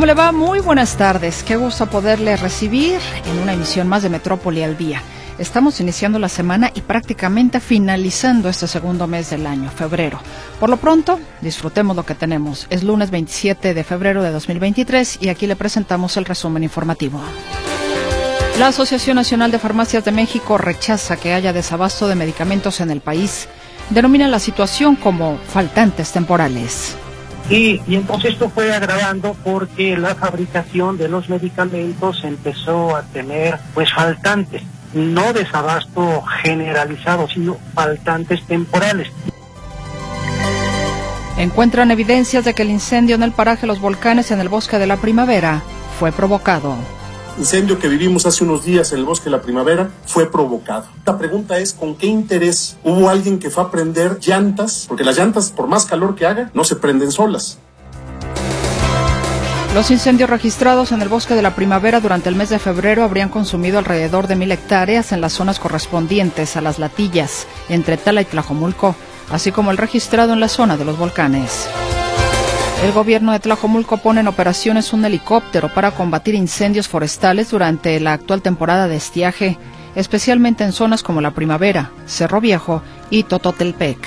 ¿Cómo 0.00 0.06
le 0.06 0.14
va? 0.14 0.32
Muy 0.32 0.60
buenas 0.60 0.96
tardes. 0.96 1.42
Qué 1.42 1.56
gusto 1.56 1.84
poderle 1.84 2.34
recibir 2.38 2.98
en 3.26 3.38
una 3.38 3.52
emisión 3.52 3.86
más 3.86 4.02
de 4.02 4.08
Metrópoli 4.08 4.62
al 4.62 4.78
Día. 4.78 5.02
Estamos 5.38 5.78
iniciando 5.78 6.18
la 6.18 6.30
semana 6.30 6.70
y 6.74 6.80
prácticamente 6.80 7.60
finalizando 7.60 8.48
este 8.48 8.66
segundo 8.66 9.06
mes 9.06 9.28
del 9.28 9.46
año, 9.46 9.70
febrero. 9.70 10.18
Por 10.58 10.70
lo 10.70 10.78
pronto, 10.78 11.20
disfrutemos 11.42 11.94
lo 11.96 12.06
que 12.06 12.14
tenemos. 12.14 12.66
Es 12.70 12.82
lunes 12.82 13.10
27 13.10 13.74
de 13.74 13.84
febrero 13.84 14.22
de 14.22 14.30
2023 14.30 15.18
y 15.20 15.28
aquí 15.28 15.46
le 15.46 15.54
presentamos 15.54 16.16
el 16.16 16.24
resumen 16.24 16.62
informativo. 16.62 17.20
La 18.58 18.68
Asociación 18.68 19.16
Nacional 19.16 19.50
de 19.50 19.58
Farmacias 19.58 20.02
de 20.02 20.12
México 20.12 20.56
rechaza 20.56 21.18
que 21.18 21.34
haya 21.34 21.52
desabasto 21.52 22.08
de 22.08 22.14
medicamentos 22.14 22.80
en 22.80 22.90
el 22.90 23.02
país. 23.02 23.48
Denomina 23.90 24.28
la 24.28 24.38
situación 24.38 24.96
como 24.96 25.36
faltantes 25.36 26.10
temporales. 26.10 26.96
Y, 27.50 27.80
entonces 27.88 28.34
esto 28.34 28.48
fue 28.48 28.72
agravando 28.72 29.36
porque 29.42 29.96
la 29.96 30.14
fabricación 30.14 30.96
de 30.96 31.08
los 31.08 31.28
medicamentos 31.28 32.22
empezó 32.22 32.94
a 32.94 33.02
tener 33.02 33.58
pues 33.74 33.92
faltantes, 33.92 34.62
no 34.94 35.32
desabasto 35.32 36.22
generalizado, 36.42 37.28
sino 37.28 37.56
faltantes 37.74 38.44
temporales. 38.46 39.08
Encuentran 41.38 41.90
evidencias 41.90 42.44
de 42.44 42.54
que 42.54 42.62
el 42.62 42.70
incendio 42.70 43.16
en 43.16 43.24
el 43.24 43.32
paraje 43.32 43.66
Los 43.66 43.80
Volcanes 43.80 44.30
en 44.30 44.40
el 44.40 44.48
Bosque 44.48 44.78
de 44.78 44.86
la 44.86 44.98
Primavera 44.98 45.62
fue 45.98 46.12
provocado 46.12 46.76
incendio 47.40 47.78
que 47.78 47.88
vivimos 47.88 48.26
hace 48.26 48.44
unos 48.44 48.64
días 48.66 48.92
en 48.92 48.98
el 48.98 49.06
bosque 49.06 49.24
de 49.24 49.30
la 49.30 49.40
primavera 49.40 49.90
fue 50.04 50.30
provocado. 50.30 50.84
La 51.06 51.16
pregunta 51.16 51.58
es, 51.58 51.72
¿con 51.72 51.96
qué 51.96 52.06
interés 52.06 52.76
hubo 52.84 53.08
alguien 53.08 53.38
que 53.38 53.48
fue 53.48 53.62
a 53.62 53.70
prender 53.70 54.18
llantas? 54.20 54.84
Porque 54.86 55.04
las 55.04 55.16
llantas, 55.16 55.50
por 55.50 55.66
más 55.66 55.86
calor 55.86 56.14
que 56.14 56.26
haga, 56.26 56.50
no 56.52 56.64
se 56.64 56.76
prenden 56.76 57.10
solas. 57.10 57.58
Los 59.74 59.90
incendios 59.90 60.28
registrados 60.28 60.92
en 60.92 61.00
el 61.00 61.08
bosque 61.08 61.34
de 61.34 61.40
la 61.40 61.54
primavera 61.54 62.00
durante 62.00 62.28
el 62.28 62.34
mes 62.34 62.50
de 62.50 62.58
febrero 62.58 63.04
habrían 63.04 63.30
consumido 63.30 63.78
alrededor 63.78 64.26
de 64.26 64.36
mil 64.36 64.52
hectáreas 64.52 65.12
en 65.12 65.22
las 65.22 65.32
zonas 65.32 65.58
correspondientes 65.58 66.56
a 66.56 66.60
las 66.60 66.78
latillas, 66.78 67.46
entre 67.70 67.96
Tala 67.96 68.20
y 68.20 68.26
Tlajomulco, 68.26 68.94
así 69.30 69.50
como 69.50 69.70
el 69.70 69.78
registrado 69.78 70.34
en 70.34 70.40
la 70.40 70.48
zona 70.48 70.76
de 70.76 70.84
los 70.84 70.98
volcanes. 70.98 71.68
El 72.82 72.92
gobierno 72.92 73.32
de 73.32 73.40
Tlajomulco 73.40 73.98
pone 73.98 74.20
en 74.20 74.28
operaciones 74.28 74.94
un 74.94 75.04
helicóptero 75.04 75.68
para 75.68 75.90
combatir 75.90 76.34
incendios 76.34 76.88
forestales 76.88 77.50
durante 77.50 78.00
la 78.00 78.14
actual 78.14 78.40
temporada 78.40 78.88
de 78.88 78.96
estiaje, 78.96 79.58
especialmente 79.94 80.64
en 80.64 80.72
zonas 80.72 81.02
como 81.02 81.20
la 81.20 81.32
Primavera, 81.32 81.90
Cerro 82.06 82.40
Viejo 82.40 82.82
y 83.10 83.24
Tototelpec. 83.24 83.98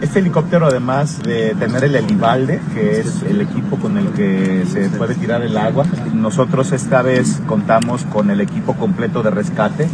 Este 0.00 0.20
helicóptero, 0.20 0.66
además 0.66 1.22
de 1.22 1.54
tener 1.54 1.84
el 1.84 1.96
helibalde, 1.96 2.62
que 2.72 3.00
es 3.00 3.22
el 3.28 3.42
equipo 3.42 3.76
con 3.76 3.98
el 3.98 4.08
que 4.12 4.64
se 4.72 4.88
puede 4.88 5.14
tirar 5.14 5.42
el 5.42 5.58
agua, 5.58 5.84
nosotros 6.14 6.72
esta 6.72 7.02
vez 7.02 7.42
contamos 7.46 8.04
con 8.04 8.30
el 8.30 8.40
equipo 8.40 8.74
completo 8.74 9.22
de 9.22 9.30
rescate. 9.32 9.86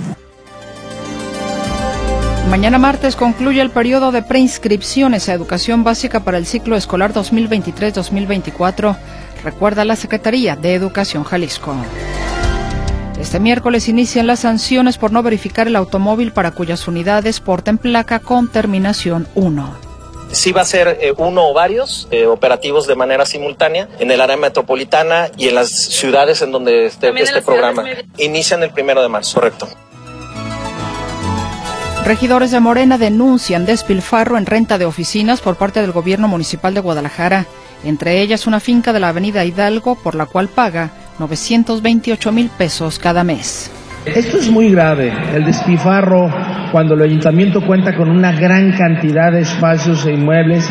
Mañana 2.50 2.78
martes 2.78 3.14
concluye 3.14 3.60
el 3.60 3.70
periodo 3.70 4.10
de 4.10 4.22
preinscripciones 4.22 5.28
a 5.28 5.34
educación 5.34 5.84
básica 5.84 6.24
para 6.24 6.36
el 6.36 6.46
ciclo 6.46 6.74
escolar 6.74 7.12
2023-2024, 7.12 8.96
recuerda 9.44 9.84
la 9.84 9.94
Secretaría 9.94 10.56
de 10.56 10.74
Educación 10.74 11.22
Jalisco. 11.22 11.76
Este 13.20 13.38
miércoles 13.38 13.88
inician 13.88 14.26
las 14.26 14.40
sanciones 14.40 14.98
por 14.98 15.12
no 15.12 15.22
verificar 15.22 15.68
el 15.68 15.76
automóvil 15.76 16.32
para 16.32 16.50
cuyas 16.50 16.88
unidades 16.88 17.38
porten 17.38 17.78
placa 17.78 18.18
con 18.18 18.50
terminación 18.50 19.28
1 19.36 19.90
sí 20.32 20.52
va 20.52 20.60
a 20.60 20.64
ser 20.64 20.98
eh, 21.00 21.12
uno 21.16 21.48
o 21.48 21.52
varios 21.52 22.06
eh, 22.12 22.26
operativos 22.26 22.86
de 22.86 22.94
manera 22.94 23.26
simultánea 23.26 23.88
en 23.98 24.12
el 24.12 24.20
área 24.20 24.36
metropolitana 24.36 25.28
y 25.36 25.48
en 25.48 25.56
las 25.56 25.70
ciudades 25.70 26.40
en 26.42 26.52
donde 26.52 26.86
esté 26.86 27.10
este 27.20 27.42
programa. 27.42 27.84
Inician 28.16 28.62
el 28.62 28.70
primero 28.70 29.02
de 29.02 29.08
marzo, 29.08 29.40
correcto. 29.40 29.68
Regidores 32.04 32.50
de 32.50 32.60
Morena 32.60 32.96
denuncian 32.96 33.66
despilfarro 33.66 34.38
en 34.38 34.46
renta 34.46 34.78
de 34.78 34.86
oficinas 34.86 35.40
por 35.40 35.56
parte 35.56 35.80
del 35.82 35.92
gobierno 35.92 36.28
municipal 36.28 36.72
de 36.72 36.80
Guadalajara, 36.80 37.44
entre 37.84 38.20
ellas 38.22 38.46
una 38.46 38.58
finca 38.58 38.92
de 38.92 39.00
la 39.00 39.08
avenida 39.08 39.44
Hidalgo 39.44 39.96
por 39.96 40.14
la 40.14 40.26
cual 40.26 40.48
paga 40.48 40.90
928 41.18 42.32
mil 42.32 42.48
pesos 42.48 42.98
cada 42.98 43.22
mes. 43.22 43.70
Esto 44.06 44.38
es 44.38 44.50
muy 44.50 44.70
grave, 44.70 45.12
el 45.34 45.44
despilfarro 45.44 46.32
cuando 46.72 46.94
el 46.94 47.02
ayuntamiento 47.02 47.64
cuenta 47.64 47.94
con 47.94 48.08
una 48.08 48.32
gran 48.32 48.72
cantidad 48.72 49.30
de 49.30 49.42
espacios 49.42 50.06
e 50.06 50.12
inmuebles. 50.12 50.66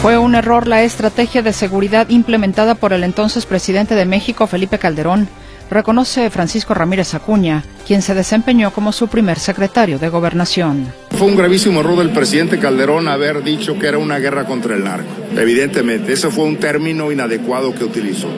Fue 0.00 0.16
un 0.16 0.34
error 0.34 0.66
la 0.66 0.82
estrategia 0.82 1.42
de 1.42 1.52
seguridad 1.52 2.08
implementada 2.08 2.74
por 2.74 2.94
el 2.94 3.04
entonces 3.04 3.44
presidente 3.44 3.94
de 3.94 4.06
México, 4.06 4.46
Felipe 4.46 4.78
Calderón 4.78 5.28
reconoce 5.70 6.28
Francisco 6.30 6.74
Ramírez 6.74 7.14
Acuña, 7.14 7.64
quien 7.86 8.02
se 8.02 8.14
desempeñó 8.14 8.72
como 8.72 8.92
su 8.92 9.08
primer 9.08 9.38
secretario 9.38 9.98
de 9.98 10.08
Gobernación. 10.08 10.92
Fue 11.12 11.26
un 11.26 11.36
gravísimo 11.36 11.80
error 11.80 11.98
del 11.98 12.10
presidente 12.10 12.58
Calderón 12.58 13.08
haber 13.08 13.42
dicho 13.42 13.78
que 13.78 13.86
era 13.86 13.98
una 13.98 14.18
guerra 14.18 14.44
contra 14.44 14.74
el 14.74 14.84
narco. 14.84 15.08
Evidentemente, 15.36 16.12
ese 16.12 16.30
fue 16.30 16.44
un 16.44 16.56
término 16.56 17.12
inadecuado 17.12 17.74
que 17.74 17.84
utilizó. 17.84 18.28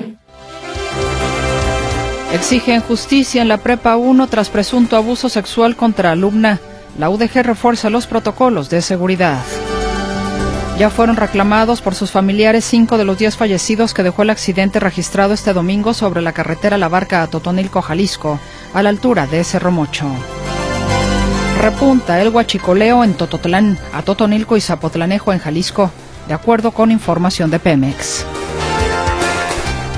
Exigen 2.32 2.81
justicia 2.81 3.43
en 3.43 3.49
la 3.49 3.59
Prepa 3.59 3.97
1 3.97 4.26
tras 4.28 4.49
presunto 4.49 4.97
abuso 4.97 5.28
sexual 5.28 5.76
contra 5.76 6.12
alumna. 6.12 6.60
La 6.99 7.10
UDG 7.10 7.43
refuerza 7.43 7.91
los 7.91 8.06
protocolos 8.06 8.70
de 8.70 8.81
seguridad. 8.81 9.43
Ya 10.82 10.91
fueron 10.91 11.15
reclamados 11.15 11.81
por 11.81 11.94
sus 11.94 12.10
familiares 12.10 12.65
cinco 12.65 12.98
de 12.98 13.04
los 13.04 13.16
diez 13.16 13.37
fallecidos 13.37 13.94
que 13.94 14.03
dejó 14.03 14.22
el 14.22 14.31
accidente 14.31 14.81
registrado 14.81 15.32
este 15.32 15.53
domingo 15.53 15.94
sobre 15.94 16.22
la 16.22 16.32
carretera 16.32 16.76
La 16.76 16.88
Barca 16.88 17.22
a 17.22 17.28
Totonilco, 17.28 17.82
Jalisco, 17.82 18.41
a 18.75 18.82
la 18.82 18.88
altura 18.88 19.28
de 19.28 19.44
Cerro 19.44 19.70
Mocho. 19.70 20.10
Repunta 21.60 22.20
el 22.20 22.31
huachicoleo 22.31 23.04
en 23.04 23.15
Tototlán, 23.15 23.78
a 23.93 24.03
Totonilco 24.03 24.56
y 24.56 24.60
Zapotlanejo 24.60 25.32
en 25.32 25.38
Jalisco, 25.38 25.93
de 26.26 26.34
acuerdo 26.34 26.72
con 26.72 26.91
información 26.91 27.53
de 27.53 27.60
Pemex. 27.60 28.26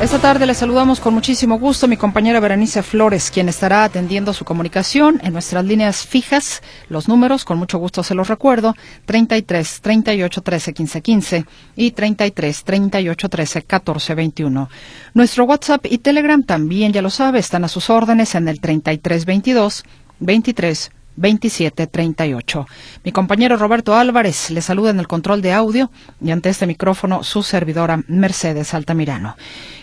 Esta 0.04 0.18
tarde 0.18 0.44
le 0.44 0.52
saludamos 0.52 1.00
con 1.00 1.14
muchísimo 1.14 1.58
gusto 1.58 1.86
a 1.86 1.88
mi 1.88 1.96
compañera 1.96 2.38
Berenice 2.38 2.82
Flores, 2.82 3.30
quien 3.30 3.48
estará 3.48 3.84
atendiendo 3.84 4.34
su 4.34 4.44
comunicación 4.44 5.18
en 5.24 5.32
nuestras 5.32 5.64
líneas 5.64 6.06
fijas. 6.06 6.62
Los 6.90 7.08
números, 7.08 7.46
con 7.46 7.56
mucho 7.56 7.78
gusto 7.78 8.02
se 8.02 8.14
los 8.14 8.28
recuerdo, 8.28 8.74
33 9.06 9.80
38 9.80 10.42
13 10.42 10.74
15 10.74 11.00
15 11.00 11.46
y 11.76 11.92
33 11.92 12.64
38 12.64 13.28
13 13.30 13.62
14 13.62 14.14
21. 14.14 14.68
Nuestro 15.14 15.44
WhatsApp 15.44 15.86
y 15.88 15.96
Telegram 15.96 16.42
también, 16.42 16.92
ya 16.92 17.00
lo 17.00 17.08
sabe, 17.08 17.38
están 17.38 17.64
a 17.64 17.68
sus 17.68 17.88
órdenes 17.88 18.34
en 18.34 18.48
el 18.48 18.60
33 18.60 19.24
22 19.24 19.84
23 20.20 20.90
2738. 21.16 22.66
Mi 23.04 23.12
compañero 23.12 23.56
Roberto 23.56 23.94
Álvarez 23.94 24.50
le 24.50 24.62
saluda 24.62 24.90
en 24.90 25.00
el 25.00 25.08
control 25.08 25.42
de 25.42 25.52
audio 25.52 25.90
y 26.20 26.30
ante 26.30 26.48
este 26.48 26.66
micrófono 26.66 27.22
su 27.22 27.42
servidora 27.42 28.02
Mercedes 28.08 28.74
Altamirano. 28.74 29.36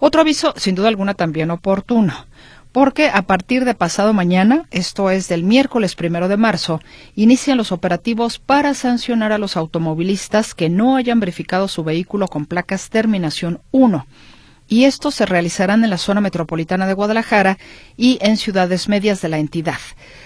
Otro 0.00 0.22
aviso, 0.22 0.54
sin 0.56 0.74
duda 0.74 0.88
alguna, 0.88 1.12
también 1.12 1.50
oportuno, 1.50 2.26
porque 2.74 3.08
a 3.08 3.22
partir 3.22 3.64
de 3.64 3.76
pasado 3.76 4.12
mañana, 4.12 4.66
esto 4.72 5.08
es 5.08 5.28
del 5.28 5.44
miércoles 5.44 5.94
primero 5.94 6.26
de 6.26 6.36
marzo, 6.36 6.80
inician 7.14 7.56
los 7.56 7.70
operativos 7.70 8.40
para 8.40 8.74
sancionar 8.74 9.30
a 9.30 9.38
los 9.38 9.56
automovilistas 9.56 10.56
que 10.56 10.68
no 10.68 10.96
hayan 10.96 11.20
verificado 11.20 11.68
su 11.68 11.84
vehículo 11.84 12.26
con 12.26 12.46
placas 12.46 12.90
terminación 12.90 13.60
1 13.70 14.08
y 14.66 14.86
estos 14.86 15.14
se 15.14 15.24
realizarán 15.24 15.84
en 15.84 15.90
la 15.90 15.98
zona 15.98 16.20
metropolitana 16.20 16.88
de 16.88 16.94
Guadalajara 16.94 17.58
y 17.96 18.18
en 18.20 18.36
ciudades 18.36 18.88
medias 18.88 19.22
de 19.22 19.28
la 19.28 19.38
entidad. 19.38 19.78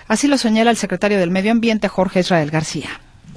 Así 0.07 0.27
lo 0.27 0.39
señala 0.39 0.71
el 0.71 0.79
secretario 0.79 1.19
del 1.19 1.31
Medio 1.31 1.53
Ambiente, 1.53 1.89
Jorge 1.89 2.21
Israel 2.21 2.51
García. 2.51 2.89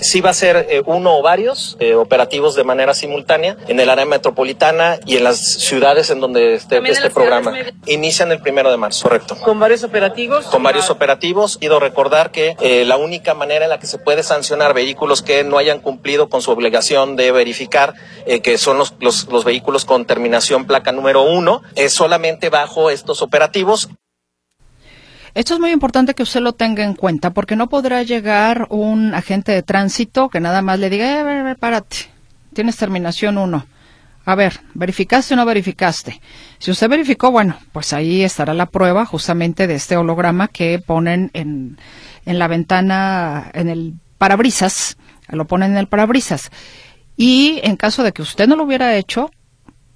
Sí 0.01 0.19
va 0.19 0.31
a 0.31 0.33
ser 0.33 0.67
eh, 0.69 0.81
uno 0.85 1.17
o 1.17 1.21
varios 1.21 1.77
eh, 1.79 1.93
operativos 1.93 2.55
de 2.55 2.63
manera 2.63 2.93
simultánea 2.93 3.55
en 3.67 3.79
el 3.79 3.89
área 3.89 4.05
metropolitana 4.05 4.99
y 5.05 5.17
en 5.17 5.23
las 5.23 5.37
ciudades 5.37 6.09
en 6.09 6.19
donde 6.19 6.55
esté 6.55 6.81
este 6.89 7.11
programa. 7.11 7.53
Inician 7.85 8.31
el 8.31 8.41
primero 8.41 8.71
de 8.71 8.77
marzo, 8.77 9.03
correcto. 9.03 9.37
¿Con 9.37 9.59
varios 9.59 9.83
operativos? 9.83 10.47
Con 10.47 10.63
varios 10.63 10.89
operativos. 10.89 11.57
Quiero 11.57 11.79
recordar 11.79 12.31
que 12.31 12.55
eh, 12.61 12.83
la 12.83 12.97
única 12.97 13.35
manera 13.35 13.65
en 13.65 13.69
la 13.69 13.79
que 13.79 13.87
se 13.87 13.99
puede 13.99 14.23
sancionar 14.23 14.73
vehículos 14.73 15.21
que 15.21 15.43
no 15.43 15.59
hayan 15.59 15.79
cumplido 15.79 16.29
con 16.29 16.41
su 16.41 16.51
obligación 16.51 17.15
de 17.15 17.31
verificar 17.31 17.93
que 18.43 18.57
son 18.57 18.77
los, 18.77 18.95
los, 18.99 19.27
los 19.27 19.45
vehículos 19.45 19.85
con 19.85 20.05
terminación 20.05 20.65
placa 20.65 20.91
número 20.91 21.21
uno 21.23 21.61
es 21.75 21.93
solamente 21.93 22.49
bajo 22.49 22.89
estos 22.89 23.21
operativos. 23.21 23.89
Esto 25.33 25.53
es 25.53 25.59
muy 25.59 25.71
importante 25.71 26.13
que 26.13 26.23
usted 26.23 26.41
lo 26.41 26.53
tenga 26.53 26.83
en 26.83 26.93
cuenta 26.93 27.31
porque 27.31 27.55
no 27.55 27.69
podrá 27.69 28.03
llegar 28.03 28.67
un 28.69 29.13
agente 29.13 29.53
de 29.53 29.63
tránsito 29.63 30.29
que 30.29 30.41
nada 30.41 30.61
más 30.61 30.79
le 30.79 30.89
diga, 30.89 31.51
eh, 31.51 31.55
párate, 31.55 31.97
tienes 32.53 32.75
terminación 32.75 33.37
1. 33.37 33.65
A 34.25 34.35
ver, 34.35 34.59
¿verificaste 34.73 35.33
o 35.33 35.37
no 35.37 35.45
verificaste? 35.45 36.21
Si 36.59 36.69
usted 36.69 36.89
verificó, 36.89 37.31
bueno, 37.31 37.57
pues 37.71 37.93
ahí 37.93 38.23
estará 38.23 38.53
la 38.53 38.67
prueba 38.67 39.05
justamente 39.05 39.67
de 39.67 39.75
este 39.75 39.97
holograma 39.97 40.47
que 40.47 40.79
ponen 40.79 41.31
en, 41.33 41.77
en 42.25 42.37
la 42.37 42.47
ventana, 42.47 43.49
en 43.53 43.69
el 43.69 43.93
parabrisas, 44.17 44.97
lo 45.29 45.47
ponen 45.47 45.71
en 45.71 45.77
el 45.77 45.87
parabrisas. 45.87 46.51
Y 47.17 47.61
en 47.63 47.77
caso 47.77 48.03
de 48.03 48.11
que 48.11 48.21
usted 48.21 48.47
no 48.47 48.55
lo 48.55 48.63
hubiera 48.63 48.95
hecho, 48.95 49.31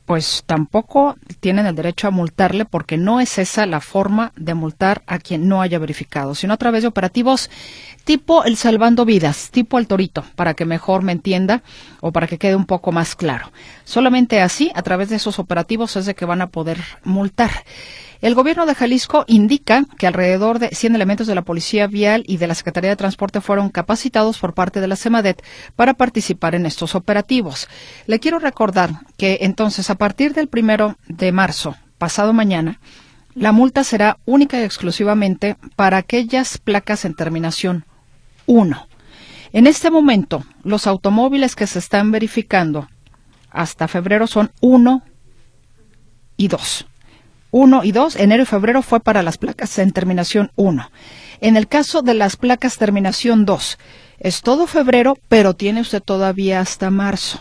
pues 0.06 0.44
tampoco 0.46 1.16
tienen 1.40 1.66
el 1.66 1.75
derecho 1.75 2.07
a 2.07 2.12
multarle 2.12 2.66
porque 2.66 2.98
no 2.98 3.19
es 3.19 3.38
esa 3.38 3.66
la 3.66 3.81
forma 3.81 4.31
de 4.36 4.54
multar 4.54 5.04
a 5.07 5.19
quien 5.19 5.48
no 5.48 5.62
haya 5.62 5.80
verificado, 5.80 6.36
sino 6.36 6.54
a 6.54 6.57
través 6.57 6.84
de 6.84 6.88
operativos 6.88 7.50
tipo 8.06 8.44
el 8.44 8.56
salvando 8.56 9.04
vidas, 9.04 9.50
tipo 9.52 9.80
el 9.80 9.88
torito, 9.88 10.24
para 10.36 10.54
que 10.54 10.63
mejor 10.63 11.02
me 11.02 11.12
entienda 11.12 11.63
o 12.00 12.12
para 12.12 12.28
que 12.28 12.38
quede 12.38 12.56
un 12.56 12.66
poco 12.66 12.92
más 12.92 13.16
claro. 13.16 13.52
Solamente 13.84 14.42
así, 14.42 14.72
a 14.75 14.84
través 14.84 15.10
de 15.10 15.18
esos 15.18 15.40
operativos, 15.40 15.96
es 15.98 16.06
de 16.06 16.16
que 16.16 16.24
van 16.25 16.42
a 16.42 16.48
poder 16.48 16.80
multar. 17.04 17.52
El 18.22 18.36
gobierno 18.36 18.66
de 18.66 18.75
Jalisco 18.75 19.25
indica 19.28 19.86
que 19.98 20.07
alrededor 20.07 20.60
de 20.60 20.69
100 20.69 20.96
elementos 20.96 21.28
de 21.28 21.36
la 21.36 21.42
Policía 21.42 21.88
Vial 21.88 22.24
y 22.28 22.38
de 22.38 22.48
la 22.48 22.56
Secretaría 22.56 22.92
de 22.92 22.96
Transporte 22.96 23.42
fueron 23.42 23.69
capacitados 23.69 24.38
por 24.38 24.54
parte 24.54 24.80
de 24.80 24.88
la 24.88 24.96
CEMADET 24.96 25.44
para 25.75 25.96
participar 25.96 26.56
en 26.56 26.66
estos 26.66 26.96
operativos. 26.96 27.68
Le 28.08 28.19
quiero 28.19 28.40
recordar 28.40 28.92
que 29.18 29.40
entonces 29.42 29.90
a 29.90 29.96
partir 29.96 30.34
del 30.34 30.48
primero 30.48 30.96
de 31.08 31.31
marzo, 31.31 31.75
pasado 31.98 32.34
mañana, 32.34 32.80
la 33.34 33.51
multa 33.51 33.84
será 33.84 34.18
única 34.25 34.60
y 34.60 34.63
exclusivamente 34.63 35.58
para 35.75 35.98
aquellas 35.98 36.58
placas 36.58 37.04
en 37.04 37.16
terminación 37.16 37.86
1. 38.45 38.88
En 39.53 39.68
este 39.68 39.89
momento, 39.89 40.44
los 40.63 40.88
automóviles 40.88 41.56
que 41.56 41.68
se 41.68 41.80
están 41.80 42.12
verificando 42.12 42.88
hasta 43.50 43.88
febrero 43.88 44.27
son 44.27 44.51
1 44.62 45.01
y 46.38 46.47
2. 46.50 46.86
1 47.51 47.83
y 47.86 47.92
2, 47.94 48.15
enero 48.18 48.44
y 48.44 48.45
febrero 48.45 48.81
fue 48.81 49.00
para 49.00 49.24
las 49.24 49.38
placas 49.38 49.80
en 49.80 49.92
terminación 49.92 50.51
1. 50.56 50.92
En 51.39 51.56
el 51.56 51.68
caso 51.69 52.01
de 52.01 52.13
las 52.13 52.36
placas 52.36 52.77
terminación 52.77 53.45
2, 53.45 53.77
es 54.19 54.42
todo 54.42 54.68
febrero, 54.68 55.18
pero 55.30 55.53
tiene 55.53 55.81
usted 55.81 56.03
todavía 56.03 56.59
hasta 56.59 56.89
marzo. 56.89 57.39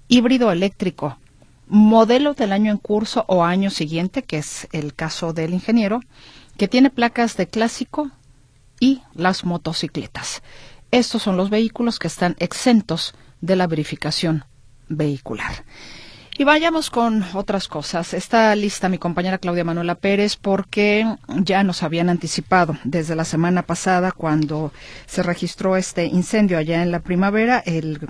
híbrido 0.09 0.51
eléctrico, 0.51 1.19
modelo 1.69 2.35
del 2.35 2.53
año 2.53 2.71
en 2.71 2.79
curso 2.79 3.25
o 3.29 3.45
año 3.45 3.71
siguiente, 3.71 4.23
que 4.23 4.39
es 4.39 4.69
el 4.73 4.95
caso 4.95 5.33
del 5.33 5.53
ingeniero, 5.53 6.01
que 6.57 6.69
tiene 6.69 6.91
placas 6.91 7.37
de 7.37 7.49
clásico 7.49 8.11
y 8.81 9.03
las 9.15 9.45
motocicletas. 9.45 10.43
Estos 10.91 11.23
son 11.23 11.37
los 11.37 11.51
vehículos 11.51 11.99
que 11.99 12.07
están 12.07 12.37
exentos 12.39 13.15
de 13.41 13.57
la 13.57 13.67
verificación 13.67 14.45
vehicular. 14.89 15.65
Y 16.39 16.45
vayamos 16.45 16.91
con 16.91 17.25
otras 17.33 17.67
cosas. 17.67 18.13
Está 18.13 18.55
lista 18.55 18.91
mi 18.91 18.99
compañera 18.99 19.39
Claudia 19.39 19.65
Manuela 19.65 19.95
Pérez 19.95 20.37
porque 20.37 21.07
ya 21.29 21.65
nos 21.65 21.83
habían 21.83 22.11
anticipado 22.11 22.77
desde 22.85 23.17
la 23.17 23.25
semana 23.25 23.63
pasada 23.63 24.13
cuando 24.13 24.71
se 25.07 25.23
registró 25.23 25.77
este 25.77 26.05
incendio 26.05 26.59
allá 26.59 26.83
en 26.83 26.91
la 26.91 27.01
primavera. 27.01 27.63
El, 27.65 28.07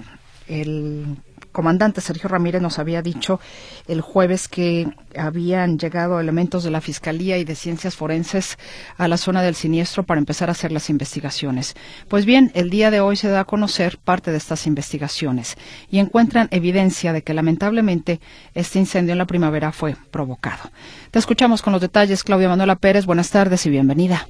el 0.49 1.17
comandante 1.57 2.03
Sergio 2.03 2.29
Ramírez 2.29 2.61
nos 2.61 2.79
había 2.79 3.01
dicho 3.01 3.41
el 3.89 4.03
jueves 4.03 4.47
que 4.47 4.89
habían 5.17 5.79
llegado 5.79 6.21
elementos 6.21 6.65
de 6.65 6.71
la 6.71 6.83
Fiscalía 6.83 7.39
y 7.39 7.45
de 7.45 7.55
Ciencias 7.55 7.97
Forenses 7.97 8.59
a 8.99 9.09
la 9.09 9.17
zona 9.17 9.41
del 9.41 9.55
siniestro 9.55 10.03
para 10.03 10.21
empezar 10.21 10.51
a 10.51 10.53
hacer 10.53 10.71
las 10.71 10.91
investigaciones. 10.91 11.75
Pues 12.11 12.27
bien, 12.27 12.53
el 12.55 12.69
día 12.69 12.91
de 12.91 13.01
hoy 13.01 13.17
se 13.17 13.31
da 13.31 13.41
a 13.41 13.45
conocer 13.47 13.97
parte 13.97 14.33
de 14.33 14.37
estas 14.37 14.67
investigaciones 14.67 15.57
y 15.91 15.99
encuentran 15.99 16.49
evidencia 16.51 17.15
de 17.15 17.23
que 17.23 17.33
lamentablemente 17.33 18.21
este 18.53 18.79
incendio 18.79 19.13
en 19.13 19.19
la 19.19 19.25
primavera 19.25 19.73
fue 19.73 19.97
provocado. 20.11 20.71
Te 21.11 21.19
escuchamos 21.19 21.63
con 21.63 21.73
los 21.73 21.81
detalles, 21.81 22.23
Claudia 22.23 22.51
Manuela 22.51 22.77
Pérez. 22.77 23.07
Buenas 23.07 23.31
tardes 23.31 23.65
y 23.65 23.71
bienvenida. 23.71 24.29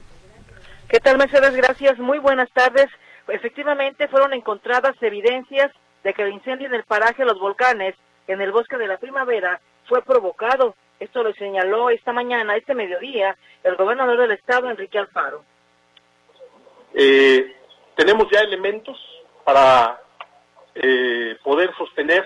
¿Qué 0.89 1.01
tal, 1.01 1.19
Mercedes? 1.19 1.57
Gracias. 1.57 1.99
Muy 1.99 2.21
buenas 2.21 2.49
tardes. 2.53 2.87
Efectivamente, 3.27 4.07
fueron 4.07 4.33
encontradas 4.33 4.95
evidencias 5.01 5.73
de 6.07 6.15
que 6.15 6.23
el 6.23 6.35
incendio 6.35 6.69
en 6.69 6.75
el 6.75 6.85
paraje 6.85 7.25
Los 7.25 7.41
Volcanes, 7.41 7.97
en 8.29 8.41
el 8.41 8.53
bosque 8.53 8.77
de 8.77 8.87
la 8.87 8.97
primavera, 8.97 9.61
fue 9.87 10.03
provocado. 10.03 10.77
Esto 11.01 11.25
lo 11.25 11.33
señaló 11.33 11.91
esta 11.91 12.13
mañana, 12.13 12.55
este 12.55 12.77
mediodía, 12.77 13.37
el 13.65 13.75
gobernador 13.75 14.17
del 14.17 14.31
estado, 14.31 14.71
Enrique 14.71 15.01
Alfaro. 15.01 15.43
Eh, 16.95 17.57
tenemos 17.97 18.29
ya 18.31 18.39
elementos 18.39 18.97
para 19.43 20.01
eh, 20.77 21.37
poder 21.43 21.75
sostener 21.77 22.25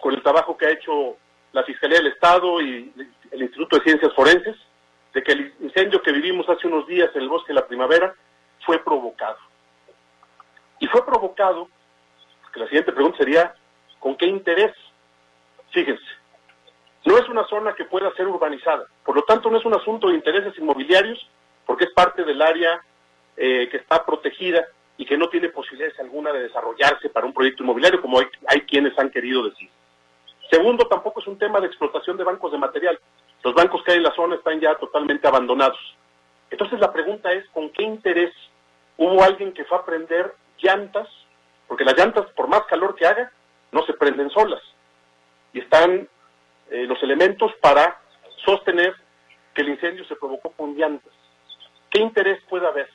con 0.00 0.12
el 0.14 0.20
trabajo 0.20 0.56
que 0.56 0.66
ha 0.66 0.70
hecho 0.70 1.16
la 1.52 1.62
Fiscalía 1.62 1.98
del 1.98 2.08
Estado 2.08 2.60
y 2.60 2.92
el 3.30 3.42
Instituto 3.42 3.76
de 3.76 3.84
Ciencias 3.84 4.12
Forenses, 4.12 4.56
de 5.14 5.22
que 5.22 5.32
el 5.32 5.54
incendio 5.60 6.02
que 6.02 6.10
vivimos 6.10 6.48
hace 6.48 6.66
unos 6.66 6.84
días 6.88 7.10
en 7.14 7.22
el 7.22 7.28
bosque 7.28 7.52
de 7.52 7.60
la 7.60 7.66
primavera 7.68 8.12
fue 8.66 8.82
provocado. 8.82 9.38
Y 10.80 10.88
fue 10.88 11.06
provocado, 11.06 11.68
que 12.52 12.60
la 12.60 12.66
siguiente 12.66 12.92
pregunta 12.92 13.18
sería, 13.18 13.54
¿con 13.98 14.16
qué 14.16 14.26
interés? 14.26 14.72
Fíjense, 15.70 16.04
no 17.04 17.18
es 17.18 17.28
una 17.28 17.46
zona 17.46 17.74
que 17.74 17.84
pueda 17.84 18.12
ser 18.14 18.26
urbanizada, 18.26 18.86
por 19.04 19.16
lo 19.16 19.22
tanto 19.22 19.50
no 19.50 19.58
es 19.58 19.64
un 19.64 19.74
asunto 19.74 20.08
de 20.08 20.14
intereses 20.14 20.56
inmobiliarios, 20.58 21.28
porque 21.66 21.84
es 21.84 21.92
parte 21.92 22.24
del 22.24 22.40
área 22.40 22.82
eh, 23.36 23.68
que 23.70 23.76
está 23.76 24.04
protegida 24.04 24.66
y 24.96 25.04
que 25.04 25.16
no 25.16 25.28
tiene 25.28 25.48
posibilidades 25.50 25.98
alguna 26.00 26.32
de 26.32 26.40
desarrollarse 26.40 27.08
para 27.08 27.26
un 27.26 27.32
proyecto 27.32 27.62
inmobiliario, 27.62 28.00
como 28.00 28.18
hay, 28.18 28.26
hay 28.46 28.62
quienes 28.62 28.98
han 28.98 29.10
querido 29.10 29.44
decir. 29.44 29.70
Segundo, 30.50 30.86
tampoco 30.88 31.20
es 31.20 31.26
un 31.26 31.38
tema 31.38 31.60
de 31.60 31.66
explotación 31.66 32.16
de 32.16 32.24
bancos 32.24 32.50
de 32.52 32.58
material. 32.58 32.98
Los 33.44 33.54
bancos 33.54 33.82
que 33.84 33.92
hay 33.92 33.98
en 33.98 34.04
la 34.04 34.14
zona 34.14 34.36
están 34.36 34.58
ya 34.60 34.74
totalmente 34.76 35.28
abandonados. 35.28 35.78
Entonces 36.50 36.80
la 36.80 36.92
pregunta 36.92 37.32
es, 37.32 37.48
¿con 37.50 37.70
qué 37.70 37.82
interés 37.82 38.34
hubo 38.96 39.22
alguien 39.22 39.52
que 39.52 39.64
fue 39.64 39.78
a 39.78 39.84
prender 39.84 40.34
llantas? 40.60 41.08
Porque 41.68 41.84
las 41.84 41.96
llantas, 41.96 42.26
por 42.32 42.48
más 42.48 42.62
calor 42.64 42.96
que 42.96 43.06
haga, 43.06 43.30
no 43.70 43.84
se 43.84 43.92
prenden 43.92 44.30
solas. 44.30 44.62
Y 45.52 45.60
están 45.60 46.08
eh, 46.70 46.86
los 46.86 47.00
elementos 47.02 47.52
para 47.60 48.00
sostener 48.44 48.94
que 49.54 49.62
el 49.62 49.68
incendio 49.68 50.04
se 50.06 50.16
provocó 50.16 50.50
con 50.52 50.74
llantas. 50.74 51.12
¿Qué 51.90 52.00
interés 52.00 52.42
puede 52.48 52.66
haber 52.66 52.88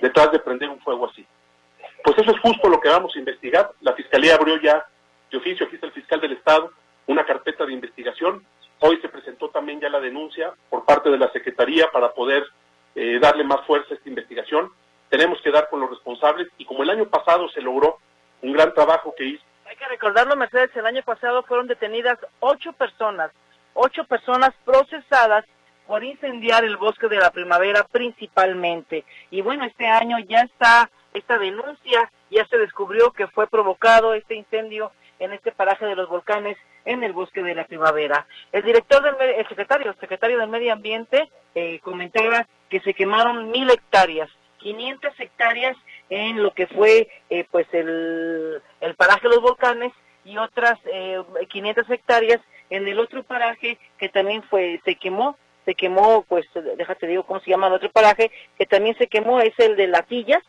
detrás 0.00 0.30
de 0.32 0.38
prender 0.38 0.68
un 0.68 0.80
fuego 0.80 1.08
así? 1.10 1.26
Pues 2.04 2.18
eso 2.18 2.30
es 2.32 2.40
justo 2.40 2.68
lo 2.68 2.80
que 2.80 2.88
vamos 2.88 3.14
a 3.14 3.18
investigar. 3.18 3.72
La 3.80 3.94
Fiscalía 3.94 4.34
abrió 4.34 4.60
ya 4.60 4.86
de 5.30 5.38
oficio, 5.38 5.66
aquí 5.66 5.76
está 5.76 5.86
el 5.86 5.92
fiscal 5.92 6.20
del 6.20 6.32
Estado, 6.32 6.72
una 7.06 7.24
carpeta 7.24 7.64
de 7.64 7.72
investigación. 7.72 8.44
Hoy 8.80 8.98
se 9.00 9.08
presentó 9.08 9.48
también 9.50 9.80
ya 9.80 9.88
la 9.88 10.00
denuncia 10.00 10.52
por 10.68 10.84
parte 10.84 11.10
de 11.10 11.18
la 11.18 11.30
Secretaría 11.30 11.90
para 11.92 12.12
poder 12.12 12.44
eh, 12.94 13.18
darle 13.20 13.44
más 13.44 13.64
fuerza 13.66 13.94
a 13.94 13.96
esta 13.96 14.08
investigación. 14.08 14.70
Tenemos 15.08 15.40
que 15.42 15.50
dar 15.50 15.68
con 15.70 15.80
los 15.80 15.90
responsables 15.90 16.48
y 16.58 16.64
como 16.64 16.82
el 16.82 16.90
año 16.90 17.06
pasado 17.06 17.48
se 17.50 17.60
logró 17.60 17.98
un 18.42 18.52
gran 18.52 18.74
trabajo 18.74 19.14
que 19.16 19.24
hizo. 19.24 19.44
Hay 19.66 19.76
que 19.76 19.88
recordarlo, 19.88 20.36
Mercedes, 20.36 20.70
el 20.76 20.86
año 20.86 21.02
pasado 21.02 21.42
fueron 21.44 21.66
detenidas 21.66 22.18
ocho 22.40 22.72
personas, 22.72 23.30
ocho 23.74 24.04
personas 24.04 24.50
procesadas 24.64 25.44
por 25.86 26.04
incendiar 26.04 26.64
el 26.64 26.76
bosque 26.76 27.08
de 27.08 27.18
la 27.18 27.30
primavera 27.30 27.84
principalmente. 27.84 29.04
Y 29.30 29.40
bueno, 29.40 29.64
este 29.64 29.86
año 29.86 30.18
ya 30.20 30.42
está 30.42 30.90
esta 31.14 31.38
denuncia, 31.38 32.10
ya 32.30 32.46
se 32.46 32.58
descubrió 32.58 33.12
que 33.12 33.26
fue 33.28 33.46
provocado 33.46 34.14
este 34.14 34.34
incendio 34.34 34.92
en 35.18 35.32
este 35.32 35.52
paraje 35.52 35.86
de 35.86 35.96
los 35.96 36.08
volcanes 36.08 36.56
en 36.84 37.04
el 37.04 37.12
bosque 37.12 37.42
de 37.42 37.54
la 37.54 37.64
primavera. 37.64 38.26
El 38.50 38.62
director 38.62 39.02
del 39.02 39.14
el 39.30 39.48
secretario, 39.48 39.94
secretario 40.00 40.38
del 40.38 40.48
Medio 40.48 40.72
Ambiente, 40.72 41.30
eh, 41.54 41.78
comentaba 41.80 42.46
que 42.68 42.80
se 42.80 42.94
quemaron 42.94 43.50
mil 43.50 43.70
hectáreas, 43.70 44.30
500 44.58 45.20
hectáreas 45.20 45.76
en 46.12 46.42
lo 46.42 46.52
que 46.52 46.66
fue 46.66 47.08
eh, 47.30 47.46
pues 47.50 47.66
el, 47.72 48.60
el, 48.82 48.94
paraje 48.96 49.22
de 49.22 49.34
los 49.34 49.40
volcanes 49.42 49.92
y 50.26 50.36
otras 50.36 50.78
eh, 50.84 51.22
500 51.48 51.88
hectáreas 51.88 52.38
en 52.68 52.86
el 52.86 53.00
otro 53.00 53.22
paraje 53.22 53.78
que 53.96 54.10
también 54.10 54.42
fue 54.42 54.78
se 54.84 54.96
quemó 54.96 55.38
se 55.64 55.74
quemó 55.74 56.22
pues 56.28 56.44
déjate 56.76 57.06
digo 57.06 57.22
cómo 57.24 57.40
se 57.40 57.50
llama 57.50 57.68
el 57.68 57.74
otro 57.74 57.90
paraje 57.90 58.30
que 58.58 58.66
también 58.66 58.94
se 58.98 59.06
quemó 59.06 59.40
es 59.40 59.58
el 59.58 59.74
de 59.74 59.86
Latillas 59.86 60.42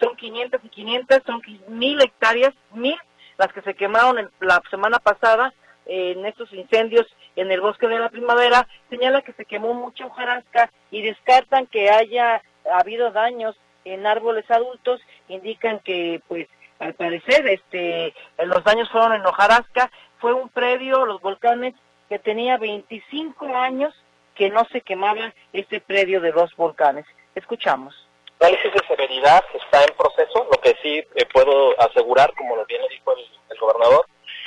son 0.00 0.14
500 0.14 0.60
y 0.64 0.68
500 0.68 1.18
son 1.26 1.42
mil 1.66 2.00
hectáreas 2.00 2.54
mil 2.72 2.96
las 3.38 3.52
que 3.52 3.62
se 3.62 3.74
quemaron 3.74 4.30
la 4.38 4.62
semana 4.70 5.00
pasada 5.00 5.52
en 5.86 6.24
estos 6.26 6.52
incendios 6.52 7.06
en 7.34 7.50
el 7.50 7.60
bosque 7.60 7.88
de 7.88 7.98
la 7.98 8.08
primavera, 8.08 8.68
señala 8.88 9.22
que 9.22 9.32
se 9.32 9.46
quemó 9.46 9.74
mucha 9.74 10.06
hojarasca 10.06 10.70
y 10.92 11.02
descartan 11.02 11.66
que 11.66 11.90
haya 11.90 12.40
habido 12.72 13.10
daños 13.10 13.56
en 13.84 14.06
árboles 14.06 14.50
adultos, 14.50 15.00
indican 15.28 15.80
que 15.80 16.20
pues 16.28 16.48
al 16.78 16.94
parecer 16.94 17.46
este 17.46 18.14
los 18.44 18.64
daños 18.64 18.90
fueron 18.90 19.14
en 19.14 19.26
hojarasca, 19.26 19.90
fue 20.18 20.32
un 20.32 20.48
predio, 20.48 21.06
los 21.06 21.20
volcanes, 21.20 21.74
que 22.08 22.18
tenía 22.18 22.58
25 22.58 23.56
años 23.56 23.94
que 24.34 24.50
no 24.50 24.64
se 24.72 24.80
quemaba 24.80 25.32
este 25.52 25.80
predio 25.80 26.20
de 26.20 26.32
dos 26.32 26.54
volcanes. 26.56 27.06
Escuchamos. 27.34 27.94
Análisis 28.40 28.72
de 28.72 28.86
severidad 28.88 29.44
está 29.54 29.82
en 29.84 29.96
proceso, 29.96 30.48
lo 30.50 30.60
que 30.60 30.76
sí 30.82 30.98
eh, 31.14 31.26
puedo 31.32 31.80
asegurar, 31.80 32.32
como 32.34 32.56
lo 32.56 32.66
bien 32.66 32.82
dijo 32.90 33.14
el 33.50 33.58
gobernador, 33.58 34.06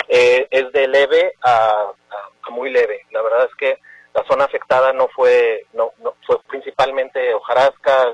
eh, 0.10 0.48
es 0.52 0.72
de 0.74 0.88
leve 0.88 1.34
a, 1.44 1.92
muy 2.50 2.70
leve. 2.70 3.06
La 3.12 3.22
verdad 3.22 3.48
es 3.50 3.56
que 3.56 3.78
la 4.14 4.24
zona 4.26 4.46
afectada 4.46 4.94
no 4.94 5.08
fue, 5.10 5.66
no, 5.74 5.92
fue 6.26 6.38
principalmente 6.48 7.34
hojarasca, 7.34 8.14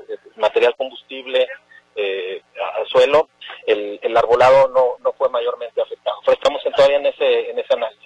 No, 4.50 4.96
no 5.02 5.12
fue 5.12 5.28
mayormente 5.28 5.80
afectado. 5.80 6.16
Estamos 6.26 6.62
todavía 6.74 6.98
en 6.98 7.06
ese, 7.06 7.64
análisis. 7.70 8.04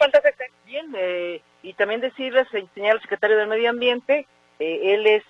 Bien, 0.64 0.92
eh, 0.96 1.40
y 1.62 1.72
también 1.74 2.00
decirles, 2.00 2.46
al 2.52 3.00
secretario 3.00 3.36
del 3.36 3.48
Medio 3.48 3.70
Ambiente, 3.70 4.26
él 4.58 5.06
es, 5.06 5.24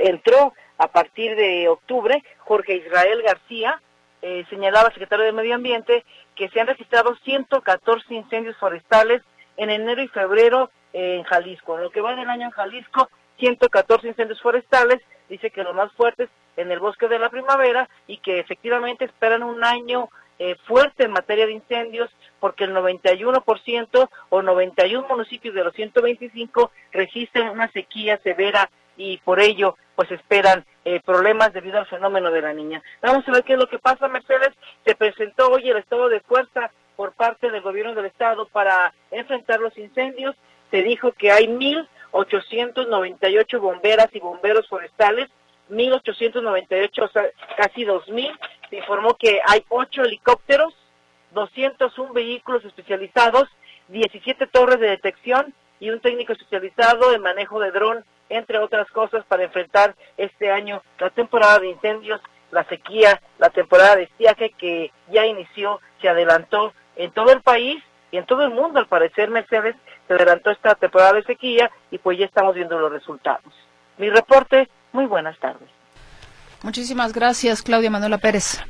entró 0.00 0.52
a 0.78 0.88
partir 0.88 1.36
de 1.36 1.68
octubre, 1.68 2.22
Jorge 2.38 2.76
Israel 2.76 3.22
García, 3.22 3.80
eh, 4.22 4.44
señalaba 4.48 4.88
el 4.88 4.94
secretario 4.94 5.26
de 5.26 5.32
Medio 5.32 5.54
Ambiente 5.54 6.04
que 6.34 6.48
se 6.48 6.60
han 6.60 6.66
registrado 6.66 7.14
114 7.24 8.14
incendios 8.14 8.56
forestales 8.56 9.22
en 9.56 9.70
enero 9.70 10.02
y 10.02 10.08
febrero 10.08 10.70
en 10.92 11.22
Jalisco. 11.24 11.76
En 11.76 11.84
lo 11.84 11.90
que 11.90 12.00
va 12.00 12.16
del 12.16 12.30
año 12.30 12.46
en 12.46 12.50
Jalisco, 12.50 13.08
114 13.38 14.08
incendios 14.08 14.40
forestales, 14.40 15.00
dice 15.28 15.50
que 15.50 15.62
los 15.62 15.74
más 15.74 15.92
fuertes 15.92 16.28
en 16.64 16.72
el 16.72 16.80
bosque 16.80 17.08
de 17.08 17.18
la 17.18 17.30
primavera 17.30 17.88
y 18.06 18.18
que 18.18 18.40
efectivamente 18.40 19.04
esperan 19.04 19.42
un 19.42 19.62
año 19.62 20.08
eh, 20.38 20.56
fuerte 20.66 21.04
en 21.04 21.12
materia 21.12 21.46
de 21.46 21.52
incendios 21.52 22.10
porque 22.40 22.64
el 22.64 22.74
91% 22.74 24.08
o 24.30 24.42
91 24.42 25.08
municipios 25.08 25.54
de 25.54 25.62
los 25.62 25.74
125 25.74 26.72
registran 26.92 27.50
una 27.50 27.70
sequía 27.70 28.18
severa 28.18 28.68
y 28.96 29.18
por 29.18 29.40
ello 29.40 29.76
pues 29.94 30.10
esperan 30.10 30.64
eh, 30.84 31.00
problemas 31.04 31.52
debido 31.52 31.78
al 31.78 31.86
fenómeno 31.86 32.32
de 32.32 32.42
la 32.42 32.52
niña. 32.52 32.82
Vamos 33.00 33.28
a 33.28 33.32
ver 33.32 33.44
qué 33.44 33.52
es 33.52 33.58
lo 33.58 33.68
que 33.68 33.78
pasa, 33.78 34.08
Mercedes. 34.08 34.50
Se 34.84 34.96
presentó 34.96 35.50
hoy 35.50 35.70
el 35.70 35.76
estado 35.76 36.08
de 36.08 36.18
fuerza 36.20 36.72
por 36.96 37.12
parte 37.12 37.50
del 37.50 37.62
gobierno 37.62 37.94
del 37.94 38.06
estado 38.06 38.48
para 38.48 38.92
enfrentar 39.10 39.60
los 39.60 39.76
incendios. 39.78 40.34
Se 40.70 40.82
dijo 40.82 41.12
que 41.12 41.30
hay 41.30 41.46
1.898 41.46 43.60
bomberas 43.60 44.08
y 44.12 44.18
bomberos 44.18 44.68
forestales, 44.68 45.28
1.898, 45.70 47.02
o 47.02 47.08
sea, 47.08 47.24
casi 47.56 47.84
2.000. 47.84 48.38
Se 48.70 48.76
informó 48.76 49.14
que 49.14 49.40
hay 49.46 49.64
8 49.68 50.02
helicópteros, 50.02 50.74
201 51.32 52.12
vehículos 52.12 52.64
especializados, 52.64 53.48
17 53.88 54.46
torres 54.46 54.80
de 54.80 54.88
detección 54.88 55.54
y 55.80 55.90
un 55.90 56.00
técnico 56.00 56.32
especializado 56.32 57.12
en 57.12 57.22
manejo 57.22 57.60
de 57.60 57.70
dron 57.70 58.04
entre 58.28 58.58
otras 58.58 58.90
cosas, 58.90 59.24
para 59.26 59.44
enfrentar 59.44 59.94
este 60.16 60.50
año 60.50 60.82
la 60.98 61.10
temporada 61.10 61.58
de 61.58 61.68
incendios, 61.68 62.20
la 62.50 62.64
sequía, 62.64 63.20
la 63.38 63.50
temporada 63.50 63.96
de 63.96 64.04
estiaje 64.04 64.50
que 64.50 64.92
ya 65.10 65.26
inició, 65.26 65.80
se 66.00 66.08
adelantó 66.08 66.72
en 66.96 67.10
todo 67.10 67.32
el 67.32 67.42
país 67.42 67.82
y 68.10 68.16
en 68.16 68.26
todo 68.26 68.44
el 68.44 68.50
mundo, 68.50 68.78
al 68.78 68.86
parecer, 68.86 69.28
Mercedes, 69.28 69.74
se 70.06 70.14
adelantó 70.14 70.50
esta 70.50 70.74
temporada 70.74 71.14
de 71.14 71.24
sequía 71.24 71.70
y 71.90 71.98
pues 71.98 72.18
ya 72.18 72.26
estamos 72.26 72.54
viendo 72.54 72.78
los 72.78 72.92
resultados. 72.92 73.52
Mi 73.98 74.08
reporte, 74.08 74.68
muy 74.94 75.06
buenas 75.06 75.38
tardes. 75.40 75.68
Muchísimas 76.62 77.12
gracias, 77.12 77.60
Claudia 77.60 77.90
Manuela 77.90 78.16
Pérez. 78.16 78.60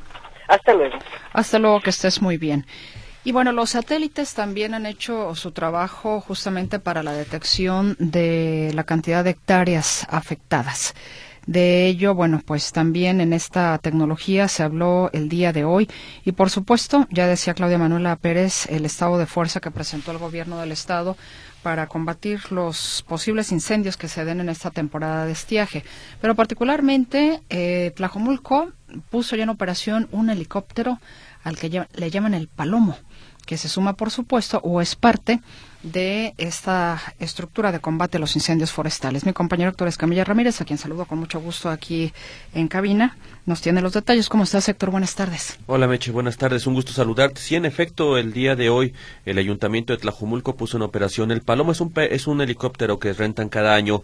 Hasta 0.49 0.73
luego. 0.73 0.97
Hasta 1.31 1.59
luego, 1.59 1.79
que 1.79 1.91
estés 1.91 2.21
muy 2.21 2.37
bien. 2.37 2.65
Y 3.23 3.31
bueno, 3.31 3.51
los 3.51 3.71
satélites 3.71 4.33
también 4.33 4.73
han 4.73 4.85
hecho 4.85 5.33
su 5.33 5.51
trabajo 5.51 6.19
justamente 6.19 6.79
para 6.79 7.01
la 7.03 7.13
detección 7.13 7.95
de 7.97 8.71
la 8.75 8.83
cantidad 8.83 9.23
de 9.23 9.31
hectáreas 9.31 10.05
afectadas. 10.09 10.93
De 11.47 11.85
ello, 11.85 12.15
bueno, 12.15 12.41
pues 12.45 12.71
también 12.71 13.21
en 13.21 13.31
esta 13.31 13.77
tecnología 13.77 14.47
se 14.47 14.63
habló 14.63 15.11
el 15.13 15.29
día 15.29 15.53
de 15.53 15.63
hoy 15.63 15.87
y 16.23 16.31
por 16.31 16.49
supuesto, 16.49 17.07
ya 17.11 17.27
decía 17.27 17.53
Claudia 17.53 17.77
Manuela 17.77 18.15
Pérez, 18.15 18.67
el 18.69 18.83
estado 18.83 19.19
de 19.19 19.27
fuerza 19.27 19.59
que 19.59 19.69
presentó 19.69 20.11
el 20.11 20.17
gobierno 20.17 20.57
del 20.57 20.71
estado 20.71 21.17
para 21.65 21.87
combatir 21.87 22.51
los 22.51 23.03
posibles 23.07 23.51
incendios 23.51 23.97
que 23.97 24.07
se 24.07 24.23
den 24.23 24.39
en 24.39 24.49
esta 24.49 24.69
temporada 24.69 25.25
de 25.25 25.31
estiaje. 25.31 25.83
Pero 26.21 26.35
particularmente, 26.35 27.41
eh, 27.49 27.91
Tlajomulco 27.95 28.71
puso 29.09 29.35
ya 29.35 29.45
en 29.45 29.49
operación 29.49 30.07
un 30.11 30.29
helicóptero 30.29 30.99
al 31.43 31.57
que 31.57 31.87
le 31.91 32.11
llaman 32.11 32.35
el 32.35 32.49
Palomo, 32.49 32.95
que 33.47 33.57
se 33.57 33.67
suma, 33.67 33.93
por 33.93 34.11
supuesto, 34.11 34.59
o 34.63 34.79
es 34.79 34.95
parte 34.95 35.41
de 35.85 36.33
esta 36.37 36.99
estructura 37.19 37.71
de 37.71 37.79
combate 37.79 38.17
a 38.17 38.19
los 38.19 38.35
incendios 38.35 38.71
forestales. 38.71 39.25
Mi 39.25 39.33
compañero 39.33 39.69
Héctor 39.69 39.87
Escamilla 39.87 40.23
Ramírez, 40.23 40.59
a 40.59 40.65
quien 40.65 40.79
saludo 40.79 41.05
con 41.05 41.19
mucho 41.19 41.39
gusto 41.39 41.69
aquí 41.69 42.11
en 42.53 42.67
cabina, 42.67 43.17
nos 43.45 43.61
tiene 43.61 43.81
los 43.81 43.93
detalles. 43.93 44.27
¿Cómo 44.27 44.43
estás, 44.43 44.67
Héctor? 44.67 44.89
Buenas 44.89 45.13
tardes. 45.13 45.59
Hola, 45.67 45.87
Meche. 45.87 46.11
Buenas 46.11 46.37
tardes. 46.37 46.65
Un 46.65 46.73
gusto 46.73 46.91
saludarte. 46.91 47.39
Sí, 47.39 47.55
en 47.55 47.65
efecto, 47.65 48.17
el 48.17 48.33
día 48.33 48.55
de 48.55 48.69
hoy 48.69 48.93
el 49.25 49.37
Ayuntamiento 49.37 49.93
de 49.93 49.99
Tlajumulco 49.99 50.55
puso 50.55 50.77
en 50.77 50.83
operación 50.83 51.31
el 51.31 51.41
Paloma. 51.41 51.71
Es 51.71 51.81
un, 51.81 51.93
es 51.95 52.25
un 52.25 52.41
helicóptero 52.41 52.97
que 52.97 53.13
rentan 53.13 53.49
cada 53.49 53.75
año 53.75 54.01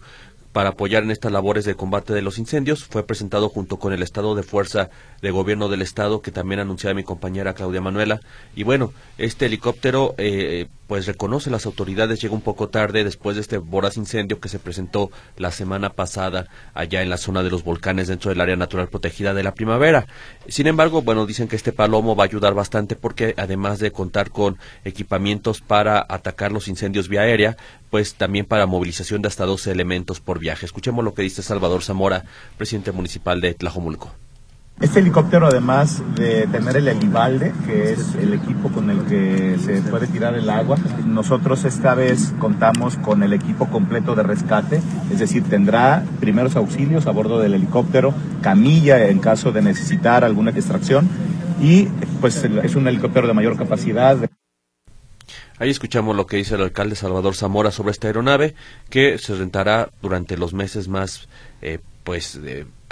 para 0.52 0.70
apoyar 0.70 1.02
en 1.02 1.10
estas 1.10 1.32
labores 1.32 1.64
de 1.64 1.74
combate 1.74 2.12
de 2.12 2.22
los 2.22 2.38
incendios. 2.38 2.84
Fue 2.84 3.04
presentado 3.04 3.48
junto 3.48 3.78
con 3.78 3.92
el 3.92 4.02
estado 4.02 4.34
de 4.34 4.42
fuerza 4.42 4.90
de 5.20 5.30
gobierno 5.30 5.68
del 5.68 5.82
estado 5.82 6.20
que 6.20 6.30
también 6.30 6.60
anunciaba 6.60 6.94
mi 6.94 7.04
compañera 7.04 7.54
Claudia 7.54 7.80
Manuela. 7.80 8.20
Y 8.54 8.62
bueno, 8.62 8.92
este 9.18 9.46
helicóptero 9.46 10.14
eh, 10.18 10.68
pues 10.86 11.06
reconoce 11.06 11.50
las 11.50 11.66
autoridades, 11.66 12.20
llega 12.20 12.34
un 12.34 12.40
poco 12.40 12.68
tarde 12.68 13.04
después 13.04 13.36
de 13.36 13.42
este 13.42 13.58
voraz 13.58 13.96
incendio 13.96 14.40
que 14.40 14.48
se 14.48 14.58
presentó 14.58 15.10
la 15.36 15.50
semana 15.50 15.90
pasada 15.90 16.48
allá 16.74 17.02
en 17.02 17.10
la 17.10 17.16
zona 17.16 17.42
de 17.42 17.50
los 17.50 17.64
volcanes 17.64 18.08
dentro 18.08 18.30
del 18.30 18.40
área 18.40 18.56
natural 18.56 18.88
protegida 18.88 19.34
de 19.34 19.42
la 19.42 19.54
primavera. 19.54 20.06
Sin 20.48 20.66
embargo, 20.66 21.02
bueno, 21.02 21.26
dicen 21.26 21.48
que 21.48 21.56
este 21.56 21.72
palomo 21.72 22.16
va 22.16 22.24
a 22.24 22.26
ayudar 22.26 22.54
bastante 22.54 22.96
porque 22.96 23.34
además 23.36 23.78
de 23.78 23.92
contar 23.92 24.30
con 24.30 24.58
equipamientos 24.84 25.60
para 25.60 26.04
atacar 26.08 26.52
los 26.52 26.68
incendios 26.68 27.08
vía 27.08 27.22
aérea, 27.22 27.56
pues 27.90 28.14
también 28.14 28.46
para 28.46 28.66
movilización 28.66 29.22
de 29.22 29.28
hasta 29.28 29.46
12 29.46 29.70
elementos 29.70 30.20
por 30.20 30.38
viaje. 30.38 30.66
Escuchemos 30.66 31.04
lo 31.04 31.14
que 31.14 31.22
dice 31.22 31.42
Salvador 31.42 31.82
Zamora, 31.82 32.24
presidente 32.56 32.92
municipal 32.92 33.40
de 33.40 33.54
Tlajomulco. 33.54 34.12
Este 34.82 34.98
helicóptero, 34.98 35.46
además 35.46 36.02
de 36.16 36.48
tener 36.48 36.76
el 36.76 36.88
helibalde, 36.88 37.52
que 37.64 37.92
es 37.92 38.16
el 38.16 38.34
equipo 38.34 38.68
con 38.68 38.90
el 38.90 39.04
que 39.04 39.56
se 39.64 39.80
puede 39.80 40.08
tirar 40.08 40.34
el 40.34 40.50
agua, 40.50 40.76
nosotros 41.06 41.64
esta 41.64 41.94
vez 41.94 42.34
contamos 42.40 42.96
con 42.96 43.22
el 43.22 43.32
equipo 43.32 43.68
completo 43.70 44.16
de 44.16 44.24
rescate, 44.24 44.82
es 45.12 45.20
decir, 45.20 45.44
tendrá 45.44 46.04
primeros 46.18 46.56
auxilios 46.56 47.06
a 47.06 47.12
bordo 47.12 47.38
del 47.38 47.54
helicóptero, 47.54 48.12
camilla 48.42 49.06
en 49.06 49.20
caso 49.20 49.52
de 49.52 49.62
necesitar 49.62 50.24
alguna 50.24 50.50
extracción 50.50 51.08
y 51.60 51.84
pues 52.20 52.42
es 52.42 52.74
un 52.74 52.88
helicóptero 52.88 53.28
de 53.28 53.34
mayor 53.34 53.56
capacidad. 53.56 54.18
Ahí 55.58 55.70
escuchamos 55.70 56.16
lo 56.16 56.26
que 56.26 56.38
dice 56.38 56.56
el 56.56 56.62
alcalde 56.62 56.96
Salvador 56.96 57.36
Zamora 57.36 57.70
sobre 57.70 57.92
esta 57.92 58.08
aeronave 58.08 58.56
que 58.90 59.16
se 59.18 59.36
rentará 59.36 59.90
durante 60.02 60.36
los 60.36 60.52
meses 60.54 60.88
más 60.88 61.28
eh, 61.62 61.78
pues 62.02 62.40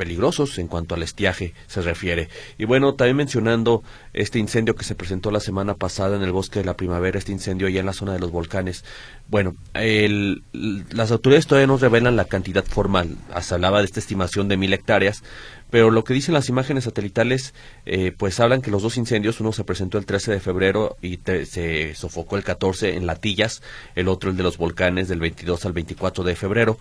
peligrosos 0.00 0.59
en 0.59 0.66
cuanto 0.66 0.95
al 0.95 1.02
estiaje 1.02 1.52
se 1.66 1.83
refiere. 1.83 2.30
Y 2.57 2.64
bueno, 2.64 2.95
también 2.95 3.19
mencionando 3.19 3.83
este 4.14 4.38
incendio 4.38 4.75
que 4.75 4.83
se 4.83 4.95
presentó 4.95 5.30
la 5.30 5.40
semana 5.40 5.75
pasada 5.75 6.16
en 6.16 6.23
el 6.23 6.33
bosque 6.33 6.61
de 6.61 6.64
la 6.64 6.75
primavera, 6.75 7.19
este 7.19 7.33
incendio 7.33 7.66
allá 7.66 7.80
en 7.80 7.87
la 7.87 7.92
zona 7.92 8.14
de 8.14 8.19
los 8.19 8.30
volcanes. 8.30 8.83
Bueno, 9.28 9.57
el, 9.75 10.42
las 10.90 11.11
autoridades 11.11 11.47
todavía 11.47 11.66
no 11.66 11.76
revelan 11.76 12.16
la 12.16 12.25
cantidad 12.25 12.64
formal. 12.64 13.19
Se 13.42 13.52
hablaba 13.52 13.80
de 13.80 13.85
esta 13.85 14.00
estimación 14.00 14.49
de 14.49 14.57
mil 14.57 14.73
hectáreas, 14.73 15.23
pero 15.70 15.90
lo 15.90 16.04
que 16.04 16.14
dicen 16.14 16.34
las 16.34 16.48
imágenes 16.48 16.84
satelitales, 16.84 17.54
eh, 17.86 18.12
pues 18.16 18.40
hablan 18.40 18.62
que 18.62 18.70
los 18.70 18.82
dos 18.82 18.96
incendios, 18.96 19.40
uno 19.40 19.52
se 19.52 19.64
presentó 19.64 19.98
el 19.98 20.06
13 20.06 20.32
de 20.32 20.40
febrero 20.40 20.96
y 21.00 21.18
se 21.44 21.94
sofocó 21.94 22.36
el 22.36 22.44
14 22.44 22.96
en 22.96 23.06
Latillas, 23.06 23.62
el 23.94 24.08
otro 24.08 24.30
el 24.30 24.36
de 24.36 24.42
los 24.42 24.58
volcanes 24.58 25.08
del 25.08 25.20
22 25.20 25.64
al 25.66 25.72
24 25.72 26.24
de 26.24 26.36
febrero, 26.36 26.78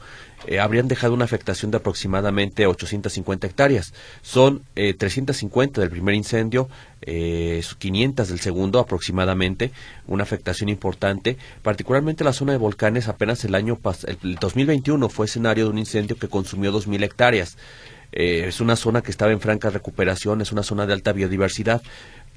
eh, 0.47 0.59
habrían 0.59 0.87
dejado 0.87 1.13
una 1.13 1.25
afectación 1.25 1.71
de 1.71 1.77
aproximadamente 1.77 2.65
850 2.65 3.47
hectáreas. 3.47 3.93
Son 4.21 4.63
eh, 4.75 4.93
350 4.93 5.81
del 5.81 5.89
primer 5.89 6.15
incendio, 6.15 6.69
eh, 7.01 7.61
500 7.77 8.29
del 8.29 8.39
segundo 8.39 8.79
aproximadamente, 8.79 9.71
una 10.07 10.23
afectación 10.23 10.69
importante, 10.69 11.37
particularmente 11.61 12.23
la 12.23 12.33
zona 12.33 12.53
de 12.53 12.57
volcanes 12.57 13.07
apenas 13.07 13.43
el 13.45 13.55
año 13.55 13.79
el 14.23 14.35
2021 14.35 15.09
fue 15.09 15.25
escenario 15.25 15.65
de 15.65 15.71
un 15.71 15.77
incendio 15.77 16.17
que 16.17 16.27
consumió 16.27 16.71
2.000 16.71 17.03
hectáreas. 17.03 17.57
Eh, 18.11 18.45
es 18.47 18.59
una 18.61 18.75
zona 18.75 19.01
que 19.01 19.11
estaba 19.11 19.31
en 19.31 19.39
franca 19.39 19.69
recuperación, 19.69 20.41
es 20.41 20.51
una 20.51 20.63
zona 20.63 20.85
de 20.85 20.93
alta 20.93 21.13
biodiversidad. 21.13 21.81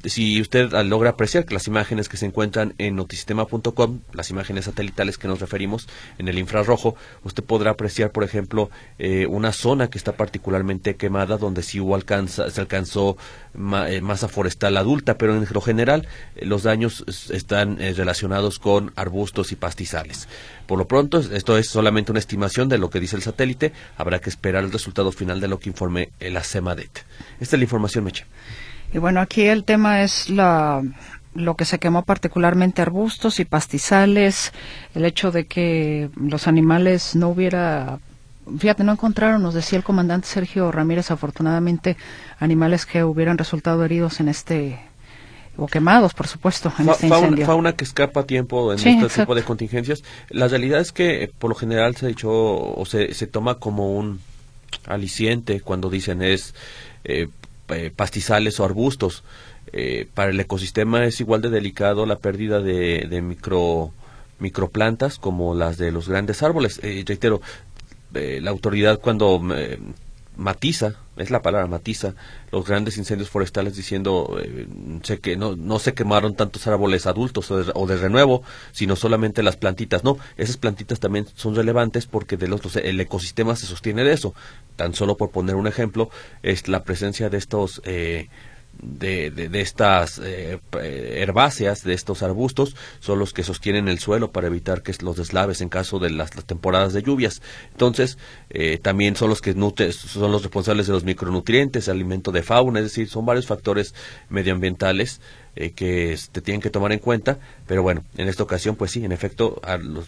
Si 0.05 0.41
usted 0.41 0.73
logra 0.85 1.11
apreciar 1.11 1.45
que 1.45 1.55
las 1.55 1.69
imágenes 1.69 2.09
que 2.09 2.17
se 2.17 2.27
encuentran 2.27 2.75
en 2.79 2.97
notisistema.com, 2.97 4.01
las 4.12 4.31
imágenes 4.31 4.65
satelitales 4.65 5.17
que 5.17 5.29
nos 5.29 5.41
referimos 5.41 5.88
en 6.19 6.27
el 6.27 6.38
infrarrojo, 6.38 6.97
usted 7.23 7.45
podrá 7.45 7.73
apreciar, 7.73 8.11
por 8.11 8.25
ejemplo, 8.25 8.71
eh, 8.99 9.27
una 9.27 9.53
zona 9.53 9.91
que 9.91 9.99
está 9.99 10.12
particularmente 10.12 10.97
quemada, 10.97 11.38
donde 11.38 11.62
sí 11.62 11.79
hubo 11.79 11.95
alcanza, 11.95 12.51
se 12.51 12.61
alcanzó 12.61 13.17
eh, 13.55 14.01
masa 14.01 14.27
forestal 14.27 14.77
adulta, 14.77 15.19
pero 15.19 15.37
en 15.37 15.47
lo 15.49 15.61
general 15.61 16.09
los 16.41 16.65
daños 16.65 17.05
están 17.31 17.79
relacionados 17.79 18.59
con 18.59 18.93
arbustos 18.97 19.53
y 19.53 19.57
pastizales. 19.57 20.29
Por 20.67 20.79
lo 20.79 20.88
pronto, 20.88 21.21
esto 21.21 21.57
es 21.59 21.69
solamente 21.69 22.11
una 22.11 22.19
estimación 22.19 22.69
de 22.69 22.79
lo 22.79 22.91
que 22.91 22.99
dice 22.99 23.15
el 23.15 23.23
satélite. 23.23 23.73
Habrá 23.97 24.21
que 24.21 24.31
esperar 24.31 24.65
el 24.65 24.73
resultado 24.73 25.12
final 25.12 25.41
de 25.41 25.49
lo 25.49 25.61
que 25.61 25.69
informe 25.69 26.11
la 26.19 26.43
CEMADET. 26.43 27.05
Esta 27.41 27.57
es 27.57 27.61
la 27.61 27.65
información, 27.65 28.05
Meche. 28.05 28.25
Y 28.92 28.98
bueno, 28.98 29.20
aquí 29.20 29.42
el 29.42 29.64
tema 29.64 30.02
es 30.02 30.28
la 30.28 30.83
lo 31.35 31.57
que 31.57 31.64
se 31.64 31.78
quemó 31.78 32.02
particularmente 32.02 32.83
arbustos 32.83 33.40
y 33.40 33.46
pastizales, 33.46 34.52
el 34.94 35.07
hecho 35.07 35.31
de 35.31 35.46
que 35.46 36.11
los 36.16 36.46
animales 36.46 37.16
no 37.16 37.31
hubiera 37.31 38.00
Fíjate, 38.59 38.83
no 38.83 38.92
encontraron, 38.92 39.40
nos 39.40 39.55
decía 39.55 39.78
el 39.78 39.85
comandante 39.85 40.26
Sergio 40.26 40.72
Ramírez, 40.72 41.12
afortunadamente, 41.12 41.96
animales 42.40 42.87
que 42.87 43.05
hubieran 43.05 43.38
resultado 43.38 43.85
heridos 43.85 44.18
en 44.18 44.28
este 44.28 44.81
o 45.57 45.66
quemados, 45.68 46.12
por 46.12 46.26
supuesto, 46.26 46.72
en 46.78 46.88
este 46.88 47.07
incendio. 47.07 47.46
Fauna, 47.46 47.74
que 47.74 47.85
escapa 47.85 48.20
a 48.20 48.26
tiempo 48.26 48.72
en 48.72 48.78
este 48.78 49.20
tipo 49.20 49.35
de 49.35 49.44
contingencias. 49.44 50.02
La 50.28 50.48
realidad 50.48 50.81
es 50.81 50.90
que, 50.90 51.31
por 51.38 51.50
lo 51.50 51.55
general, 51.55 51.94
se 51.94 52.07
ha 52.07 52.09
dicho 52.09 52.31
o 52.33 52.85
se, 52.85 53.14
se 53.14 53.28
toma 53.28 53.57
como 53.57 53.96
un 53.96 54.20
aliciente 54.87 55.61
cuando 55.61 55.88
dicen 55.88 56.22
es 56.22 56.55
eh, 57.05 57.28
eh, 57.74 57.90
pastizales 57.94 58.61
o 58.61 58.64
arbustos. 58.64 59.24
Eh, 59.72 60.08
para 60.14 60.30
el 60.30 60.40
ecosistema 60.40 61.04
es 61.04 61.20
igual 61.20 61.40
de 61.40 61.50
delicado 61.50 62.04
la 62.06 62.16
pérdida 62.16 62.61
de, 62.61 63.06
de 63.08 63.22
micro 63.22 63.92
microplantas 64.38 65.18
como 65.18 65.54
las 65.54 65.78
de 65.78 65.92
los 65.92 66.08
grandes 66.08 66.42
árboles. 66.42 66.80
reitero, 66.82 67.40
la 68.12 68.50
autoridad 68.50 68.98
cuando 69.00 69.40
matiza, 70.37 70.95
es 71.16 71.31
la 71.31 71.42
palabra 71.42 71.66
matiza, 71.66 72.14
los 72.51 72.66
grandes 72.66 72.97
incendios 72.97 73.29
forestales 73.29 73.77
diciendo 73.77 74.38
eh, 74.42 74.66
sé 75.03 75.18
que 75.18 75.37
no, 75.37 75.57
no 75.57 75.79
se 75.79 75.92
quemaron 75.92 76.35
tantos 76.35 76.66
árboles 76.66 77.07
adultos 77.07 77.51
o 77.51 77.87
de, 77.87 77.97
renuevo, 77.97 78.42
sino 78.73 78.97
solamente 78.97 79.42
las 79.42 79.57
plantitas. 79.57 80.05
No, 80.05 80.16
esas 80.37 80.57
plantitas 80.57 81.01
también 81.01 81.27
son 81.35 81.55
relevantes 81.55 82.07
porque 82.07 82.37
de 82.37 82.49
los, 82.49 82.77
el 82.77 83.01
ecosistema 83.01 83.57
se 83.57 83.66
sostiene 83.66 84.05
de 84.05 84.12
eso. 84.12 84.35
Tan 84.77 84.95
solo 84.95 85.16
por 85.16 85.31
poner 85.31 85.57
un 85.57 85.66
ejemplo, 85.66 86.11
es 86.42 86.68
la 86.68 86.83
presencia 86.83 87.29
de 87.29 87.38
estos 87.38 87.83
eh, 87.85 88.29
de, 88.80 89.30
de, 89.30 89.61
estas 89.61 90.20
eh, 90.22 90.58
herbáceas, 90.72 91.85
de 91.85 91.94
estos 91.94 92.22
arbustos, 92.22 92.76
son 93.00 93.18
los 93.18 93.32
que 93.32 93.44
sostienen 93.44 93.88
el 93.88 93.98
suelo 93.98 94.32
para 94.32 94.48
evitar 94.48 94.82
que 94.82 94.92
los 95.02 95.16
deslaves 95.16 95.61
en 95.61 95.68
caso 95.68 95.98
de 95.98 96.11
las, 96.11 96.30
temporadas 96.30 96.92
de 96.92 97.02
lluvias. 97.02 97.42
Entonces, 97.72 98.18
eh, 98.50 98.78
también 98.78 99.16
son 99.16 99.28
los 99.28 99.40
que 99.40 99.52
son 99.52 100.32
los 100.32 100.42
responsables 100.42 100.87
de 100.87 100.92
los 100.92 101.04
micronutrientes, 101.04 101.88
alimento 101.88 102.32
de 102.32 102.42
fauna, 102.42 102.80
es 102.80 102.87
decir, 102.87 103.08
son 103.08 103.24
varios 103.24 103.46
factores 103.46 103.94
medioambientales 104.28 105.20
eh, 105.54 105.72
que 105.72 106.08
se 106.08 106.14
este, 106.14 106.40
tienen 106.40 106.61
que 106.61 106.70
tomar 106.70 106.92
en 106.92 106.98
cuenta, 106.98 107.38
pero 107.66 107.82
bueno, 107.82 108.04
en 108.16 108.28
esta 108.28 108.42
ocasión, 108.42 108.74
pues 108.74 108.90
sí, 108.90 109.04
en 109.04 109.12
efecto, 109.12 109.61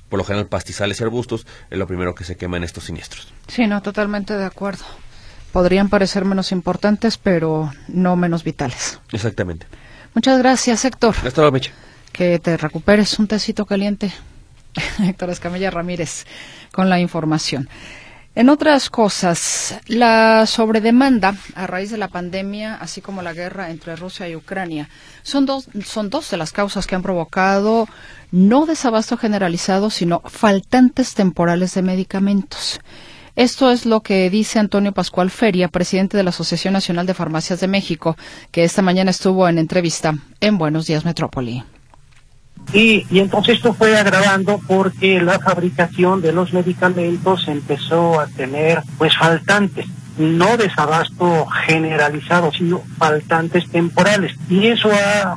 por 0.09 0.18
lo 0.18 0.24
general 0.24 0.48
pastizales 0.48 1.00
y 1.00 1.05
arbustos 1.05 1.46
es 1.70 1.79
lo 1.79 1.87
primero 1.87 2.14
que 2.14 2.24
se 2.24 2.37
quema 2.37 2.57
en 2.57 2.64
estos 2.64 2.85
siniestros. 2.85 3.33
Sí, 3.48 3.66
no, 3.66 3.83
totalmente 3.83 4.37
de 4.37 4.44
acuerdo 4.44 4.85
podrían 5.55 5.88
parecer 5.88 6.25
menos 6.25 6.51
importantes, 6.51 7.17
pero 7.17 7.73
no 7.87 8.17
menos 8.17 8.43
vitales. 8.43 8.99
Exactamente. 9.12 9.69
Muchas 10.12 10.37
gracias, 10.40 10.85
Héctor. 10.85 11.14
Hasta 11.25 11.43
luego. 11.43 11.59
Que 12.11 12.40
te 12.40 12.57
recuperes 12.57 13.17
un 13.21 13.29
tecito 13.29 13.64
caliente. 13.64 14.12
Héctor 14.99 15.31
Escamilla 15.31 15.71
Ramírez 15.71 16.27
con 16.73 16.90
la 16.90 16.99
información. 16.99 17.69
En 18.35 18.49
otras 18.49 18.90
cosas, 18.90 19.79
la 19.87 20.45
sobredemanda 20.47 21.37
a 21.55 21.69
raíz 21.69 21.93
de 21.93 21.99
la 21.99 22.09
pandemia, 22.09 22.75
así 22.75 23.01
como 23.01 23.23
la 23.23 23.33
guerra 23.33 23.71
entre 23.71 23.95
Rusia 23.95 24.29
y 24.29 24.35
Ucrania, 24.35 24.88
son 25.23 25.47
dos, 25.47 25.69
son 25.85 26.11
dos 26.11 26.33
de 26.33 26.37
las 26.37 26.51
causas 26.51 26.88
que 26.88 26.97
han 26.97 27.03
provocado 27.03 27.87
no 28.33 28.67
desabasto 28.67 29.17
generalizado, 29.17 29.88
sino 29.88 30.21
faltantes 30.27 31.14
temporales 31.14 31.75
de 31.75 31.83
medicamentos. 31.83 32.81
Esto 33.37 33.73
es 33.73 33.85
lo 33.85 34.01
que 34.01 34.31
dice 34.31 34.61
Antonio 34.61 34.92
Pascual 34.92 35.29
Feria, 35.29 35.66
presidente 35.66 36.16
de 36.16 36.23
la 36.23 36.31
Asociación 36.31 36.73
Nacional 36.73 37.05
de 37.05 37.14
Farmacias 37.14 37.59
de 37.59 37.66
México, 37.66 38.16
que 38.53 38.62
esta 38.62 38.81
mañana 38.81 39.11
estuvo 39.11 39.49
en 39.49 39.59
entrevista 39.59 40.14
en 40.40 40.57
Buenos 40.57 40.87
Días 40.87 41.05
Metrópoli. 41.05 41.64
Y, 42.73 43.05
y, 43.11 43.18
entonces 43.18 43.57
esto 43.57 43.75
fue 43.75 43.97
agravando 43.99 44.61
porque 44.66 45.20
la 45.20 45.40
fabricación 45.40 46.23
de 46.23 46.33
los 46.33 46.53
medicamentos 46.53 47.47
empezó 47.49 48.20
a 48.20 48.27
tener 48.29 48.83
pues 48.99 49.16
faltantes 49.16 49.87
no 50.18 50.57
desabasto 50.57 51.47
generalizado, 51.66 52.53
sino 52.53 52.83
faltantes 52.99 53.68
temporales. 53.68 54.35
Y 54.49 54.66
eso 54.68 54.90
ha, 54.92 55.37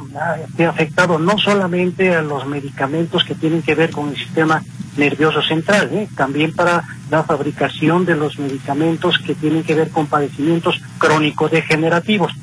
afectado 0.67 1.19
no 1.19 1.37
solamente 1.37 2.15
a 2.15 2.21
los 2.21 2.45
medicamentos 2.45 3.23
que 3.23 3.35
tienen 3.35 3.61
que 3.61 3.75
ver 3.75 3.91
con 3.91 4.09
el 4.09 4.15
sistema 4.15 4.63
nervioso 4.97 5.41
central, 5.41 5.89
¿eh? 5.93 6.07
también 6.15 6.53
para 6.53 6.83
la 7.09 7.23
fabricación 7.23 8.05
de 8.05 8.15
los 8.15 8.39
medicamentos 8.39 9.19
que 9.19 9.35
tienen 9.35 9.63
que 9.63 9.75
ver 9.75 9.89
con 9.89 10.07
padecimientos 10.07 10.81
crónicos 10.97 11.51
degenerativos. 11.51 12.33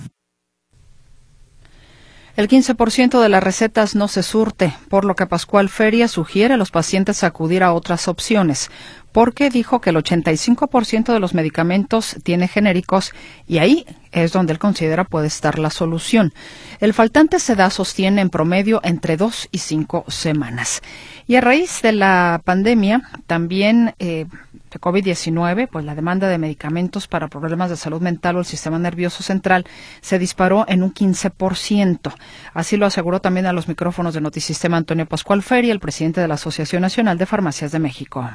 El 2.37 2.49
15% 2.49 3.23
de 3.23 3.29
las 3.29 3.45
recetas 3.45 3.95
no 3.95 4.09
se 4.09 4.25
surte, 4.25 4.75
por 4.89 5.05
lo 5.05 5.15
que 5.15 5.27
Pascual 5.27 5.69
Feria 5.69 6.09
sugiere 6.09 6.55
a 6.55 6.57
los 6.57 6.73
pacientes 6.73 7.23
acudir 7.23 7.63
a 7.63 7.73
otras 7.73 8.09
opciones, 8.09 8.73
porque 9.13 9.51
dijo 9.51 9.81
que 9.81 9.91
el 9.91 9.97
85% 9.97 11.13
de 11.13 11.21
los 11.21 11.33
medicamentos 11.33 12.17
tiene 12.25 12.49
genéricos 12.49 13.13
y 13.47 13.59
ahí 13.59 13.87
es 14.11 14.33
donde 14.33 14.53
él 14.53 14.59
considera 14.59 15.05
puede 15.05 15.29
estar 15.29 15.61
la 15.61 15.71
solución. 15.71 16.35
El 16.81 16.93
faltante 16.93 17.39
se 17.39 17.55
da, 17.55 17.71
sostiene 17.71 18.21
en 18.21 18.31
promedio 18.31 18.81
entre 18.83 19.17
dos 19.17 19.49
y 19.53 19.59
cinco 19.59 20.05
semanas. 20.09 20.83
Y 21.29 21.37
a 21.37 21.41
raíz 21.41 21.83
de 21.83 21.93
la 21.93 22.41
pandemia, 22.45 23.03
también 23.29 23.95
eh, 24.01 24.27
de 24.75 24.81
COVID-19, 24.81 25.69
pues 25.71 25.85
la 25.85 25.95
demanda 25.95 26.29
de 26.29 26.37
medicamentos 26.37 27.07
para 27.07 27.29
problemas 27.29 27.71
de 27.71 27.77
salud 27.77 28.01
mental 28.01 28.37
o 28.37 28.41
el 28.41 28.45
sistema 28.45 28.79
nervioso 28.79 29.23
central 29.23 29.65
se 30.01 30.19
disparó 30.19 30.65
en 30.69 30.83
un 30.83 30.93
15%. 30.93 32.13
Así 32.53 32.77
lo 32.77 32.87
aseguró 32.87 33.21
también 33.21 33.47
a 33.47 33.53
los 33.53 33.69
micrófonos 33.69 34.15
de 34.15 34.21
Notisistema 34.21 34.77
Antonio 34.77 35.07
Pascual 35.07 35.43
Feria, 35.43 35.73
el 35.73 35.81
presidente 35.81 36.21
de 36.21 36.29
la 36.29 36.35
Asociación 36.35 36.83
Nacional 36.83 37.19
de 37.19 37.27
Farmacias 37.27 37.71
de 37.73 37.79
México 37.79 38.29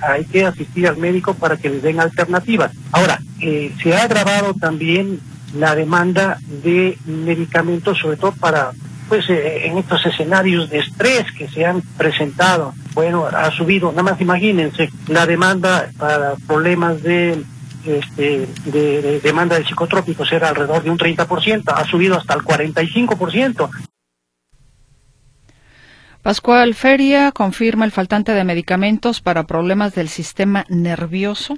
hay 0.00 0.24
que 0.24 0.46
asistir 0.46 0.88
al 0.88 0.96
médico 0.96 1.34
para 1.34 1.58
que 1.58 1.68
les 1.68 1.82
den 1.82 2.00
alternativas. 2.00 2.72
Ahora, 2.92 3.20
eh, 3.40 3.70
se 3.82 3.94
ha 3.94 4.04
agravado 4.04 4.54
también 4.54 5.20
la 5.54 5.74
demanda 5.74 6.38
de 6.64 6.96
medicamentos, 7.04 7.98
sobre 7.98 8.16
todo 8.16 8.32
para 8.32 8.72
pues 9.12 9.28
eh, 9.28 9.66
en 9.66 9.76
estos 9.76 10.06
escenarios 10.06 10.70
de 10.70 10.78
estrés 10.78 11.30
que 11.32 11.46
se 11.46 11.66
han 11.66 11.82
presentado, 11.98 12.72
bueno, 12.94 13.26
ha 13.26 13.50
subido, 13.50 13.90
nada 13.90 14.04
más 14.04 14.20
imagínense, 14.22 14.88
la 15.06 15.26
demanda 15.26 15.90
para 15.98 16.32
problemas 16.46 17.02
de 17.02 17.44
este, 17.84 18.48
de, 18.64 19.20
demanda 19.22 19.58
de 19.58 19.66
psicotrópicos 19.66 20.32
era 20.32 20.48
alrededor 20.48 20.82
de 20.82 20.88
un 20.88 20.96
30%, 20.96 21.62
ha 21.74 21.84
subido 21.84 22.16
hasta 22.16 22.32
el 22.32 22.40
45%. 22.40 23.68
Pascual 26.22 26.76
Feria 26.76 27.32
confirma 27.32 27.84
el 27.84 27.90
faltante 27.90 28.32
de 28.32 28.44
medicamentos 28.44 29.20
para 29.20 29.42
problemas 29.42 29.92
del 29.96 30.08
sistema 30.08 30.64
nervioso 30.68 31.56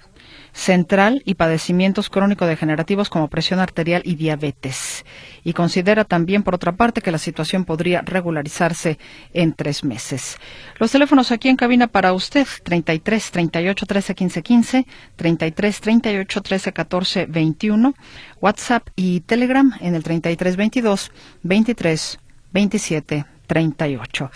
central 0.54 1.20
y 1.26 1.34
padecimientos 1.34 2.08
crónico-degenerativos 2.08 3.10
como 3.10 3.28
presión 3.28 3.60
arterial 3.60 4.00
y 4.06 4.14
diabetes. 4.14 5.04
Y 5.44 5.52
considera 5.52 6.04
también, 6.06 6.42
por 6.44 6.54
otra 6.54 6.72
parte, 6.72 7.02
que 7.02 7.10
la 7.10 7.18
situación 7.18 7.66
podría 7.66 8.00
regularizarse 8.00 8.98
en 9.34 9.52
tres 9.52 9.84
meses. 9.84 10.38
Los 10.78 10.92
teléfonos 10.92 11.30
aquí 11.30 11.50
en 11.50 11.56
cabina 11.56 11.86
para 11.86 12.14
usted, 12.14 12.46
33 12.62 13.32
38 13.32 13.84
13 13.84 14.14
15 14.14 14.42
15, 14.42 14.86
33 15.16 15.80
38 15.82 16.40
13 16.40 16.72
14 16.72 17.26
21, 17.26 17.94
WhatsApp 18.40 18.88
y 18.96 19.20
Telegram 19.20 19.74
en 19.80 19.94
el 19.94 20.02
33 20.02 20.56
22 20.56 21.12
23 21.42 22.18
27 22.52 23.33
38. 23.46 24.30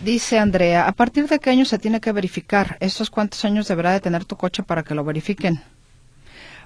Dice 0.00 0.38
Andrea, 0.38 0.88
¿a 0.88 0.92
partir 0.92 1.28
de 1.28 1.38
qué 1.38 1.50
año 1.50 1.64
se 1.64 1.78
tiene 1.78 2.00
que 2.00 2.12
verificar? 2.12 2.76
¿Estos 2.80 3.10
cuántos 3.10 3.44
años 3.44 3.68
deberá 3.68 3.92
de 3.92 4.00
tener 4.00 4.24
tu 4.24 4.36
coche 4.36 4.62
para 4.62 4.82
que 4.82 4.94
lo 4.94 5.04
verifiquen? 5.04 5.62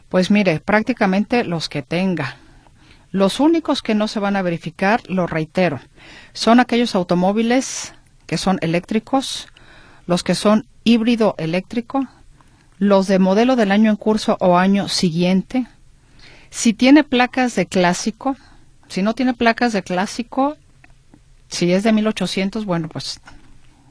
Pues 0.08 0.30
mire, 0.30 0.60
prácticamente 0.60 1.44
los 1.44 1.68
que 1.68 1.82
tenga. 1.82 2.36
Los 3.10 3.40
únicos 3.40 3.82
que 3.82 3.94
no 3.94 4.08
se 4.08 4.20
van 4.20 4.36
a 4.36 4.42
verificar, 4.42 5.02
lo 5.08 5.26
reitero, 5.26 5.80
son 6.32 6.60
aquellos 6.60 6.94
automóviles 6.94 7.94
que 8.26 8.38
son 8.38 8.58
eléctricos, 8.62 9.48
los 10.06 10.22
que 10.22 10.34
son 10.34 10.66
híbrido 10.84 11.34
eléctrico, 11.38 12.06
los 12.78 13.06
de 13.06 13.18
modelo 13.18 13.56
del 13.56 13.72
año 13.72 13.90
en 13.90 13.96
curso 13.96 14.36
o 14.40 14.56
año 14.56 14.88
siguiente. 14.88 15.66
Si 16.50 16.72
tiene 16.72 17.04
placas 17.04 17.54
de 17.54 17.66
clásico, 17.66 18.36
si 18.88 19.02
no 19.02 19.14
tiene 19.14 19.34
placas 19.34 19.72
de 19.72 19.82
clásico, 19.82 20.56
si 21.48 21.72
es 21.72 21.82
de 21.82 21.92
1800, 21.92 22.64
bueno, 22.64 22.88
pues 22.88 23.20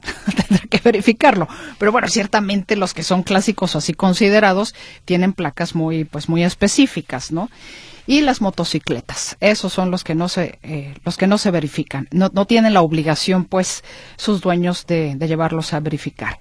tendrá 0.48 0.66
que 0.68 0.80
verificarlo. 0.82 1.48
Pero 1.78 1.92
bueno, 1.92 2.08
ciertamente 2.08 2.76
los 2.76 2.94
que 2.94 3.02
son 3.02 3.22
clásicos 3.22 3.74
o 3.74 3.78
así 3.78 3.94
considerados 3.94 4.74
tienen 5.04 5.32
placas 5.32 5.74
muy, 5.74 6.04
pues 6.04 6.28
muy 6.28 6.44
específicas, 6.44 7.32
¿no? 7.32 7.48
Y 8.08 8.20
las 8.20 8.40
motocicletas, 8.40 9.36
esos 9.40 9.72
son 9.72 9.90
los 9.90 10.04
que 10.04 10.14
no 10.14 10.28
se, 10.28 10.60
eh, 10.62 10.94
los 11.04 11.16
que 11.16 11.26
no 11.26 11.38
se 11.38 11.50
verifican. 11.50 12.06
No, 12.12 12.30
no, 12.32 12.44
tienen 12.44 12.72
la 12.72 12.82
obligación, 12.82 13.46
pues, 13.46 13.82
sus 14.16 14.40
dueños 14.40 14.86
de, 14.86 15.16
de 15.16 15.26
llevarlos 15.26 15.72
a 15.72 15.80
verificar. 15.80 16.38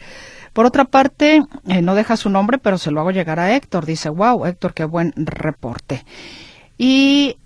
Por 0.54 0.68
otra 0.68 0.86
parte, 0.86 1.42
eh, 1.68 1.82
no 1.82 1.96
deja 1.96 2.18
su 2.18 2.30
nombre, 2.30 2.60
pero 2.60 2.78
se 2.78 2.92
lo 2.92 3.02
hago 3.02 3.10
llegar 3.10 3.40
a 3.40 3.56
Héctor. 3.56 3.88
Dice, 3.88 4.10
wow, 4.10 4.46
Héctor, 4.46 4.76
qué 4.76 4.86
buen 4.86 5.12
reporte. 5.18 6.06
Y 6.78 7.38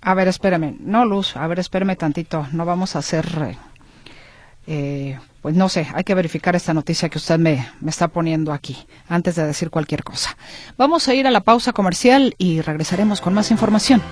a 0.00 0.14
ver, 0.14 0.28
espérame. 0.28 0.76
No, 0.80 1.04
Luz, 1.04 1.36
a 1.36 1.46
ver, 1.46 1.58
espérame 1.58 1.96
tantito. 1.96 2.46
No 2.52 2.64
vamos 2.64 2.96
a 2.96 3.00
hacer... 3.00 3.56
Eh, 4.66 5.18
pues 5.42 5.54
no 5.54 5.68
sé, 5.68 5.86
hay 5.94 6.04
que 6.04 6.14
verificar 6.14 6.54
esta 6.54 6.74
noticia 6.74 7.08
que 7.08 7.18
usted 7.18 7.38
me, 7.38 7.66
me 7.80 7.90
está 7.90 8.08
poniendo 8.08 8.52
aquí 8.52 8.76
antes 9.08 9.34
de 9.34 9.46
decir 9.46 9.70
cualquier 9.70 10.04
cosa. 10.04 10.36
Vamos 10.76 11.08
a 11.08 11.14
ir 11.14 11.26
a 11.26 11.30
la 11.30 11.40
pausa 11.40 11.72
comercial 11.72 12.34
y 12.36 12.60
regresaremos 12.60 13.20
con 13.20 13.32
más 13.32 13.50
información. 13.50 14.02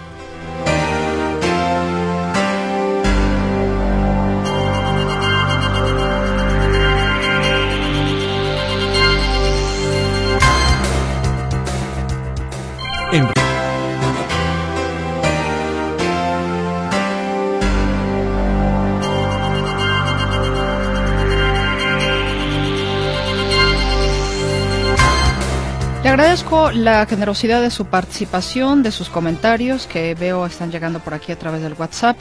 Agradezco 26.22 26.72
la 26.72 27.06
generosidad 27.06 27.62
de 27.62 27.70
su 27.70 27.86
participación, 27.86 28.82
de 28.82 28.90
sus 28.90 29.08
comentarios 29.08 29.86
que 29.86 30.16
veo 30.16 30.46
están 30.46 30.72
llegando 30.72 30.98
por 30.98 31.14
aquí 31.14 31.30
a 31.30 31.38
través 31.38 31.62
del 31.62 31.74
WhatsApp, 31.74 32.18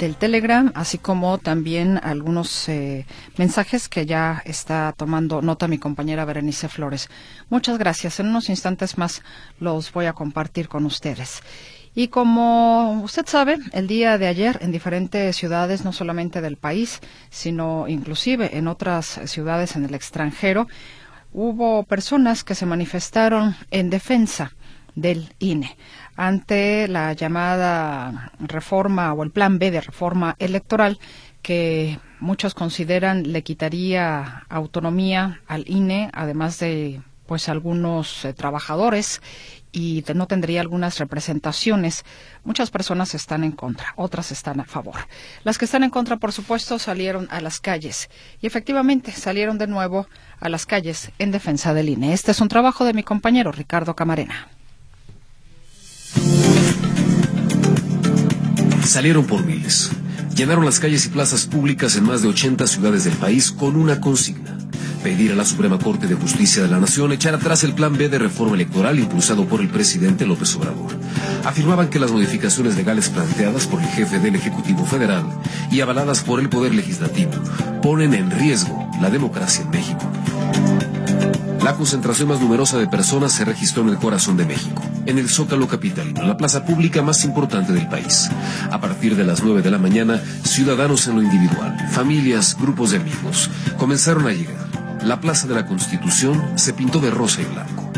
del 0.00 0.16
Telegram, 0.16 0.72
así 0.74 0.98
como 0.98 1.38
también 1.38 2.00
algunos 2.02 2.68
eh, 2.68 3.06
mensajes 3.36 3.88
que 3.88 4.04
ya 4.04 4.42
está 4.44 4.92
tomando 4.96 5.42
nota 5.42 5.68
mi 5.68 5.78
compañera 5.78 6.24
Berenice 6.24 6.68
Flores. 6.68 7.08
Muchas 7.48 7.78
gracias. 7.78 8.18
En 8.18 8.26
unos 8.26 8.48
instantes 8.48 8.98
más 8.98 9.22
los 9.60 9.92
voy 9.92 10.06
a 10.06 10.12
compartir 10.12 10.68
con 10.68 10.84
ustedes. 10.84 11.40
Y 11.94 12.08
como 12.08 13.00
usted 13.02 13.26
sabe, 13.26 13.58
el 13.72 13.86
día 13.86 14.18
de 14.18 14.26
ayer 14.26 14.58
en 14.60 14.72
diferentes 14.72 15.36
ciudades, 15.36 15.84
no 15.84 15.92
solamente 15.92 16.40
del 16.40 16.56
país, 16.56 17.00
sino 17.30 17.86
inclusive 17.86 18.58
en 18.58 18.66
otras 18.66 19.20
ciudades 19.24 19.76
en 19.76 19.84
el 19.84 19.94
extranjero, 19.94 20.66
hubo 21.36 21.82
personas 21.82 22.44
que 22.44 22.54
se 22.54 22.64
manifestaron 22.64 23.54
en 23.70 23.90
defensa 23.90 24.52
del 24.94 25.34
INE 25.38 25.76
ante 26.16 26.88
la 26.88 27.12
llamada 27.12 28.32
reforma 28.38 29.12
o 29.12 29.22
el 29.22 29.30
plan 29.30 29.58
B 29.58 29.70
de 29.70 29.82
reforma 29.82 30.34
electoral 30.38 30.98
que 31.42 31.98
muchos 32.20 32.54
consideran 32.54 33.30
le 33.34 33.42
quitaría 33.42 34.44
autonomía 34.48 35.42
al 35.46 35.68
INE, 35.68 36.08
además 36.14 36.58
de 36.58 37.02
pues 37.26 37.48
algunos 37.48 38.24
eh, 38.24 38.32
trabajadores 38.32 39.20
y 39.72 40.02
no 40.14 40.26
tendría 40.26 40.62
algunas 40.62 40.98
representaciones. 40.98 42.04
Muchas 42.44 42.70
personas 42.70 43.14
están 43.14 43.44
en 43.44 43.52
contra, 43.52 43.92
otras 43.96 44.32
están 44.32 44.60
a 44.60 44.64
favor. 44.64 44.96
Las 45.44 45.58
que 45.58 45.66
están 45.66 45.84
en 45.84 45.90
contra, 45.90 46.16
por 46.16 46.32
supuesto, 46.32 46.78
salieron 46.78 47.28
a 47.30 47.42
las 47.42 47.60
calles 47.60 48.08
y 48.40 48.46
efectivamente 48.46 49.12
salieron 49.12 49.58
de 49.58 49.66
nuevo 49.66 50.08
a 50.40 50.48
las 50.48 50.64
calles 50.64 51.10
en 51.18 51.30
defensa 51.30 51.74
del 51.74 51.90
INE. 51.90 52.14
Este 52.14 52.30
es 52.30 52.40
un 52.40 52.48
trabajo 52.48 52.86
de 52.86 52.94
mi 52.94 53.02
compañero 53.02 53.52
Ricardo 53.52 53.94
Camarena. 53.94 54.48
Salieron 58.82 59.26
por 59.26 59.44
miles. 59.44 59.90
Llenaron 60.34 60.64
las 60.64 60.80
calles 60.80 61.04
y 61.06 61.08
plazas 61.10 61.44
públicas 61.44 61.96
en 61.96 62.04
más 62.04 62.22
de 62.22 62.28
80 62.28 62.66
ciudades 62.66 63.04
del 63.04 63.14
país 63.14 63.52
con 63.52 63.76
una 63.76 64.00
consigna 64.00 64.55
pedir 65.02 65.32
a 65.32 65.34
la 65.34 65.44
Suprema 65.44 65.78
Corte 65.78 66.06
de 66.06 66.14
Justicia 66.14 66.62
de 66.62 66.68
la 66.68 66.78
Nación 66.78 67.12
echar 67.12 67.34
atrás 67.34 67.64
el 67.64 67.74
plan 67.74 67.96
B 67.96 68.08
de 68.08 68.18
reforma 68.18 68.54
electoral 68.54 68.98
impulsado 68.98 69.46
por 69.46 69.60
el 69.60 69.68
presidente 69.68 70.26
López 70.26 70.54
Obrador. 70.56 70.96
Afirmaban 71.44 71.88
que 71.88 71.98
las 71.98 72.12
modificaciones 72.12 72.76
legales 72.76 73.08
planteadas 73.08 73.66
por 73.66 73.80
el 73.80 73.88
jefe 73.88 74.18
del 74.18 74.36
Ejecutivo 74.36 74.84
Federal 74.84 75.24
y 75.70 75.80
avaladas 75.80 76.22
por 76.22 76.40
el 76.40 76.48
Poder 76.48 76.74
Legislativo 76.74 77.32
ponen 77.82 78.14
en 78.14 78.30
riesgo 78.30 78.90
la 79.00 79.10
democracia 79.10 79.62
en 79.62 79.70
México. 79.70 80.10
La 81.66 81.74
concentración 81.74 82.28
más 82.28 82.40
numerosa 82.40 82.78
de 82.78 82.86
personas 82.86 83.32
se 83.32 83.44
registró 83.44 83.82
en 83.82 83.88
el 83.88 83.96
corazón 83.96 84.36
de 84.36 84.44
México, 84.44 84.84
en 85.04 85.18
el 85.18 85.28
Zócalo 85.28 85.66
Capitalino, 85.66 86.22
la 86.22 86.36
plaza 86.36 86.64
pública 86.64 87.02
más 87.02 87.24
importante 87.24 87.72
del 87.72 87.88
país. 87.88 88.30
A 88.70 88.80
partir 88.80 89.16
de 89.16 89.24
las 89.24 89.42
9 89.42 89.62
de 89.62 89.72
la 89.72 89.78
mañana, 89.78 90.22
ciudadanos 90.44 91.08
en 91.08 91.16
lo 91.16 91.22
individual, 91.22 91.76
familias, 91.90 92.56
grupos 92.56 92.92
de 92.92 92.98
amigos, 92.98 93.50
comenzaron 93.78 94.28
a 94.28 94.32
llegar. 94.32 94.65
La 95.02 95.20
Plaza 95.20 95.46
de 95.46 95.54
la 95.54 95.66
Constitución 95.66 96.58
se 96.58 96.72
pintó 96.72 96.98
de 96.98 97.10
rosa 97.10 97.42
y 97.42 97.44
blanco. 97.44 97.90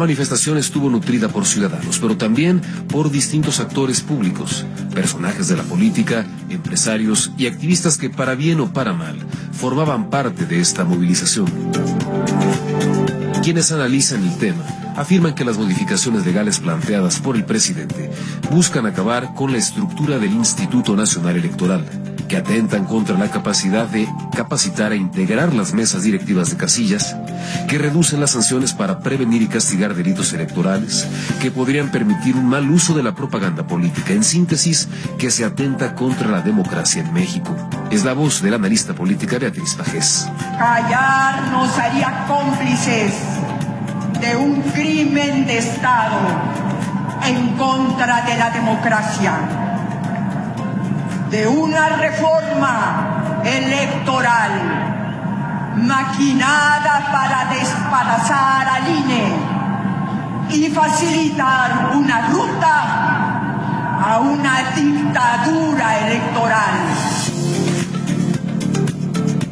Manifestación 0.00 0.58
estuvo 0.58 0.90
nutrida 0.90 1.28
por 1.28 1.46
ciudadanos, 1.46 1.98
pero 2.00 2.16
también 2.16 2.60
por 2.88 3.10
distintos 3.10 3.60
actores 3.60 4.00
públicos, 4.00 4.66
personajes 4.94 5.46
de 5.48 5.56
la 5.56 5.62
política, 5.62 6.26
empresarios 6.48 7.30
y 7.38 7.46
activistas 7.46 7.98
que 7.98 8.10
para 8.10 8.34
bien 8.34 8.60
o 8.60 8.72
para 8.72 8.92
mal 8.92 9.16
formaban 9.52 10.10
parte 10.10 10.46
de 10.46 10.58
esta 10.58 10.84
movilización. 10.84 11.46
Quienes 13.42 13.70
analizan 13.72 14.22
el 14.26 14.36
tema 14.38 14.64
afirman 14.96 15.34
que 15.34 15.44
las 15.44 15.58
modificaciones 15.58 16.26
legales 16.26 16.58
planteadas 16.58 17.20
por 17.20 17.36
el 17.36 17.44
presidente 17.44 18.10
buscan 18.50 18.86
acabar 18.86 19.34
con 19.34 19.52
la 19.52 19.58
estructura 19.58 20.18
del 20.18 20.32
Instituto 20.32 20.96
Nacional 20.96 21.36
Electoral 21.36 21.84
que 22.30 22.36
atentan 22.36 22.84
contra 22.84 23.18
la 23.18 23.28
capacidad 23.28 23.88
de 23.88 24.08
capacitar 24.32 24.92
e 24.92 24.96
integrar 24.96 25.52
las 25.52 25.74
mesas 25.74 26.04
directivas 26.04 26.48
de 26.48 26.56
casillas, 26.56 27.16
que 27.66 27.76
reducen 27.76 28.20
las 28.20 28.30
sanciones 28.30 28.72
para 28.72 29.00
prevenir 29.00 29.42
y 29.42 29.48
castigar 29.48 29.96
delitos 29.96 30.32
electorales, 30.32 31.08
que 31.42 31.50
podrían 31.50 31.90
permitir 31.90 32.36
un 32.36 32.46
mal 32.46 32.70
uso 32.70 32.94
de 32.94 33.02
la 33.02 33.16
propaganda 33.16 33.66
política, 33.66 34.12
en 34.12 34.22
síntesis, 34.22 34.88
que 35.18 35.32
se 35.32 35.44
atenta 35.44 35.96
contra 35.96 36.28
la 36.28 36.40
democracia 36.40 37.02
en 37.02 37.12
México. 37.12 37.56
Es 37.90 38.04
la 38.04 38.12
voz 38.12 38.40
de 38.42 38.50
la 38.50 38.56
analista 38.56 38.94
política 38.94 39.36
Beatriz 39.40 39.74
Pajés. 39.74 40.28
Callar 40.56 41.50
nos 41.50 41.76
haría 41.78 42.26
cómplices 42.28 43.12
de 44.20 44.36
un 44.36 44.62
crimen 44.70 45.48
de 45.48 45.58
Estado 45.58 46.20
en 47.26 47.56
contra 47.56 48.22
de 48.22 48.38
la 48.38 48.50
democracia 48.50 49.69
de 51.30 51.46
una 51.46 51.90
reforma 51.90 53.42
electoral 53.44 54.50
maquinada 55.76 57.12
para 57.12 57.54
desparazar 57.54 58.68
al 58.68 58.88
INE 58.88 59.60
y 60.50 60.68
facilitar 60.70 61.92
una 61.94 62.28
ruta 62.28 63.40
a 64.02 64.18
una 64.18 64.72
dictadura 64.74 66.08
electoral. 66.08 67.20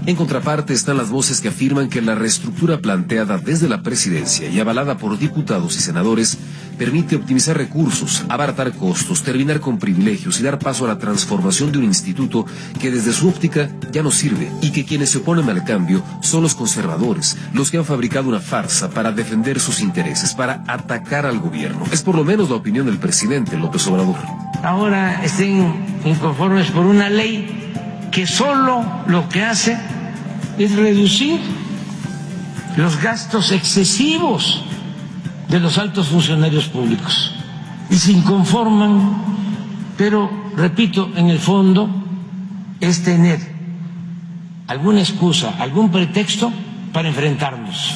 En 0.07 0.17
contraparte 0.17 0.73
están 0.73 0.97
las 0.97 1.11
voces 1.11 1.41
que 1.43 1.49
afirman 1.49 1.91
que 1.91 2.01
la 2.01 2.15
reestructura 2.15 2.79
planteada 2.79 3.37
desde 3.37 3.69
la 3.69 3.83
presidencia 3.83 4.49
y 4.49 4.59
avalada 4.59 4.97
por 4.97 5.19
diputados 5.19 5.77
y 5.77 5.81
senadores 5.81 6.39
permite 6.79 7.17
optimizar 7.17 7.57
recursos, 7.57 8.25
abaratar 8.29 8.73
costos, 8.73 9.23
terminar 9.23 9.61
con 9.61 9.79
privilegios 9.79 10.39
y 10.39 10.43
dar 10.43 10.59
paso 10.59 10.85
a 10.85 10.89
la 10.89 10.99
transformación 10.99 11.73
de 11.73 11.79
un 11.79 11.85
instituto 11.85 12.47
que 12.81 12.91
desde 12.91 13.13
su 13.13 13.29
óptica 13.29 13.69
ya 13.91 14.03
no 14.03 14.11
sirve 14.11 14.51
y 14.63 14.71
que 14.71 14.85
quienes 14.85 15.11
se 15.11 15.19
oponen 15.19 15.49
al 15.51 15.65
cambio 15.65 16.03
son 16.23 16.43
los 16.43 16.55
conservadores, 16.55 17.37
los 17.53 17.71
que 17.71 17.79
han 17.79 17.85
fabricado 17.85 18.29
una 18.29 18.41
farsa 18.41 18.91
para 18.91 19.13
defender 19.13 19.61
sus 19.61 19.81
intereses, 19.81 20.35
para 20.35 20.63
atacar 20.67 21.27
al 21.27 21.41
gobierno. 21.41 21.85
Es 21.91 22.03
por 22.03 22.15
lo 22.15 22.25
menos 22.25 22.49
la 22.49 22.57
opinión 22.57 22.87
del 22.87 22.99
presidente 22.99 23.57
López 23.57 23.87
Obrador. 23.89 24.17
Ahora 24.63 25.23
estén 25.25 26.01
inconformes 26.05 26.71
por 26.71 26.87
una 26.87 27.11
ley 27.11 27.73
que 28.11 28.27
solo 28.27 28.85
lo 29.07 29.29
que 29.29 29.43
hace 29.43 29.79
es 30.59 30.75
reducir 30.75 31.41
los 32.77 33.01
gastos 33.01 33.53
excesivos 33.53 34.65
de 35.49 35.61
los 35.61 35.79
altos 35.79 36.09
funcionarios 36.09 36.69
públicos. 36.69 37.35
Y 37.91 37.97
se 37.97 38.13
inconforman, 38.13 39.25
pero, 39.97 40.31
repito, 40.57 41.11
en 41.17 41.29
el 41.31 41.39
fondo 41.39 41.89
es 42.81 43.03
tener 43.03 43.41
alguna 44.67 45.01
excusa, 45.01 45.57
algún 45.59 45.91
pretexto 45.91 46.53
para 46.93 47.09
enfrentarnos. 47.09 47.95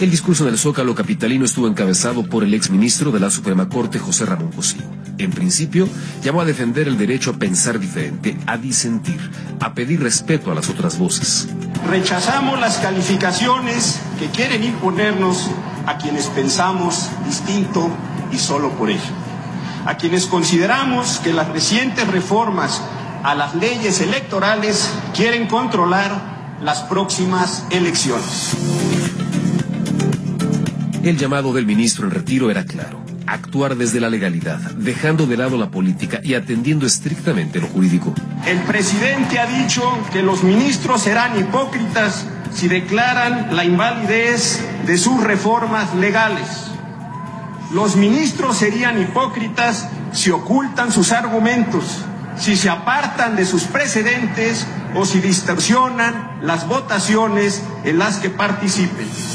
El 0.00 0.10
discurso 0.10 0.46
del 0.46 0.56
Zócalo 0.56 0.94
capitalino 0.94 1.44
estuvo 1.44 1.68
encabezado 1.68 2.24
por 2.24 2.42
el 2.42 2.54
exministro 2.54 3.10
de 3.10 3.20
la 3.20 3.30
Suprema 3.30 3.68
Corte, 3.68 3.98
José 3.98 4.24
Ramón 4.24 4.50
Cosío. 4.50 4.82
En 5.18 5.30
principio, 5.30 5.86
llamó 6.22 6.40
a 6.40 6.46
defender 6.46 6.88
el 6.88 6.96
derecho 6.96 7.30
a 7.30 7.38
pensar 7.38 7.78
diferente, 7.78 8.38
a 8.46 8.56
disentir, 8.56 9.20
a 9.60 9.74
pedir 9.74 10.00
respeto 10.02 10.50
a 10.50 10.54
las 10.54 10.70
otras 10.70 10.98
voces. 10.98 11.48
Rechazamos 11.86 12.60
las 12.60 12.78
calificaciones 12.78 14.00
que 14.18 14.28
quieren 14.28 14.62
imponernos 14.64 15.50
a 15.86 15.96
quienes 15.96 16.26
pensamos 16.26 17.08
distinto 17.26 17.90
y 18.32 18.38
solo 18.38 18.70
por 18.72 18.90
ello. 18.90 19.00
A 19.86 19.96
quienes 19.96 20.26
consideramos 20.26 21.18
que 21.18 21.32
las 21.32 21.48
recientes 21.48 22.06
reformas 22.06 22.82
a 23.22 23.34
las 23.34 23.54
leyes 23.54 24.00
electorales 24.00 24.90
quieren 25.14 25.46
controlar 25.46 26.58
las 26.62 26.80
próximas 26.82 27.64
elecciones. 27.70 28.56
El 31.02 31.16
llamado 31.16 31.54
del 31.54 31.64
ministro 31.64 32.06
en 32.06 32.10
retiro 32.10 32.50
era 32.50 32.64
claro, 32.64 32.99
actuar 33.30 33.76
desde 33.76 34.00
la 34.00 34.10
legalidad, 34.10 34.58
dejando 34.72 35.26
de 35.26 35.36
lado 35.36 35.56
la 35.56 35.70
política 35.70 36.20
y 36.22 36.34
atendiendo 36.34 36.86
estrictamente 36.86 37.60
lo 37.60 37.68
jurídico. 37.68 38.12
El 38.46 38.58
presidente 38.62 39.38
ha 39.38 39.46
dicho 39.46 39.82
que 40.12 40.22
los 40.22 40.42
ministros 40.42 41.02
serán 41.02 41.38
hipócritas 41.38 42.26
si 42.52 42.66
declaran 42.66 43.54
la 43.54 43.64
invalidez 43.64 44.60
de 44.86 44.98
sus 44.98 45.22
reformas 45.22 45.94
legales. 45.94 46.48
Los 47.72 47.94
ministros 47.94 48.56
serían 48.56 49.00
hipócritas 49.00 49.88
si 50.12 50.30
ocultan 50.30 50.90
sus 50.90 51.12
argumentos, 51.12 52.04
si 52.36 52.56
se 52.56 52.68
apartan 52.68 53.36
de 53.36 53.46
sus 53.46 53.64
precedentes 53.64 54.66
o 54.96 55.06
si 55.06 55.20
distorsionan 55.20 56.40
las 56.42 56.66
votaciones 56.66 57.62
en 57.84 57.98
las 57.98 58.18
que 58.18 58.30
participen 58.30 59.29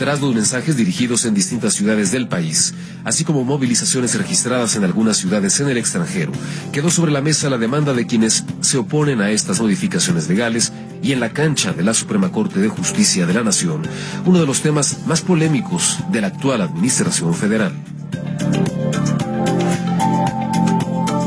tras 0.00 0.22
los 0.22 0.34
mensajes 0.34 0.78
dirigidos 0.78 1.26
en 1.26 1.34
distintas 1.34 1.74
ciudades 1.74 2.10
del 2.10 2.26
país, 2.26 2.72
así 3.04 3.22
como 3.22 3.44
movilizaciones 3.44 4.14
registradas 4.14 4.74
en 4.74 4.82
algunas 4.82 5.18
ciudades 5.18 5.60
en 5.60 5.68
el 5.68 5.76
extranjero, 5.76 6.32
quedó 6.72 6.88
sobre 6.88 7.12
la 7.12 7.20
mesa 7.20 7.50
la 7.50 7.58
demanda 7.58 7.92
de 7.92 8.06
quienes 8.06 8.44
se 8.62 8.78
oponen 8.78 9.20
a 9.20 9.30
estas 9.30 9.60
modificaciones 9.60 10.26
legales 10.26 10.72
y 11.02 11.12
en 11.12 11.20
la 11.20 11.34
cancha 11.34 11.74
de 11.74 11.82
la 11.82 11.92
Suprema 11.92 12.32
Corte 12.32 12.60
de 12.60 12.68
Justicia 12.68 13.26
de 13.26 13.34
la 13.34 13.44
Nación, 13.44 13.82
uno 14.24 14.40
de 14.40 14.46
los 14.46 14.62
temas 14.62 15.00
más 15.06 15.20
polémicos 15.20 15.98
de 16.10 16.22
la 16.22 16.28
actual 16.28 16.62
Administración 16.62 17.34
Federal. 17.34 17.74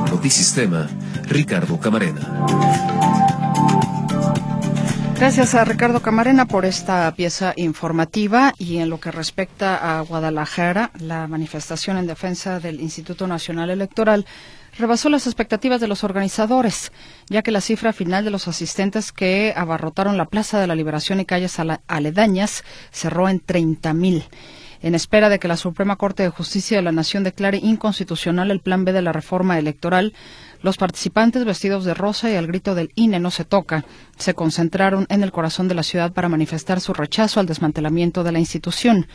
Notisistema, 0.09 0.89
Ricardo 1.27 1.79
Camarena. 1.79 2.27
Gracias 5.23 5.55
a 5.55 5.63
Ricardo 5.63 6.01
Camarena 6.01 6.47
por 6.47 6.65
esta 6.65 7.09
pieza 7.15 7.53
informativa 7.55 8.53
y 8.57 8.79
en 8.79 8.89
lo 8.89 8.99
que 8.99 9.09
respecta 9.09 9.97
a 9.97 10.01
Guadalajara, 10.01 10.91
la 10.99 11.27
manifestación 11.27 11.95
en 11.95 12.07
defensa 12.07 12.59
del 12.59 12.81
Instituto 12.81 13.25
Nacional 13.25 13.69
Electoral 13.69 14.25
rebasó 14.77 15.07
las 15.07 15.25
expectativas 15.25 15.79
de 15.79 15.87
los 15.87 16.03
organizadores, 16.03 16.91
ya 17.29 17.41
que 17.41 17.51
la 17.51 17.61
cifra 17.61 17.93
final 17.93 18.25
de 18.25 18.31
los 18.31 18.49
asistentes 18.49 19.13
que 19.13 19.53
abarrotaron 19.55 20.17
la 20.17 20.25
Plaza 20.25 20.59
de 20.59 20.67
la 20.67 20.75
Liberación 20.75 21.21
y 21.21 21.25
calles 21.25 21.57
aledañas 21.87 22.65
cerró 22.91 23.29
en 23.29 23.41
30.000 23.41 24.25
en 24.83 24.95
espera 24.95 25.29
de 25.29 25.39
que 25.39 25.47
la 25.47 25.55
Suprema 25.55 25.95
Corte 25.95 26.23
de 26.23 26.29
Justicia 26.29 26.77
de 26.77 26.83
la 26.83 26.91
Nación 26.91 27.23
declare 27.23 27.57
inconstitucional 27.57 28.51
el 28.51 28.59
Plan 28.59 28.83
B 28.83 28.91
de 28.91 29.01
la 29.01 29.13
reforma 29.13 29.57
electoral, 29.57 30.13
los 30.63 30.77
participantes 30.77 31.45
vestidos 31.45 31.85
de 31.85 31.93
rosa 31.93 32.31
y 32.31 32.35
al 32.35 32.47
grito 32.47 32.73
del 32.73 32.91
INE 32.95 33.19
no 33.19 33.29
se 33.29 33.45
toca 33.45 33.85
se 34.17 34.33
concentraron 34.33 35.05
en 35.09 35.21
el 35.21 35.31
corazón 35.31 35.67
de 35.67 35.75
la 35.75 35.83
ciudad 35.83 36.13
para 36.13 36.29
manifestar 36.29 36.79
su 36.81 36.93
rechazo 36.93 37.39
al 37.39 37.45
desmantelamiento 37.45 38.23
de 38.23 38.31
la 38.31 38.39
institución. 38.39 39.07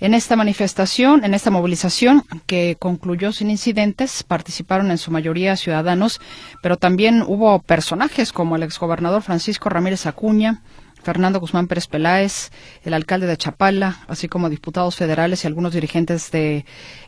En 0.00 0.14
esta 0.14 0.34
manifestación, 0.34 1.24
en 1.24 1.32
esta 1.32 1.52
movilización 1.52 2.24
que 2.46 2.76
concluyó 2.76 3.30
sin 3.30 3.50
incidentes, 3.50 4.24
participaron 4.24 4.90
en 4.90 4.98
su 4.98 5.12
mayoría 5.12 5.56
ciudadanos, 5.56 6.20
pero 6.60 6.76
también 6.76 7.22
hubo 7.22 7.60
personajes 7.60 8.32
como 8.32 8.56
el 8.56 8.64
exgobernador 8.64 9.22
Francisco 9.22 9.68
Ramírez 9.68 10.06
Acuña, 10.06 10.62
Fernando 11.02 11.40
Guzmán 11.40 11.66
Pérez 11.66 11.86
Peláez, 11.86 12.50
el 12.84 12.94
alcalde 12.94 13.26
de 13.26 13.36
Chapala, 13.36 14.04
así 14.08 14.28
como 14.28 14.48
diputados 14.48 14.96
federales 14.96 15.44
y 15.44 15.46
algunos 15.46 15.72
dirigentes 15.72 16.30
de, 16.30 16.64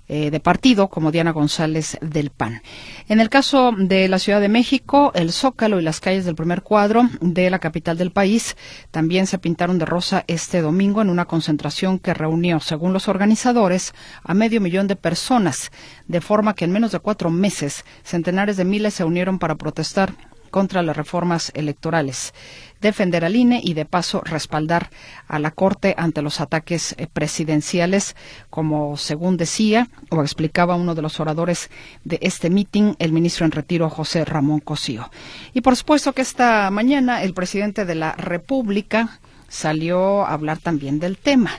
eh, 0.08 0.30
de, 0.30 0.40
partido, 0.40 0.88
como 0.88 1.10
Diana 1.10 1.30
González 1.30 1.96
del 2.00 2.30
PAN. 2.30 2.60
En 3.08 3.20
el 3.20 3.30
caso 3.30 3.72
de 3.76 4.08
la 4.08 4.18
Ciudad 4.18 4.40
de 4.40 4.48
México, 4.48 5.12
el 5.14 5.32
Zócalo 5.32 5.80
y 5.80 5.82
las 5.82 6.00
calles 6.00 6.24
del 6.24 6.34
primer 6.34 6.62
cuadro 6.62 7.08
de 7.20 7.48
la 7.50 7.58
capital 7.58 7.96
del 7.96 8.10
país 8.10 8.56
también 8.90 9.26
se 9.26 9.38
pintaron 9.38 9.78
de 9.78 9.86
rosa 9.86 10.24
este 10.26 10.60
domingo 10.60 11.00
en 11.00 11.10
una 11.10 11.24
concentración 11.24 11.98
que 11.98 12.14
reunió, 12.14 12.60
según 12.60 12.92
los 12.92 13.08
organizadores, 13.08 13.94
a 14.22 14.34
medio 14.34 14.60
millón 14.60 14.88
de 14.88 14.96
personas, 14.96 15.70
de 16.06 16.20
forma 16.20 16.54
que 16.54 16.64
en 16.64 16.72
menos 16.72 16.92
de 16.92 16.98
cuatro 16.98 17.30
meses 17.30 17.84
centenares 18.02 18.56
de 18.56 18.64
miles 18.64 18.94
se 18.94 19.04
unieron 19.04 19.38
para 19.38 19.54
protestar 19.54 20.12
contra 20.54 20.84
las 20.84 20.96
reformas 20.96 21.50
electorales, 21.56 22.32
defender 22.80 23.24
al 23.24 23.34
INE 23.34 23.60
y 23.60 23.74
de 23.74 23.86
paso 23.86 24.20
respaldar 24.24 24.88
a 25.26 25.40
la 25.40 25.50
Corte 25.50 25.96
ante 25.98 26.22
los 26.22 26.40
ataques 26.40 26.94
eh, 26.96 27.08
presidenciales, 27.12 28.14
como 28.50 28.96
según 28.96 29.36
decía 29.36 29.88
o 30.10 30.22
explicaba 30.22 30.76
uno 30.76 30.94
de 30.94 31.02
los 31.02 31.18
oradores 31.18 31.70
de 32.04 32.20
este 32.22 32.50
mitin, 32.50 32.94
el 33.00 33.10
ministro 33.10 33.44
en 33.44 33.50
retiro 33.50 33.90
José 33.90 34.24
Ramón 34.24 34.60
Cosío. 34.60 35.10
Y 35.54 35.60
por 35.60 35.74
supuesto 35.74 36.12
que 36.12 36.22
esta 36.22 36.70
mañana 36.70 37.24
el 37.24 37.34
presidente 37.34 37.84
de 37.84 37.96
la 37.96 38.12
República 38.12 39.18
salió 39.48 40.24
a 40.24 40.34
hablar 40.34 40.58
también 40.58 41.00
del 41.00 41.18
tema 41.18 41.50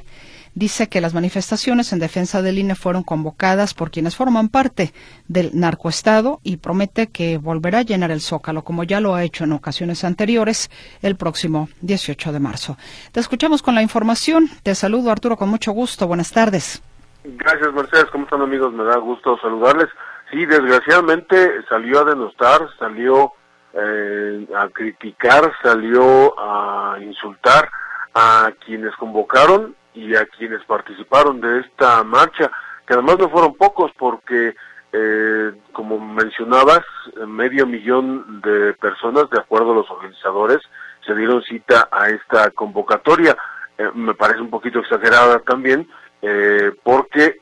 dice 0.56 0.88
que 0.90 1.02
las 1.02 1.14
manifestaciones 1.14 1.94
en 1.94 2.00
defensa 2.00 2.42
del 2.42 2.58
INE 2.58 2.76
fueron 2.76 3.04
convocadas 3.04 3.74
por 3.74 3.92
quienes 3.92 4.16
forman 4.16 4.50
parte 4.50 4.94
del 5.28 5.52
narcoestado 5.54 6.40
y 6.44 6.58
promete 6.58 7.08
que 7.08 7.38
volverá 7.38 7.80
a 7.80 7.84
llenar 7.84 8.10
el 8.10 8.22
zócalo 8.22 8.64
como 8.64 8.84
ya 8.84 9.02
lo 9.02 9.14
ha 9.14 9.24
hecho 9.24 9.44
en 9.44 9.52
ocasiones 9.52 10.04
anteriores 10.04 10.72
el 11.02 11.18
próximo 11.18 11.70
18 11.82 12.32
de 12.32 12.40
marzo. 12.40 12.78
Te 13.12 13.20
escuchamos 13.20 13.62
con 13.62 13.76
la 13.76 13.82
información. 13.82 14.48
Te 14.64 14.74
saludo 14.74 15.12
Arturo 15.12 15.36
con 15.36 15.50
mucho 15.50 15.74
gusto. 15.74 16.08
Buenas 16.08 16.32
tardes. 16.32 16.82
Gracias 17.24 17.74
Mercedes. 17.74 18.06
¿Cómo 18.12 18.24
están 18.24 18.42
amigos? 18.42 18.74
Me 18.74 18.84
da 18.86 18.98
gusto 18.98 19.38
saludarles. 19.42 19.90
Sí, 20.32 20.46
desgraciadamente 20.46 21.64
salió 21.70 22.00
a 22.00 22.06
denostar, 22.06 22.68
salió 22.80 23.34
eh, 23.74 24.48
a 24.56 24.70
criticar, 24.70 25.52
salió 25.62 26.34
a 26.40 26.98
insultar 27.02 27.70
a 28.14 28.52
quienes 28.66 28.96
convocaron 28.96 29.76
y 29.96 30.16
a 30.16 30.26
quienes 30.26 30.64
participaron 30.66 31.42
de 31.42 31.62
esta 31.62 32.04
marcha, 32.04 32.52
que 32.86 32.94
además 32.94 33.18
no 33.18 33.30
fueron 33.30 33.56
pocos 33.56 33.92
porque, 33.98 34.56
eh, 34.92 35.52
como 35.72 36.00
mencionabas, 36.00 36.82
medio 37.26 37.66
millón 37.66 38.42
de 38.42 38.74
personas, 38.74 39.30
de 39.30 39.40
acuerdo 39.40 39.72
a 39.72 39.76
los 39.76 39.90
organizadores, 39.90 40.60
se 41.06 41.16
dieron 41.16 41.42
cita 41.44 41.88
a 41.92 42.10
esta 42.10 42.52
convocatoria. 42.52 43.38
Eh, 43.78 43.90
me 43.94 44.14
parece 44.14 44.42
un 44.42 44.50
poquito 44.50 44.80
exagerada 44.80 45.40
también, 45.40 45.88
eh, 46.22 46.72
porque 46.84 47.40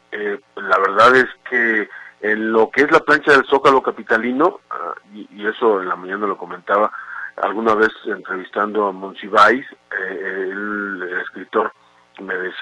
la 0.56 0.78
verdad 0.78 1.16
es 1.16 1.28
que 1.50 1.90
en 2.22 2.52
lo 2.54 2.70
que 2.70 2.84
es 2.84 2.92
la 2.92 3.02
plancha 3.02 3.34
del 3.34 3.46
Zócalo 3.46 3.84
Capitalino, 3.84 4.62
ah, 4.70 4.94
y, 5.14 5.46
eso 5.46 5.82
en 5.82 5.90
la 5.90 5.96
mañana 5.96 6.26
lo 6.26 6.38
comentaba 6.38 6.92
alguna 7.42 7.76
vez 7.76 7.90
entrevistando 8.06 8.88
a 8.88 8.92
Monsiváis, 8.92 9.66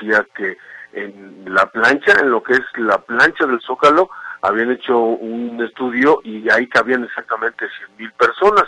decía 0.01 0.25
que 0.35 0.57
en 0.93 1.45
la 1.53 1.65
plancha, 1.67 2.19
en 2.19 2.31
lo 2.31 2.43
que 2.43 2.53
es 2.53 2.61
la 2.75 2.97
plancha 2.99 3.45
del 3.45 3.61
Zócalo, 3.61 4.09
habían 4.41 4.71
hecho 4.71 4.97
un 4.97 5.61
estudio 5.63 6.19
y 6.23 6.49
ahí 6.49 6.67
cabían 6.67 7.03
exactamente 7.03 7.67
100 7.87 7.97
mil 7.97 8.11
personas. 8.13 8.65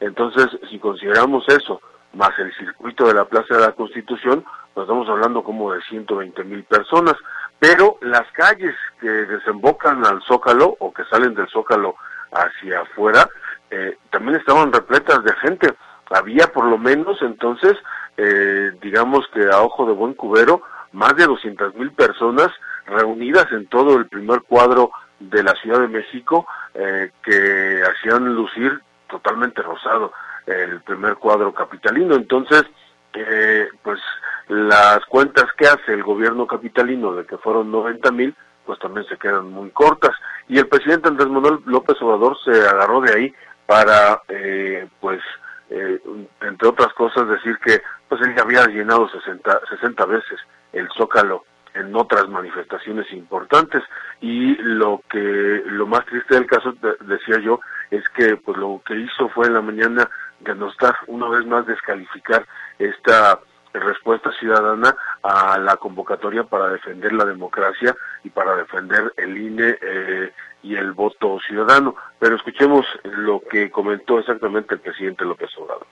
Entonces, 0.00 0.46
si 0.70 0.78
consideramos 0.78 1.44
eso, 1.48 1.80
más 2.14 2.30
el 2.38 2.54
circuito 2.56 3.06
de 3.06 3.14
la 3.14 3.24
Plaza 3.24 3.56
de 3.56 3.60
la 3.60 3.72
Constitución, 3.72 4.44
nos 4.74 4.84
estamos 4.84 5.08
hablando 5.08 5.42
como 5.42 5.72
de 5.72 5.82
120 5.82 6.44
mil 6.44 6.64
personas. 6.64 7.14
Pero 7.58 7.98
las 8.02 8.30
calles 8.32 8.74
que 9.00 9.08
desembocan 9.08 10.04
al 10.06 10.22
Zócalo 10.22 10.76
o 10.78 10.92
que 10.92 11.04
salen 11.04 11.34
del 11.34 11.48
Zócalo 11.48 11.96
hacia 12.30 12.80
afuera, 12.80 13.28
eh, 13.70 13.98
también 14.10 14.36
estaban 14.38 14.72
repletas 14.72 15.24
de 15.24 15.32
gente. 15.36 15.74
Había 16.10 16.46
por 16.52 16.66
lo 16.66 16.78
menos 16.78 17.20
entonces 17.20 17.76
eh, 18.16 18.72
digamos 18.80 19.26
que 19.32 19.44
a 19.50 19.60
ojo 19.62 19.86
de 19.86 19.92
buen 19.92 20.14
cubero, 20.14 20.62
más 20.96 21.14
de 21.14 21.26
200 21.26 21.74
mil 21.74 21.92
personas 21.92 22.48
reunidas 22.86 23.46
en 23.52 23.66
todo 23.66 23.98
el 23.98 24.06
primer 24.06 24.40
cuadro 24.42 24.90
de 25.20 25.42
la 25.42 25.52
Ciudad 25.56 25.80
de 25.80 25.88
México 25.88 26.46
eh, 26.74 27.10
que 27.22 27.82
hacían 27.82 28.34
lucir 28.34 28.80
totalmente 29.08 29.60
rosado 29.62 30.12
el 30.46 30.80
primer 30.80 31.16
cuadro 31.16 31.52
capitalino. 31.52 32.14
Entonces, 32.14 32.64
eh, 33.12 33.68
pues 33.82 34.00
las 34.48 35.04
cuentas 35.06 35.46
que 35.58 35.66
hace 35.66 35.92
el 35.92 36.02
gobierno 36.02 36.46
capitalino 36.46 37.12
de 37.12 37.26
que 37.26 37.36
fueron 37.38 37.70
90 37.70 38.10
mil, 38.12 38.34
pues 38.64 38.78
también 38.78 39.06
se 39.06 39.18
quedan 39.18 39.50
muy 39.50 39.70
cortas. 39.70 40.16
Y 40.48 40.58
el 40.58 40.68
presidente 40.68 41.08
Andrés 41.08 41.28
Manuel 41.28 41.60
López 41.66 42.00
Obrador 42.00 42.38
se 42.42 42.52
agarró 42.52 43.02
de 43.02 43.12
ahí 43.12 43.34
para, 43.66 44.22
eh, 44.28 44.88
pues, 45.00 45.20
eh, 45.68 46.00
entre 46.40 46.68
otras 46.68 46.92
cosas, 46.94 47.28
decir 47.28 47.58
que 47.58 47.82
pues 48.08 48.20
él 48.22 48.34
ya 48.34 48.42
había 48.42 48.66
llenado 48.66 49.08
60, 49.10 49.60
60 49.68 50.06
veces 50.06 50.38
el 50.76 50.88
Zócalo 50.96 51.44
en 51.74 51.94
otras 51.94 52.28
manifestaciones 52.28 53.10
importantes 53.12 53.82
y 54.20 54.54
lo 54.56 55.02
que 55.10 55.62
lo 55.66 55.86
más 55.86 56.06
triste 56.06 56.34
del 56.34 56.46
caso 56.46 56.74
decía 57.00 57.38
yo 57.38 57.60
es 57.90 58.08
que 58.10 58.36
pues 58.36 58.56
lo 58.56 58.80
que 58.84 58.96
hizo 58.96 59.28
fue 59.28 59.46
en 59.46 59.54
la 59.54 59.60
mañana 59.60 60.08
denostar 60.40 60.94
una 61.06 61.28
vez 61.28 61.46
más 61.46 61.66
descalificar 61.66 62.46
esta 62.78 63.40
respuesta 63.74 64.32
ciudadana 64.32 64.96
a 65.22 65.58
la 65.58 65.76
convocatoria 65.76 66.44
para 66.44 66.68
defender 66.68 67.12
la 67.12 67.26
democracia 67.26 67.94
y 68.24 68.30
para 68.30 68.56
defender 68.56 69.12
el 69.18 69.36
INE 69.36 69.78
eh, 69.80 70.32
y 70.62 70.76
el 70.76 70.92
voto 70.92 71.38
ciudadano. 71.46 71.94
Pero 72.18 72.36
escuchemos 72.36 72.86
lo 73.04 73.40
que 73.40 73.70
comentó 73.70 74.18
exactamente 74.18 74.74
el 74.74 74.80
presidente 74.80 75.24
López 75.24 75.50
Obrador. 75.58 75.86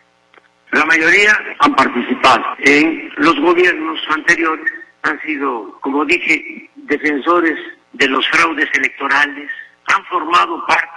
La 0.75 0.85
mayoría 0.85 1.33
han 1.61 1.75
participado 1.75 2.45
en 2.59 3.11
los 3.17 3.39
gobiernos 3.41 4.01
anteriores, 4.11 4.73
han 5.03 5.21
sido, 5.23 5.79
como 5.81 6.05
dije, 6.05 6.69
defensores 6.75 7.59
de 7.93 8.09
los 8.09 8.29
fraudes 8.29 8.69
electorales, 8.75 9.51
han 9.87 10.05
formado 10.07 10.67
parte 10.67 10.89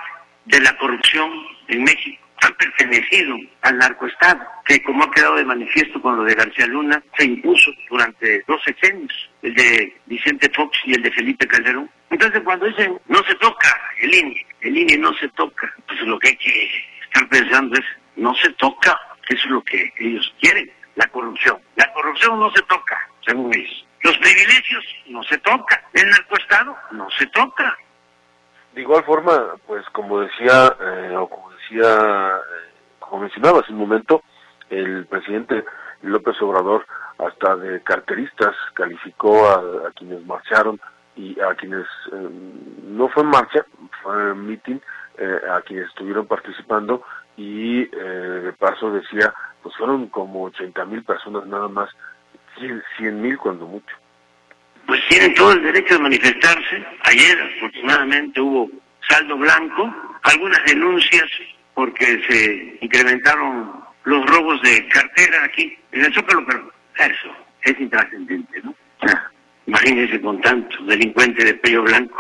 de 0.46 0.62
la 0.62 0.78
corrupción 0.78 1.32
en 1.68 1.84
México 1.84 2.28
han 2.42 2.54
pertenecido 2.54 3.36
al 3.62 3.78
narcoestado, 3.78 4.42
que 4.66 4.82
como 4.84 5.04
ha 5.04 5.12
quedado 5.12 5.36
de 5.36 5.46
manifiesto 5.46 6.02
con 6.02 6.18
lo 6.18 6.24
de 6.24 6.36
García 6.36 6.68
Luna, 6.68 7.02
se 7.18 7.26
impuso 7.26 7.72
durante 7.90 8.44
dos 8.48 8.62
sexenios, 8.64 9.30
el 9.42 9.54
de 9.56 9.96
Vicente 10.06 10.50
Fox 10.56 10.78
y 10.86 10.94
el 10.94 11.02
de 11.02 11.12
Felipe 11.12 11.48
Calderón. 11.48 11.90
Entonces 12.10 12.42
cuando 12.44 12.68
dicen 12.68 13.00
no 13.08 13.24
se 13.24 13.36
toca 13.36 13.76
el 14.02 14.14
INE, 14.14 14.46
el 14.62 14.78
INE 14.78 14.98
no 14.98 15.14
se 15.16 15.28
toca, 15.30 15.74
pues 15.88 16.00
lo 16.02 16.20
que 16.20 16.30
hay 16.30 16.38
que 16.38 16.70
estar 17.06 17.28
pensando 17.30 17.76
es 17.78 17.86
no 18.16 18.36
se 18.36 18.50
toca, 18.54 19.00
eso 19.30 19.44
es 19.44 19.52
lo 19.52 19.62
que 19.64 19.94
ellos 20.00 20.34
quieren, 20.40 20.72
la 20.96 21.08
corrupción. 21.08 21.60
La 21.76 21.92
corrupción 21.94 22.40
no 22.40 22.52
se 22.52 22.62
toca, 22.64 23.10
según 23.26 23.54
ellos. 23.54 23.86
Los 24.02 24.18
privilegios 24.18 24.86
no 25.08 25.24
se 25.24 25.38
toca, 25.40 25.84
el 25.94 26.10
narcoestado 26.10 26.78
no 26.92 27.10
se 27.12 27.26
toca. 27.28 27.78
De 28.74 28.82
igual 28.82 29.04
forma, 29.04 29.56
pues 29.66 29.86
como 29.92 30.20
decía, 30.20 30.76
eh, 30.80 31.16
o 31.18 31.28
como 31.28 31.52
decía, 31.52 32.38
eh, 32.38 32.72
como 33.00 33.24
mencionaba 33.24 33.62
hace 33.62 33.72
un 33.72 33.80
momento, 33.80 34.24
el 34.70 35.06
presidente 35.08 35.64
López 36.02 36.40
Obrador 36.42 36.86
hasta 37.18 37.56
de 37.56 37.82
carteristas 37.82 38.56
calificó 38.74 39.48
a, 39.50 39.92
quienes 39.96 40.26
marcharon 40.26 40.80
y 41.16 41.40
a 41.40 41.56
quienes 41.56 41.86
eh, 42.14 42.30
no 42.84 43.10
fue 43.10 43.24
en 43.24 43.30
marcha, 43.30 43.66
fue 44.04 44.14
en 44.32 44.46
meeting, 44.46 44.80
eh, 45.18 45.40
a 45.52 45.62
quienes 45.62 45.88
estuvieron 45.88 46.28
participando 46.28 47.04
y 47.38 47.86
de 47.86 48.54
paso 48.58 48.92
decía, 48.92 49.34
pues 49.62 49.76
fueron 49.78 50.08
como 50.08 50.44
80 50.46 50.86
mil 50.86 51.04
personas 51.04 51.46
nada 51.46 51.68
más, 51.68 51.90
100 52.98 53.22
mil 53.22 53.38
cuando 53.38 53.68
mucho. 53.68 53.96
Pues 54.88 55.00
tienen 55.10 55.34
todo 55.36 55.52
el 55.52 55.62
derecho 55.62 55.96
de 55.96 56.02
manifestarse. 56.02 56.86
Ayer 57.04 57.56
afortunadamente 57.58 58.42
hubo 58.42 58.70
saldo 59.08 59.38
blanco, 59.38 59.94
algunas 60.24 60.64
denuncias 60.66 61.30
porque 61.74 62.06
se 62.28 62.78
incrementaron 62.82 63.84
los 64.06 64.26
robos 64.26 64.62
de 64.62 64.88
cartera 64.88 65.44
aquí 65.44 65.78
en 65.92 66.06
el 66.06 66.14
Zócalo, 66.14 66.44
pero 66.46 66.72
eso 66.98 67.36
es 67.62 67.80
intrascendente, 67.80 68.62
¿no? 68.64 68.74
Imagínense 69.68 70.20
con 70.22 70.40
tanto 70.42 70.82
delincuente 70.86 71.44
de 71.44 71.54
pello 71.56 71.84
blanco 71.84 72.18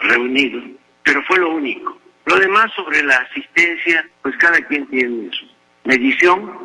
reunido, 0.00 0.60
pero 1.04 1.22
fue 1.22 1.38
lo 1.38 1.54
único. 1.54 1.99
Lo 2.26 2.36
demás 2.36 2.70
sobre 2.74 3.02
la 3.02 3.16
asistencia, 3.16 4.06
pues 4.22 4.36
cada 4.36 4.60
quien 4.66 4.86
tiene 4.88 5.30
su 5.32 5.46
medición, 5.84 6.58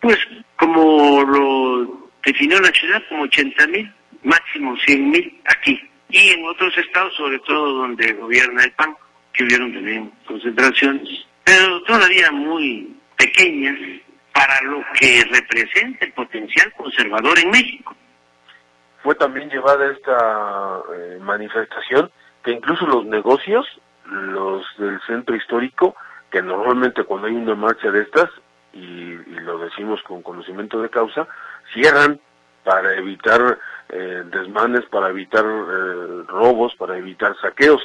pues 0.00 0.18
como 0.56 1.22
lo 1.24 2.10
definió 2.24 2.60
la 2.60 2.70
ciudad, 2.70 3.02
como 3.08 3.22
80 3.22 3.66
mil 3.68 3.92
máximo 4.22 4.76
100 4.84 5.10
mil 5.10 5.40
aquí. 5.46 5.80
Y 6.10 6.30
en 6.30 6.44
otros 6.46 6.76
estados, 6.76 7.14
sobre 7.14 7.38
todo 7.40 7.74
donde 7.74 8.12
gobierna 8.14 8.64
el 8.64 8.72
PAN, 8.72 8.96
que 9.32 9.44
hubieron 9.44 9.72
también 9.72 10.12
concentraciones, 10.26 11.26
pero 11.44 11.82
todavía 11.82 12.30
muy 12.32 12.96
pequeñas 13.16 13.76
para 14.32 14.60
lo 14.62 14.82
que 14.98 15.24
representa 15.30 16.04
el 16.04 16.12
potencial 16.12 16.72
conservador 16.74 17.38
en 17.38 17.50
México. 17.50 17.94
Fue 19.02 19.14
también 19.14 19.48
llevada 19.48 19.90
esta 19.92 20.80
eh, 20.94 21.18
manifestación 21.20 22.10
que 22.42 22.52
incluso 22.52 22.86
los 22.86 23.04
negocios, 23.04 23.66
los 24.10 24.64
del 24.78 25.00
centro 25.06 25.36
histórico, 25.36 25.94
que 26.30 26.42
normalmente 26.42 27.04
cuando 27.04 27.28
hay 27.28 27.34
una 27.34 27.54
marcha 27.54 27.90
de 27.90 28.02
estas, 28.02 28.30
y, 28.72 29.16
lo 29.40 29.58
decimos 29.58 30.02
con 30.02 30.22
conocimiento 30.22 30.80
de 30.80 30.90
causa, 30.90 31.26
cierran 31.72 32.20
para 32.64 32.94
evitar 32.94 33.58
eh, 33.88 34.24
desmanes, 34.26 34.84
para 34.86 35.08
evitar 35.08 35.44
eh, 35.44 36.22
robos, 36.28 36.74
para 36.76 36.98
evitar 36.98 37.34
saqueos. 37.40 37.82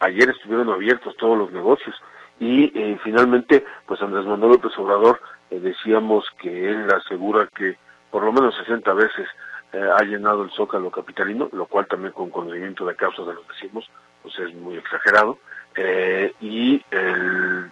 Ayer 0.00 0.30
estuvieron 0.30 0.70
abiertos 0.70 1.14
todos 1.16 1.36
los 1.36 1.52
negocios 1.52 1.94
y 2.40 2.72
eh, 2.74 2.98
finalmente, 3.04 3.64
pues 3.86 4.00
Andrés 4.00 4.24
Manuel 4.24 4.52
López 4.52 4.72
Obrador 4.78 5.20
eh, 5.50 5.60
decíamos 5.60 6.24
que 6.40 6.70
él 6.70 6.88
asegura 6.92 7.46
que 7.54 7.76
por 8.10 8.24
lo 8.24 8.32
menos 8.32 8.56
60 8.56 8.92
veces 8.94 9.28
ha 9.72 10.02
llenado 10.02 10.42
el 10.42 10.50
zócalo 10.50 10.90
capitalino, 10.90 11.48
lo 11.50 11.64
cual 11.64 11.86
también 11.86 12.12
con 12.12 12.28
conocimiento 12.28 12.84
de 12.84 12.94
causa 12.94 13.22
de 13.22 13.32
lo 13.32 13.42
decimos, 13.44 13.88
pues 14.22 14.38
es 14.38 14.54
muy 14.54 14.76
exagerado. 14.76 15.38
Eh, 15.76 16.32
y 16.40 16.84
el, 16.90 17.70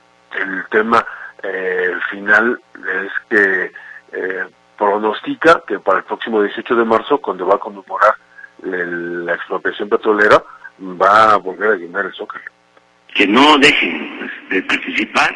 tema 0.70 1.04
eh, 1.42 1.90
final 2.10 2.60
es 2.76 3.12
que 3.28 3.72
eh, 4.12 4.44
pronostica 4.78 5.62
que 5.66 5.78
para 5.80 5.98
el 5.98 6.04
próximo 6.04 6.42
18 6.42 6.74
de 6.76 6.84
marzo, 6.84 7.18
cuando 7.18 7.46
va 7.46 7.56
a 7.56 7.58
conmemorar 7.58 8.14
el- 8.62 9.26
la 9.26 9.34
expropiación 9.34 9.88
petrolera, 9.88 10.42
va 10.80 11.32
a 11.34 11.36
volver 11.36 11.72
a 11.72 11.76
llenar 11.76 12.06
el 12.06 12.12
zócalo. 12.14 12.44
que 13.12 13.26
no 13.26 13.58
dejen 13.58 14.30
de 14.50 14.62
participar, 14.62 15.34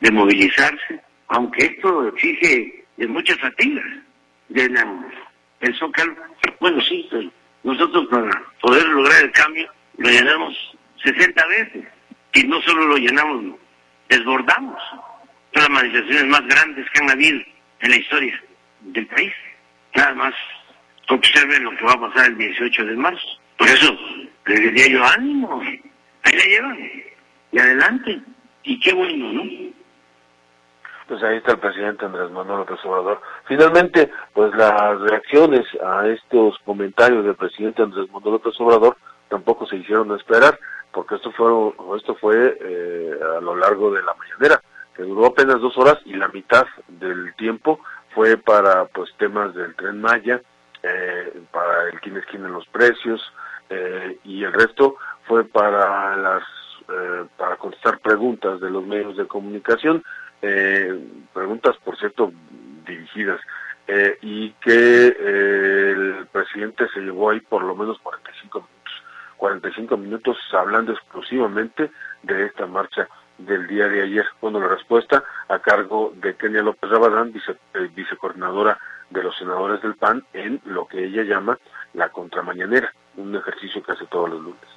de 0.00 0.10
movilizarse, 0.10 1.00
aunque 1.28 1.64
esto 1.64 2.08
exige 2.08 2.84
de 2.98 3.06
muchas 3.06 3.38
fatigas. 3.40 3.86
Llenamos 4.50 5.06
el 5.60 5.74
zócalo, 5.78 6.14
bueno 6.60 6.78
sí, 6.82 7.08
nosotros 7.62 8.06
para 8.10 8.30
poder 8.60 8.84
lograr 8.86 9.22
el 9.24 9.32
cambio 9.32 9.66
lo 9.96 10.10
llenamos 10.10 10.76
60 11.02 11.46
veces 11.46 11.84
y 12.36 12.46
no 12.46 12.60
solo 12.60 12.86
lo 12.86 12.96
llenamos, 12.98 13.56
desbordamos. 14.10 14.78
Son 15.54 15.62
las 15.62 15.70
manifestaciones 15.70 16.26
más 16.26 16.46
grandes 16.46 16.86
que 16.90 17.02
han 17.02 17.10
habido 17.10 17.40
en 17.80 17.90
la 17.90 17.96
historia 17.96 18.42
del 18.80 19.06
país. 19.06 19.32
Nada 19.94 20.14
más 20.14 20.34
observen 21.08 21.64
lo 21.64 21.70
que 21.70 21.84
va 21.84 21.92
a 21.92 22.00
pasar 22.00 22.26
el 22.26 22.36
18 22.36 22.84
de 22.84 22.96
marzo. 22.96 23.26
Por 23.56 23.68
eso 23.68 23.96
les 24.44 24.60
diría 24.60 24.88
yo 24.88 25.04
ánimo, 25.04 25.62
ahí 25.62 26.32
la 26.36 26.44
llevan 26.44 26.78
y 27.52 27.58
adelante. 27.58 28.20
Y 28.64 28.78
qué 28.80 28.92
bueno, 28.92 29.32
¿no? 29.32 29.42
Pues 31.08 31.22
ahí 31.22 31.36
está 31.36 31.52
el 31.52 31.58
presidente 31.60 32.04
Andrés 32.04 32.30
Manuel 32.32 32.58
López 32.58 32.84
Obrador. 32.84 33.22
Finalmente, 33.46 34.10
pues 34.34 34.52
las 34.56 35.00
reacciones 35.00 35.64
a 35.82 36.06
estos 36.08 36.58
comentarios 36.64 37.24
del 37.24 37.36
presidente 37.36 37.82
Andrés 37.82 38.10
Manuel 38.10 38.34
López 38.34 38.60
Obrador 38.60 38.96
tampoco 39.28 39.66
se 39.66 39.76
hicieron 39.76 40.14
esperar, 40.16 40.58
porque 40.96 41.16
esto 41.16 41.30
fue, 41.32 41.52
esto 41.98 42.14
fue 42.14 42.56
eh, 42.58 43.20
a 43.36 43.40
lo 43.42 43.54
largo 43.54 43.92
de 43.92 44.02
la 44.02 44.14
mañanera, 44.14 44.62
que 44.94 45.02
duró 45.02 45.26
apenas 45.26 45.60
dos 45.60 45.76
horas 45.76 45.98
y 46.06 46.14
la 46.14 46.28
mitad 46.28 46.64
del 46.88 47.34
tiempo 47.36 47.80
fue 48.14 48.38
para 48.38 48.86
pues 48.86 49.10
temas 49.18 49.54
del 49.54 49.76
tren 49.76 50.00
Maya, 50.00 50.40
eh, 50.82 51.42
para 51.52 51.90
el 51.90 52.00
quién 52.00 52.16
es 52.16 52.24
quién 52.24 52.46
en 52.46 52.52
los 52.52 52.66
precios, 52.68 53.20
eh, 53.68 54.18
y 54.24 54.42
el 54.42 54.54
resto 54.54 54.96
fue 55.26 55.44
para 55.44 56.16
las 56.16 56.42
para 57.36 57.56
contestar 57.56 57.98
preguntas 57.98 58.60
de 58.60 58.70
los 58.70 58.86
medios 58.86 59.16
de 59.16 59.26
comunicación, 59.26 60.04
preguntas 61.34 61.76
por 61.84 61.98
cierto 61.98 62.32
dirigidas, 62.86 63.40
y 64.22 64.52
que 64.52 65.08
el 65.08 66.28
presidente 66.30 66.86
se 66.94 67.00
llevó 67.00 67.30
ahí 67.30 67.40
por 67.40 67.64
lo 67.64 67.74
menos 67.74 67.98
45 67.98 68.58
minutos, 68.60 68.75
45 69.36 69.96
minutos 69.96 70.36
hablando 70.52 70.92
exclusivamente 70.92 71.90
de 72.22 72.46
esta 72.46 72.66
marcha 72.66 73.08
del 73.38 73.66
día 73.66 73.88
de 73.88 74.02
ayer. 74.02 74.26
Bueno, 74.40 74.60
la 74.60 74.68
respuesta 74.68 75.22
a 75.48 75.58
cargo 75.58 76.12
de 76.16 76.36
Kenia 76.36 76.62
López 76.62 76.90
Rabadán, 76.90 77.32
vice, 77.32 77.56
eh, 77.74 77.90
vicecoordinadora 77.94 78.78
de 79.10 79.22
los 79.22 79.36
senadores 79.36 79.82
del 79.82 79.94
PAN, 79.94 80.24
en 80.32 80.60
lo 80.64 80.86
que 80.86 81.04
ella 81.04 81.22
llama 81.22 81.58
la 81.94 82.08
contramañanera, 82.08 82.92
un 83.16 83.34
ejercicio 83.36 83.82
que 83.82 83.92
hace 83.92 84.06
todos 84.06 84.30
los 84.30 84.40
lunes. 84.40 84.75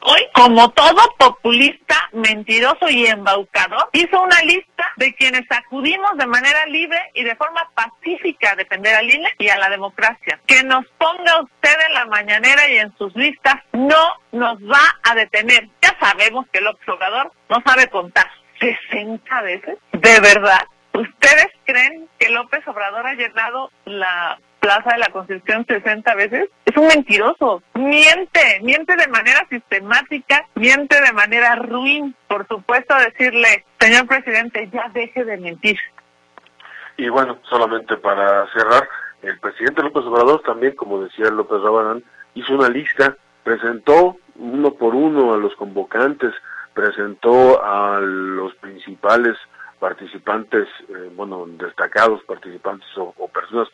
Hoy, 0.00 0.20
como 0.32 0.70
todo 0.70 1.02
populista, 1.18 2.08
mentiroso 2.12 2.88
y 2.88 3.06
embaucador, 3.06 3.88
hizo 3.92 4.20
una 4.22 4.40
lista 4.42 4.92
de 4.96 5.14
quienes 5.14 5.44
acudimos 5.50 6.16
de 6.16 6.26
manera 6.26 6.66
libre 6.66 6.98
y 7.14 7.24
de 7.24 7.36
forma 7.36 7.68
pacífica 7.74 8.52
a 8.52 8.56
defender 8.56 8.94
al 8.94 9.10
INE 9.10 9.28
y 9.38 9.48
a 9.48 9.58
la 9.58 9.68
democracia. 9.68 10.40
Que 10.46 10.62
nos 10.62 10.86
ponga 10.98 11.42
usted 11.42 11.76
en 11.88 11.94
la 11.94 12.06
mañanera 12.06 12.68
y 12.68 12.78
en 12.78 12.96
sus 12.96 13.14
listas 13.16 13.56
no 13.72 14.12
nos 14.32 14.58
va 14.58 14.98
a 15.02 15.14
detener. 15.14 15.68
Ya 15.82 15.96
sabemos 16.00 16.46
que 16.52 16.58
el 16.58 16.66
observador 16.68 17.32
no 17.48 17.62
sabe 17.64 17.88
contar. 17.88 18.30
¿60 18.60 19.42
veces? 19.42 19.78
¿De 19.92 20.20
verdad? 20.20 20.64
¿Ustedes 20.92 21.48
creen 21.64 22.08
que 22.18 22.28
López 22.30 22.66
Obrador 22.66 23.06
ha 23.06 23.14
llenado 23.14 23.70
la 23.84 24.38
Plaza 24.60 24.90
de 24.92 24.98
la 24.98 25.10
Constitución 25.10 25.64
60 25.66 26.14
veces? 26.14 26.48
Es 26.64 26.76
un 26.76 26.88
mentiroso. 26.88 27.62
Miente, 27.74 28.60
miente 28.62 28.96
de 28.96 29.06
manera 29.08 29.46
sistemática, 29.48 30.46
miente 30.54 31.00
de 31.00 31.12
manera 31.12 31.54
ruin. 31.56 32.14
Por 32.26 32.46
supuesto, 32.48 32.94
decirle, 32.96 33.64
señor 33.78 34.06
presidente, 34.06 34.68
ya 34.72 34.88
deje 34.92 35.24
de 35.24 35.36
mentir. 35.36 35.78
Y 36.96 37.08
bueno, 37.08 37.38
solamente 37.48 37.96
para 37.96 38.50
cerrar, 38.52 38.88
el 39.22 39.38
presidente 39.38 39.82
López 39.82 40.04
Obrador 40.04 40.42
también, 40.42 40.74
como 40.74 41.02
decía 41.02 41.30
López 41.30 41.60
Rabadán, 41.62 42.02
hizo 42.34 42.54
una 42.54 42.68
lista, 42.68 43.16
presentó 43.44 44.16
uno 44.36 44.74
por 44.74 44.94
uno 44.94 45.34
a 45.34 45.36
los 45.36 45.54
convocantes, 45.54 46.34
presentó 46.74 47.64
a 47.64 48.00
los 48.00 48.54
principales 48.56 49.36
participantes, 49.78 50.66
eh, 50.88 51.10
bueno, 51.14 51.46
destacados 51.46 52.22
participantes 52.24 52.88
o 52.96 53.28
personas 53.28 53.68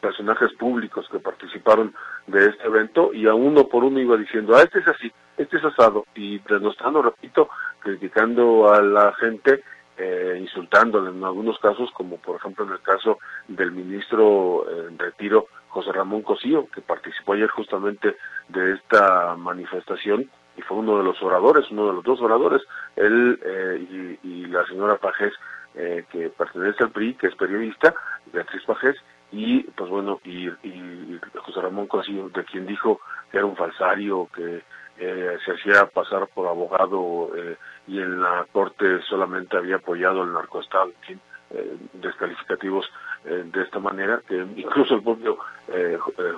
personajes 0.00 0.52
públicos 0.54 1.06
que 1.10 1.18
participaron 1.18 1.94
de 2.26 2.46
este 2.46 2.66
evento 2.66 3.12
y 3.12 3.26
a 3.26 3.34
uno 3.34 3.66
por 3.68 3.84
uno 3.84 3.98
iba 4.00 4.16
diciendo, 4.16 4.56
ah, 4.56 4.62
este 4.62 4.80
es 4.80 4.88
así, 4.88 5.12
este 5.36 5.56
es 5.56 5.64
asado, 5.64 6.04
y 6.14 6.38
denostando, 6.40 7.02
repito, 7.02 7.48
criticando 7.80 8.72
a 8.72 8.82
la 8.82 9.12
gente, 9.14 9.62
eh, 9.96 10.38
insultándole 10.40 11.10
en 11.10 11.24
algunos 11.24 11.58
casos, 11.58 11.90
como 11.92 12.18
por 12.18 12.36
ejemplo 12.36 12.64
en 12.64 12.72
el 12.72 12.80
caso 12.80 13.18
del 13.48 13.72
ministro 13.72 14.64
eh, 14.70 14.86
en 14.88 14.98
retiro, 14.98 15.46
José 15.68 15.92
Ramón 15.92 16.22
Cosío, 16.22 16.68
que 16.72 16.80
participó 16.80 17.34
ayer 17.34 17.50
justamente 17.50 18.16
de 18.48 18.72
esta 18.74 19.36
manifestación 19.36 20.30
y 20.56 20.62
fue 20.62 20.78
uno 20.78 20.98
de 20.98 21.04
los 21.04 21.22
oradores, 21.22 21.70
uno 21.70 21.86
de 21.86 21.92
los 21.94 22.04
dos 22.04 22.20
oradores, 22.20 22.62
él 22.96 23.38
eh, 23.44 24.18
y, 24.22 24.28
y 24.28 24.46
la 24.46 24.66
señora 24.66 24.96
Pajés, 24.96 25.32
eh, 25.74 26.04
que 26.10 26.30
pertenece 26.30 26.82
al 26.82 26.90
PRI, 26.90 27.14
que 27.14 27.28
es 27.28 27.36
periodista, 27.36 27.94
Beatriz 28.32 28.64
Pajés, 28.64 28.96
y 29.32 29.62
pues 29.62 29.90
bueno, 29.90 30.20
y, 30.24 30.48
y 30.48 31.20
José 31.36 31.60
Ramón 31.60 31.86
Cosío, 31.86 32.28
de 32.30 32.44
quien 32.44 32.66
dijo 32.66 33.00
que 33.30 33.38
era 33.38 33.46
un 33.46 33.56
falsario, 33.56 34.28
que 34.34 34.62
eh, 34.98 35.38
se 35.44 35.52
hacía 35.52 35.86
pasar 35.86 36.26
por 36.28 36.48
abogado 36.48 37.30
eh, 37.36 37.56
y 37.86 37.98
en 38.00 38.20
la 38.20 38.46
corte 38.50 39.00
solamente 39.02 39.56
había 39.56 39.76
apoyado 39.76 40.22
el 40.24 40.32
narcoestado, 40.32 40.90
en 41.08 41.20
eh, 41.50 41.76
descalificativos 41.94 42.90
eh, 43.24 43.44
de 43.46 43.62
esta 43.62 43.78
manera, 43.78 44.20
que 44.26 44.36
incluso 44.56 44.94
el 44.94 45.02
propio 45.02 45.38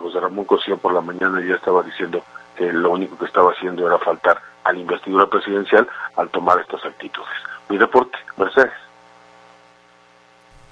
José 0.01 0.18
Ramón 0.18 0.45
Cosío 0.45 0.76
por 0.76 0.93
la 0.93 1.01
mañana 1.01 1.41
ya 1.41 1.55
estaba 1.55 1.84
diciendo 1.84 2.24
que 2.57 2.72
lo 2.72 2.91
único 2.91 3.16
que 3.16 3.26
estaba 3.26 3.53
haciendo 3.53 3.86
era 3.86 3.97
faltar 3.99 4.43
a 4.64 4.72
la 4.72 4.78
investidura 4.78 5.26
presidencial 5.26 5.88
al 6.16 6.28
tomar 6.30 6.61
estas 6.61 6.84
actitudes. 6.84 7.28
Mi 7.68 7.78
reporte, 7.78 8.18
Mercedes. 8.36 8.89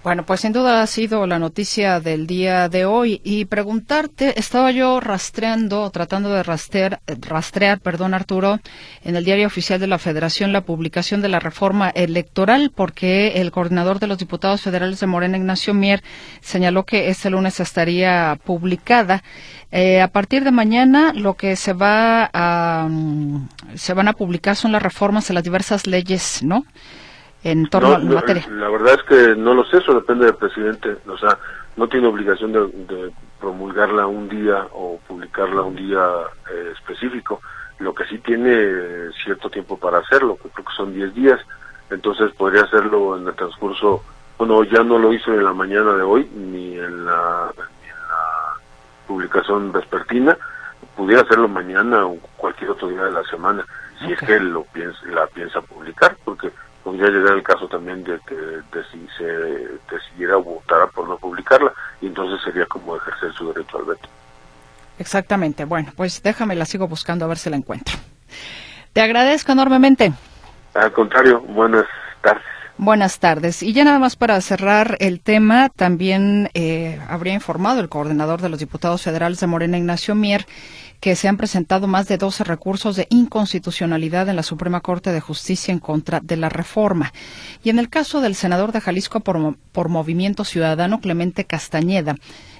Bueno, 0.04 0.24
pues 0.24 0.40
sin 0.40 0.52
duda 0.52 0.80
ha 0.80 0.86
sido 0.86 1.26
la 1.26 1.40
noticia 1.40 1.98
del 1.98 2.28
día 2.28 2.68
de 2.68 2.84
hoy 2.84 3.20
y 3.24 3.46
preguntarte, 3.46 4.38
estaba 4.38 4.70
yo 4.70 5.00
rastreando, 5.00 5.90
tratando 5.90 6.30
de 6.30 6.44
rastrear, 6.44 7.00
rastrear, 7.20 7.80
perdón 7.80 8.14
Arturo, 8.14 8.60
en 9.02 9.16
el 9.16 9.24
diario 9.24 9.48
oficial 9.48 9.80
de 9.80 9.88
la 9.88 9.98
Federación 9.98 10.52
la 10.52 10.60
publicación 10.60 11.20
de 11.20 11.28
la 11.28 11.40
reforma 11.40 11.90
electoral 11.90 12.70
porque 12.72 13.40
el 13.40 13.50
coordinador 13.50 13.98
de 13.98 14.06
los 14.06 14.18
diputados 14.18 14.62
federales 14.62 15.00
de 15.00 15.08
Morena, 15.08 15.36
Ignacio 15.36 15.74
Mier, 15.74 16.04
señaló 16.40 16.84
que 16.84 17.08
este 17.08 17.28
lunes 17.28 17.58
estaría 17.58 18.38
publicada. 18.44 19.24
Eh, 19.72 20.00
a 20.00 20.08
partir 20.08 20.44
de 20.44 20.52
mañana 20.52 21.12
lo 21.12 21.34
que 21.34 21.56
se 21.56 21.72
va 21.72 22.30
a, 22.32 22.86
um, 22.86 23.48
se 23.74 23.94
van 23.94 24.06
a 24.06 24.12
publicar 24.12 24.54
son 24.54 24.70
las 24.70 24.82
reformas 24.82 25.28
a 25.28 25.34
las 25.34 25.42
diversas 25.42 25.88
leyes, 25.88 26.42
¿no? 26.44 26.64
En 27.44 27.68
torno 27.68 27.88
no, 27.88 27.94
a 27.94 27.98
la 27.98 28.04
no, 28.04 28.14
materia. 28.16 28.48
La 28.50 28.68
verdad 28.68 28.94
es 28.94 29.02
que 29.04 29.36
no 29.36 29.54
lo 29.54 29.64
sé, 29.64 29.78
eso 29.78 29.94
depende 29.94 30.26
del 30.26 30.34
presidente. 30.34 30.96
O 31.06 31.16
sea, 31.16 31.38
no 31.76 31.88
tiene 31.88 32.08
obligación 32.08 32.52
de, 32.52 32.60
de 32.60 33.12
promulgarla 33.40 34.06
un 34.06 34.28
día 34.28 34.66
o 34.72 34.98
publicarla 35.06 35.62
un 35.62 35.76
día 35.76 36.04
eh, 36.50 36.72
específico. 36.74 37.40
Lo 37.78 37.94
que 37.94 38.04
sí 38.06 38.18
tiene 38.18 39.12
cierto 39.24 39.48
tiempo 39.48 39.78
para 39.78 39.98
hacerlo, 39.98 40.36
que 40.42 40.48
creo 40.48 40.64
que 40.64 40.72
son 40.76 40.92
10 40.92 41.14
días, 41.14 41.40
entonces 41.90 42.32
podría 42.32 42.62
hacerlo 42.62 43.16
en 43.16 43.26
el 43.28 43.34
transcurso, 43.34 44.02
bueno, 44.36 44.64
ya 44.64 44.82
no 44.82 44.98
lo 44.98 45.12
hizo 45.12 45.32
en 45.32 45.44
la 45.44 45.52
mañana 45.52 45.94
de 45.94 46.02
hoy, 46.02 46.28
ni 46.34 46.76
en 46.76 47.04
la, 47.04 47.52
ni 47.56 47.88
en 47.88 48.08
la 48.08 48.54
publicación 49.06 49.72
vespertina, 49.72 50.36
pudiera 50.96 51.22
hacerlo 51.22 51.48
mañana 51.48 52.04
o 52.06 52.18
cualquier 52.36 52.70
otro 52.70 52.88
día 52.88 53.04
de 53.04 53.12
la 53.12 53.22
semana, 53.24 53.64
si 54.00 54.12
es 54.12 54.18
que 54.20 54.40
lo 54.40 54.64
piensa, 54.64 54.98
la 55.06 55.26
piensa 55.28 55.60
publicar, 55.60 56.16
porque 56.24 56.50
podría 56.84 57.08
llegar 57.08 57.34
el 57.34 57.42
caso 57.42 57.68
también 57.68 58.04
de 58.04 58.18
que 58.26 58.34
de 58.34 58.84
si 58.90 59.06
se 59.16 59.24
decidiera 59.90 60.36
votar 60.36 60.88
por 60.90 61.08
no 61.08 61.16
publicarla, 61.18 61.72
y 62.00 62.06
entonces 62.06 62.40
sería 62.44 62.66
como 62.66 62.96
ejercer 62.96 63.32
su 63.32 63.52
derecho 63.52 63.78
al 63.78 63.84
veto. 63.84 64.08
Exactamente. 64.98 65.64
Bueno, 65.64 65.92
pues 65.96 66.22
déjame, 66.22 66.54
la 66.56 66.64
sigo 66.64 66.88
buscando 66.88 67.24
a 67.24 67.28
ver 67.28 67.38
si 67.38 67.50
la 67.50 67.56
encuentro. 67.56 67.96
Te 68.92 69.00
agradezco 69.00 69.52
enormemente. 69.52 70.12
Al 70.74 70.92
contrario, 70.92 71.40
buenas 71.40 71.86
tardes. 72.20 72.44
Buenas 72.80 73.18
tardes. 73.18 73.64
Y 73.64 73.72
ya 73.72 73.82
nada 73.82 73.98
más 73.98 74.14
para 74.14 74.40
cerrar 74.40 74.96
el 75.00 75.18
tema, 75.18 75.68
también 75.68 76.48
eh, 76.54 77.00
habría 77.08 77.34
informado 77.34 77.80
el 77.80 77.88
coordinador 77.88 78.40
de 78.40 78.48
los 78.48 78.60
diputados 78.60 79.02
federales 79.02 79.40
de 79.40 79.48
Morena, 79.48 79.78
Ignacio 79.78 80.14
Mier, 80.14 80.46
que 81.00 81.16
se 81.16 81.26
han 81.26 81.36
presentado 81.36 81.88
más 81.88 82.06
de 82.06 82.18
12 82.18 82.44
recursos 82.44 82.94
de 82.94 83.08
inconstitucionalidad 83.10 84.28
en 84.28 84.36
la 84.36 84.44
Suprema 84.44 84.80
Corte 84.80 85.10
de 85.10 85.20
Justicia 85.20 85.72
en 85.72 85.80
contra 85.80 86.20
de 86.20 86.36
la 86.36 86.48
reforma. 86.50 87.12
Y 87.64 87.70
en 87.70 87.80
el 87.80 87.88
caso 87.88 88.20
del 88.20 88.36
senador 88.36 88.70
de 88.70 88.80
Jalisco 88.80 89.20
por, 89.20 89.56
por 89.72 89.88
Movimiento 89.88 90.44
Ciudadano, 90.44 91.00
Clemente 91.00 91.44
Castañeda, 91.44 92.14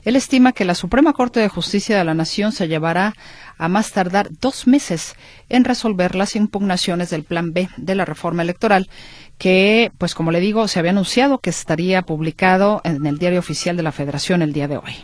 él 0.05 0.17
estima 0.17 0.53
que 0.53 0.65
la 0.65 0.75
Suprema 0.75 1.13
Corte 1.13 1.39
de 1.39 1.49
Justicia 1.49 1.97
de 1.97 2.05
la 2.05 2.15
Nación 2.15 2.53
se 2.53 2.67
llevará 2.67 3.15
a 3.57 3.69
más 3.69 3.91
tardar 3.93 4.29
dos 4.41 4.67
meses 4.67 5.15
en 5.49 5.65
resolver 5.65 6.15
las 6.15 6.37
impugnaciones 6.37 7.11
del 7.11 7.25
Plan 7.25 7.53
B 7.53 7.69
de 7.77 7.95
la 7.95 8.05
reforma 8.05 8.43
electoral, 8.43 8.89
que, 9.39 9.93
pues 9.99 10.15
como 10.15 10.31
le 10.31 10.41
digo, 10.41 10.69
se 10.69 10.79
había 10.79 10.91
anunciado 10.91 11.39
que 11.39 11.51
estaría 11.51 12.03
publicado 12.03 12.81
en 12.85 13.07
el 13.07 13.19
Diario 13.19 13.39
Oficial 13.39 13.77
de 13.77 13.83
la 13.83 13.93
Federación 13.93 14.43
el 14.43 14.53
día 14.53 14.69
de 14.69 14.77
hoy. 14.77 14.97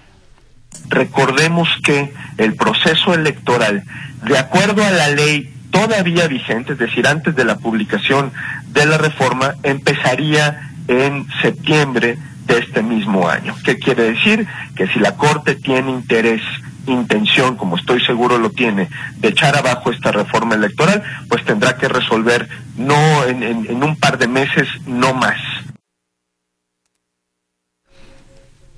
Recordemos 0.88 1.68
que 1.84 2.12
el 2.36 2.56
proceso 2.56 3.14
electoral, 3.14 3.84
de 4.26 4.38
acuerdo 4.38 4.84
a 4.84 4.90
la 4.90 5.08
ley 5.08 5.54
todavía 5.70 6.26
vigente, 6.26 6.72
es 6.72 6.78
decir, 6.78 7.06
antes 7.06 7.34
de 7.34 7.44
la 7.44 7.58
publicación 7.58 8.32
de 8.68 8.86
la 8.86 8.98
reforma, 8.98 9.54
empezaría 9.62 10.70
en 10.88 11.26
septiembre 11.42 12.18
de 12.46 12.58
este 12.58 12.82
mismo 12.82 13.28
año. 13.28 13.54
¿Qué 13.64 13.78
quiere 13.78 14.12
decir? 14.12 14.46
Que 14.76 14.86
si 14.88 14.98
la 14.98 15.16
Corte 15.16 15.54
tiene 15.54 15.90
interés, 15.90 16.42
intención, 16.86 17.56
como 17.56 17.76
estoy 17.76 18.00
seguro 18.04 18.38
lo 18.38 18.50
tiene, 18.50 18.88
de 19.16 19.28
echar 19.28 19.56
abajo 19.56 19.90
esta 19.90 20.12
reforma 20.12 20.54
electoral, 20.54 21.02
pues 21.28 21.44
tendrá 21.44 21.76
que 21.76 21.88
resolver 21.88 22.48
no 22.76 23.24
en, 23.24 23.42
en 23.42 23.82
un 23.82 23.96
par 23.96 24.18
de 24.18 24.28
meses, 24.28 24.68
no 24.86 25.14
más. 25.14 25.38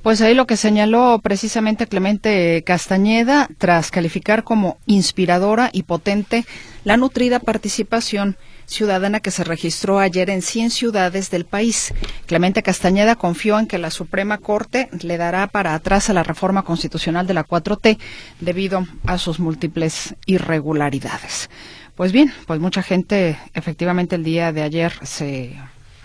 Pues 0.06 0.20
ahí 0.20 0.36
lo 0.36 0.46
que 0.46 0.56
señaló 0.56 1.18
precisamente 1.20 1.88
Clemente 1.88 2.62
Castañeda, 2.64 3.48
tras 3.58 3.90
calificar 3.90 4.44
como 4.44 4.78
inspiradora 4.86 5.68
y 5.72 5.82
potente 5.82 6.44
la 6.84 6.96
nutrida 6.96 7.40
participación 7.40 8.36
ciudadana 8.66 9.20
que 9.20 9.30
se 9.30 9.44
registró 9.44 9.98
ayer 9.98 10.28
en 10.30 10.42
100 10.42 10.70
ciudades 10.70 11.30
del 11.30 11.46
país. 11.46 11.94
Clemente 12.26 12.62
Castañeda 12.62 13.16
confió 13.16 13.58
en 13.58 13.66
que 13.66 13.78
la 13.78 13.90
Suprema 13.90 14.38
Corte 14.38 14.88
le 15.00 15.16
dará 15.16 15.46
para 15.46 15.74
atrás 15.74 16.10
a 16.10 16.12
la 16.12 16.22
reforma 16.22 16.62
constitucional 16.62 17.26
de 17.26 17.34
la 17.34 17.46
4T 17.46 17.98
debido 18.40 18.86
a 19.06 19.18
sus 19.18 19.40
múltiples 19.40 20.14
irregularidades. 20.26 21.48
Pues 21.94 22.12
bien, 22.12 22.32
pues 22.46 22.60
mucha 22.60 22.82
gente 22.82 23.38
efectivamente 23.54 24.16
el 24.16 24.24
día 24.24 24.52
de 24.52 24.62
ayer 24.62 24.92
se 25.02 25.56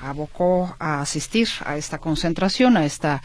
abocó 0.01 0.75
a 0.79 1.01
asistir 1.01 1.47
a 1.65 1.77
esta 1.77 1.97
concentración, 1.97 2.77
a 2.77 2.85
esta 2.85 3.21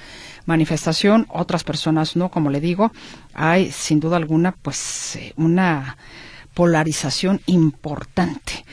manifestación. 0.47 1.26
Otras 1.30 1.64
personas 1.64 2.16
no, 2.16 2.30
como 2.30 2.51
le 2.51 2.61
digo, 2.61 2.93
hay 3.34 3.70
sin 3.70 4.01
duda 4.01 4.16
alguna 4.16 4.53
pues 4.53 5.16
eh, 5.16 5.32
una 5.37 5.97
polarización 6.55 7.41
importante. 7.47 8.64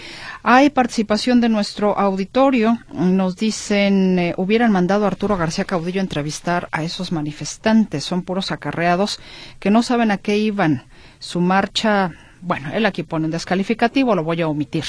Hay 0.45 0.69
participación 0.71 1.39
de 1.39 1.47
nuestro 1.47 1.97
auditorio. 1.97 2.77
Nos 2.91 3.37
dicen, 3.37 4.19
eh, 4.19 4.33
hubieran 4.35 4.73
mandado 4.73 5.05
a 5.05 5.07
Arturo 5.07 5.37
García 5.37 5.63
Caudillo 5.63 6.01
entrevistar 6.01 6.67
a 6.73 6.83
esos 6.83 7.13
manifestantes. 7.13 8.03
Son 8.03 8.23
puros 8.23 8.51
acarreados 8.51 9.21
que 9.61 9.71
no 9.71 9.83
saben 9.83 10.11
a 10.11 10.17
qué 10.17 10.37
iban. 10.37 10.83
Su 11.19 11.39
marcha 11.39 12.11
bueno, 12.45 12.71
él 12.73 12.85
aquí 12.85 13.03
pone 13.03 13.23
un 13.23 13.31
descalificativo, 13.31 14.15
lo 14.15 14.23
voy 14.25 14.41
a 14.41 14.49
omitir. 14.49 14.83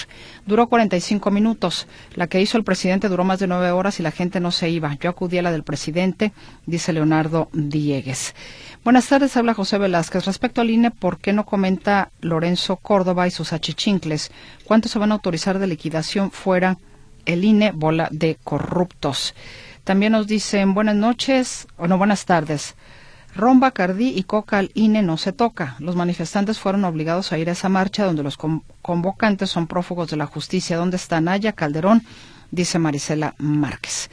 Duró 0.45 0.69
45 0.69 1.31
minutos. 1.31 1.87
La 2.17 2.27
que 2.27 2.41
hizo 2.41 2.59
el 2.59 2.65
presidente 2.65 3.09
duró 3.09 3.23
más 3.23 3.39
de 3.39 3.47
nueve 3.47 3.71
horas 3.71 4.01
y 4.01 4.03
la 4.03 4.11
gente 4.11 4.41
no 4.41 4.51
se 4.51 4.71
iba. 4.71 4.93
Yo 4.99 5.09
acudí 5.09 5.39
a 5.39 5.43
la 5.43 5.53
del 5.53 5.63
presidente, 5.63 6.33
dice 6.67 6.93
Leonardo 6.93 7.49
Diegues. 7.53 8.35
Buenas 8.85 9.09
tardes, 9.09 9.35
habla 9.39 9.55
José 9.55 9.79
Velázquez. 9.79 10.27
Respecto 10.27 10.61
al 10.61 10.69
INE, 10.69 10.91
¿por 10.91 11.17
qué 11.17 11.33
no 11.33 11.47
comenta 11.47 12.11
Lorenzo 12.21 12.77
Córdoba 12.77 13.27
y 13.27 13.31
sus 13.31 13.55
achichincles? 13.55 14.31
¿Cuánto 14.65 14.91
se 14.91 14.99
van 14.99 15.11
a 15.11 15.15
autorizar 15.15 15.59
de 15.59 15.67
liquidación 15.67 16.31
fuera 16.31 16.77
el 17.25 17.45
INE, 17.45 17.73
bola 17.73 18.09
de 18.11 18.37
corruptos? 18.45 19.35
También 19.85 20.13
nos 20.13 20.27
dicen 20.27 20.75
buenas 20.75 20.97
noches, 20.97 21.67
o 21.79 21.87
no, 21.87 21.97
buenas 21.97 22.27
tardes. 22.27 22.75
Romba, 23.35 23.71
Cardí 23.71 24.11
y 24.11 24.25
Coca 24.25 24.59
al 24.59 24.71
INE 24.75 25.01
no 25.01 25.17
se 25.17 25.33
toca. 25.33 25.77
Los 25.79 25.97
manifestantes 25.97 26.59
fueron 26.59 26.85
obligados 26.85 27.33
a 27.33 27.39
ir 27.39 27.49
a 27.49 27.53
esa 27.53 27.71
marcha 27.71 28.05
donde 28.05 28.23
los 28.23 28.37
convocantes 28.37 29.49
son 29.49 29.67
prófugos 29.67 30.11
de 30.11 30.19
la 30.19 30.27
justicia. 30.27 30.77
¿Dónde 30.77 30.99
está 30.99 31.23
Naya 31.23 31.55
Calderón? 31.55 32.03
Dice 32.51 32.79
Marisela 32.79 33.35
Márquez. 33.39 34.11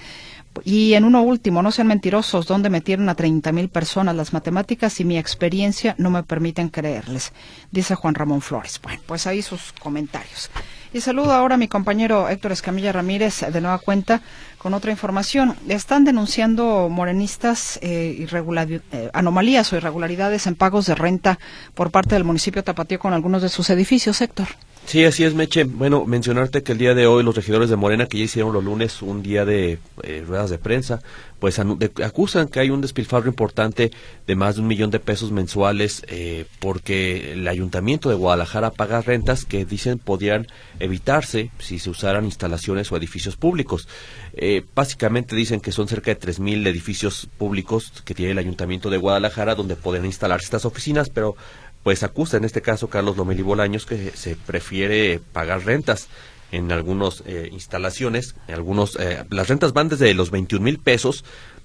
Y 0.63 0.93
en 0.93 1.05
uno 1.05 1.21
último, 1.21 1.61
no 1.61 1.71
sean 1.71 1.87
mentirosos, 1.87 2.45
¿dónde 2.45 2.69
metieron 2.69 3.09
a 3.09 3.15
30 3.15 3.51
mil 3.51 3.69
personas? 3.69 4.15
Las 4.15 4.33
matemáticas 4.33 4.99
y 4.99 5.05
mi 5.05 5.17
experiencia 5.17 5.95
no 5.97 6.09
me 6.09 6.23
permiten 6.23 6.69
creerles, 6.69 7.33
dice 7.71 7.95
Juan 7.95 8.15
Ramón 8.15 8.41
Flores. 8.41 8.79
Bueno, 8.81 9.01
pues 9.05 9.27
ahí 9.27 9.41
sus 9.41 9.71
comentarios. 9.73 10.51
Y 10.93 10.99
saludo 10.99 11.31
ahora 11.31 11.55
a 11.55 11.57
mi 11.57 11.69
compañero 11.69 12.27
Héctor 12.27 12.51
Escamilla 12.51 12.91
Ramírez 12.91 13.45
de 13.49 13.61
nueva 13.61 13.77
cuenta 13.77 14.21
con 14.57 14.73
otra 14.73 14.91
información. 14.91 15.55
Están 15.69 16.03
denunciando 16.03 16.89
morenistas 16.89 17.79
eh, 17.81 18.27
eh, 18.29 19.09
anomalías 19.13 19.71
o 19.71 19.77
irregularidades 19.77 20.47
en 20.47 20.55
pagos 20.55 20.87
de 20.87 20.95
renta 20.95 21.39
por 21.75 21.91
parte 21.91 22.15
del 22.15 22.25
municipio 22.25 22.63
Tapatío 22.63 22.99
con 22.99 23.13
algunos 23.13 23.41
de 23.41 23.47
sus 23.47 23.69
edificios, 23.69 24.19
Héctor. 24.19 24.49
Sí, 24.85 25.05
así 25.05 25.23
es, 25.23 25.33
Meche. 25.33 25.63
Bueno, 25.63 26.05
mencionarte 26.05 26.63
que 26.63 26.73
el 26.73 26.77
día 26.77 26.93
de 26.93 27.07
hoy 27.07 27.23
los 27.23 27.35
regidores 27.35 27.69
de 27.69 27.75
Morena, 27.77 28.07
que 28.07 28.17
ya 28.17 28.25
hicieron 28.25 28.51
los 28.51 28.63
lunes 28.63 29.01
un 29.01 29.23
día 29.23 29.45
de 29.45 29.79
eh, 30.03 30.23
ruedas 30.27 30.49
de 30.49 30.57
prensa, 30.57 31.01
pues 31.41 31.59
acusan 32.03 32.47
que 32.47 32.59
hay 32.59 32.69
un 32.69 32.81
despilfarro 32.81 33.27
importante 33.27 33.91
de 34.27 34.35
más 34.35 34.55
de 34.55 34.61
un 34.61 34.67
millón 34.67 34.91
de 34.91 34.99
pesos 34.99 35.31
mensuales 35.31 36.03
eh, 36.07 36.45
porque 36.59 37.33
el 37.33 37.47
ayuntamiento 37.47 38.09
de 38.09 38.15
Guadalajara 38.15 38.69
paga 38.69 39.01
rentas 39.01 39.45
que 39.45 39.65
dicen 39.65 39.97
podrían 39.97 40.45
evitarse 40.79 41.49
si 41.57 41.79
se 41.79 41.89
usaran 41.89 42.25
instalaciones 42.25 42.91
o 42.91 42.97
edificios 42.97 43.37
públicos. 43.37 43.87
Eh, 44.33 44.63
básicamente 44.75 45.35
dicen 45.35 45.61
que 45.61 45.71
son 45.71 45.87
cerca 45.87 46.13
de 46.13 46.19
3.000 46.19 46.67
edificios 46.67 47.27
públicos 47.39 47.91
que 48.05 48.13
tiene 48.13 48.33
el 48.33 48.37
ayuntamiento 48.37 48.91
de 48.91 48.97
Guadalajara 48.97 49.55
donde 49.55 49.75
pueden 49.75 50.05
instalarse 50.05 50.45
estas 50.45 50.65
oficinas, 50.65 51.09
pero 51.09 51.35
pues 51.83 52.03
acusa 52.03 52.37
en 52.37 52.45
este 52.45 52.61
caso 52.61 52.89
Carlos 52.89 53.17
Lomeli 53.17 53.41
Bolaños 53.41 53.85
que 53.85 54.11
se 54.11 54.35
prefiere 54.35 55.19
pagar 55.33 55.65
rentas 55.65 56.07
en 56.51 56.71
algunas 56.71 57.23
eh, 57.25 57.49
instalaciones, 57.51 58.35
algunos, 58.47 58.97
eh, 58.99 59.23
las 59.29 59.47
rentas 59.47 59.73
van 59.73 59.87
desde 59.87 60.13
los 60.13 60.31
21 60.31 60.63
mil 60.63 60.79
pesos, 60.79 61.23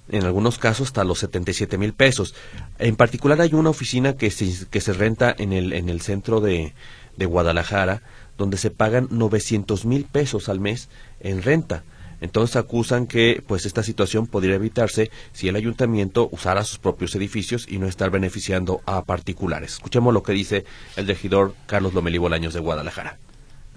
en 0.09 0.25
algunos 0.25 0.59
casos 0.59 0.89
hasta 0.89 1.03
los 1.03 1.19
77 1.19 1.77
mil 1.79 1.93
pesos. 1.93 2.35
En 2.79 2.95
particular 2.95 3.41
hay 3.41 3.55
una 3.55 3.71
oficina 3.71 4.15
que 4.15 4.31
se, 4.31 4.67
que 4.69 4.81
se 4.81 4.93
renta 4.93 5.35
en 5.37 5.53
el, 5.53 5.73
en 5.73 5.89
el 5.89 6.01
centro 6.01 6.41
de, 6.41 6.73
de 7.17 7.27
Guadalajara, 7.27 8.03
donde 8.39 8.57
se 8.57 8.71
pagan 8.71 9.09
900 9.11 9.85
mil 9.85 10.05
pesos 10.05 10.49
al 10.49 10.61
mes 10.61 10.89
en 11.21 11.43
renta. 11.43 11.83
Entonces 12.27 12.57
acusan 12.57 13.07
que 13.07 13.41
pues 13.47 13.67
esta 13.67 13.85
situación 13.85 14.27
podría 14.27 14.57
evitarse 14.57 15.13
si 15.33 15.47
el 15.47 15.55
ayuntamiento 15.55 16.29
usara 16.33 16.65
sus 16.65 16.79
propios 16.79 17.15
edificios 17.15 17.67
y 17.71 17.79
no 17.79 17.87
estar 17.87 18.11
beneficiando 18.11 18.81
a 18.85 19.05
particulares. 19.05 19.75
Escuchemos 19.75 20.13
lo 20.13 20.25
que 20.25 20.33
dice 20.33 20.65
el 20.97 21.07
regidor 21.07 21.55
Carlos 21.67 21.95
Lomelí 21.95 22.19
Bolaños 22.19 22.53
de 22.53 22.59
Guadalajara. 22.59 23.19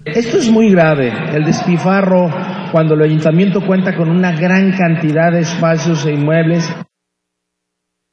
Esto 0.04 0.38
es 0.38 0.50
muy 0.50 0.72
grave, 0.72 1.14
el 1.36 1.46
despifarro 1.46 2.32
cuando 2.72 2.96
el 2.96 3.04
ayuntamiento 3.04 3.64
cuenta 3.66 3.96
con 3.96 4.10
una 4.10 4.32
gran 4.32 4.72
cantidad 4.72 5.32
de 5.32 5.42
espacios 5.42 6.04
e 6.08 6.14
inmuebles 6.14 6.68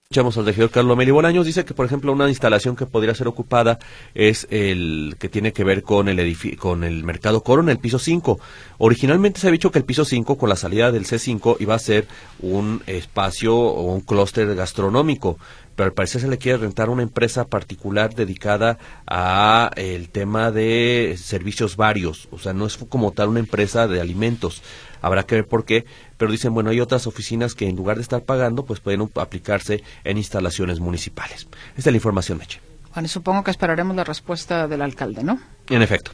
Escuchamos 0.09 0.38
al 0.38 0.46
regidor 0.46 0.70
Carlos 0.70 0.96
Meli 0.96 1.11
Bolaños, 1.11 1.46
dice 1.46 1.64
que, 1.64 1.74
por 1.74 1.84
ejemplo, 1.84 2.12
una 2.12 2.28
instalación 2.28 2.76
que 2.76 2.86
podría 2.86 3.12
ser 3.12 3.26
ocupada 3.26 3.80
es 4.14 4.46
el 4.50 5.16
que 5.18 5.28
tiene 5.28 5.52
que 5.52 5.64
ver 5.64 5.82
con 5.82 6.09
el 6.09 6.57
con 6.59 6.84
el 6.84 7.02
mercado 7.02 7.42
Corona, 7.42 7.72
el 7.72 7.80
piso 7.80 7.98
5. 7.98 8.38
Originalmente 8.78 9.40
se 9.40 9.48
había 9.48 9.57
dicho 9.57 9.72
que 9.72 9.80
el 9.80 9.84
piso 9.84 10.04
5, 10.04 10.38
con 10.38 10.48
la 10.48 10.54
salida 10.54 10.92
del 10.92 11.07
C5, 11.07 11.57
iba 11.59 11.74
a 11.74 11.80
ser 11.80 12.07
un 12.38 12.84
espacio 12.86 13.57
o 13.57 13.92
un 13.92 14.00
clúster 14.00 14.54
gastronómico, 14.54 15.38
pero 15.74 15.88
al 15.88 15.92
parecer 15.92 16.20
se 16.20 16.28
le 16.28 16.38
quiere 16.38 16.59
rentar 16.59 16.88
una 16.88 17.02
empresa 17.02 17.46
particular 17.46 18.14
dedicada 18.14 18.78
a 19.09 19.72
el 19.74 20.09
tema 20.11 20.52
de 20.52 21.16
servicios 21.18 21.76
varios, 21.76 22.28
o 22.30 22.38
sea, 22.38 22.52
no 22.52 22.66
es 22.66 22.76
como 22.76 23.11
tal 23.11 23.30
una 23.30 23.40
empresa 23.40 23.88
de 23.88 24.00
alimentos. 24.00 24.62
Habrá 25.07 25.22
que 25.22 25.36
ver 25.36 25.46
por 25.46 25.64
qué, 25.64 25.86
pero 26.16 26.32
dicen, 26.32 26.52
bueno, 26.52 26.70
hay 26.70 26.80
otras 26.80 27.07
oficinas 27.07 27.54
que 27.54 27.68
en 27.68 27.76
lugar 27.76 27.96
de 27.96 28.02
estar 28.02 28.22
pagando, 28.22 28.64
pues 28.64 28.80
pueden 28.80 29.09
aplicarse 29.14 29.84
en 30.02 30.16
instalaciones 30.18 30.80
municipales. 30.80 31.46
Esta 31.76 31.90
es 31.90 31.92
la 31.92 31.96
información, 31.96 32.38
Meche. 32.38 32.61
Bueno, 32.92 33.09
supongo 33.09 33.44
que 33.44 33.52
esperaremos 33.52 33.94
la 33.94 34.02
respuesta 34.02 34.66
del 34.66 34.82
alcalde, 34.82 35.22
¿no? 35.22 35.38
En 35.68 35.82
efecto. 35.82 36.11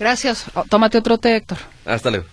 Gracias. 0.00 0.46
Oh, 0.54 0.64
tómate 0.64 0.98
otro 0.98 1.18
té, 1.18 1.36
Héctor. 1.36 1.58
Hasta 1.84 2.10
luego. 2.10 2.26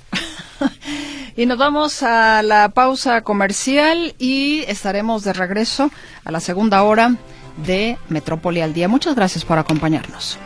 y 1.37 1.45
nos 1.45 1.59
vamos 1.59 2.01
a 2.01 2.41
la 2.41 2.69
pausa 2.69 3.21
comercial 3.21 4.15
y 4.17 4.63
estaremos 4.67 5.23
de 5.23 5.33
regreso 5.33 5.91
a 6.23 6.31
la 6.31 6.39
segunda 6.39 6.81
hora 6.81 7.15
de 7.57 7.99
Metrópoli 8.09 8.61
al 8.61 8.73
Día. 8.73 8.87
Muchas 8.87 9.13
gracias 9.13 9.45
por 9.45 9.59
acompañarnos. 9.59 10.39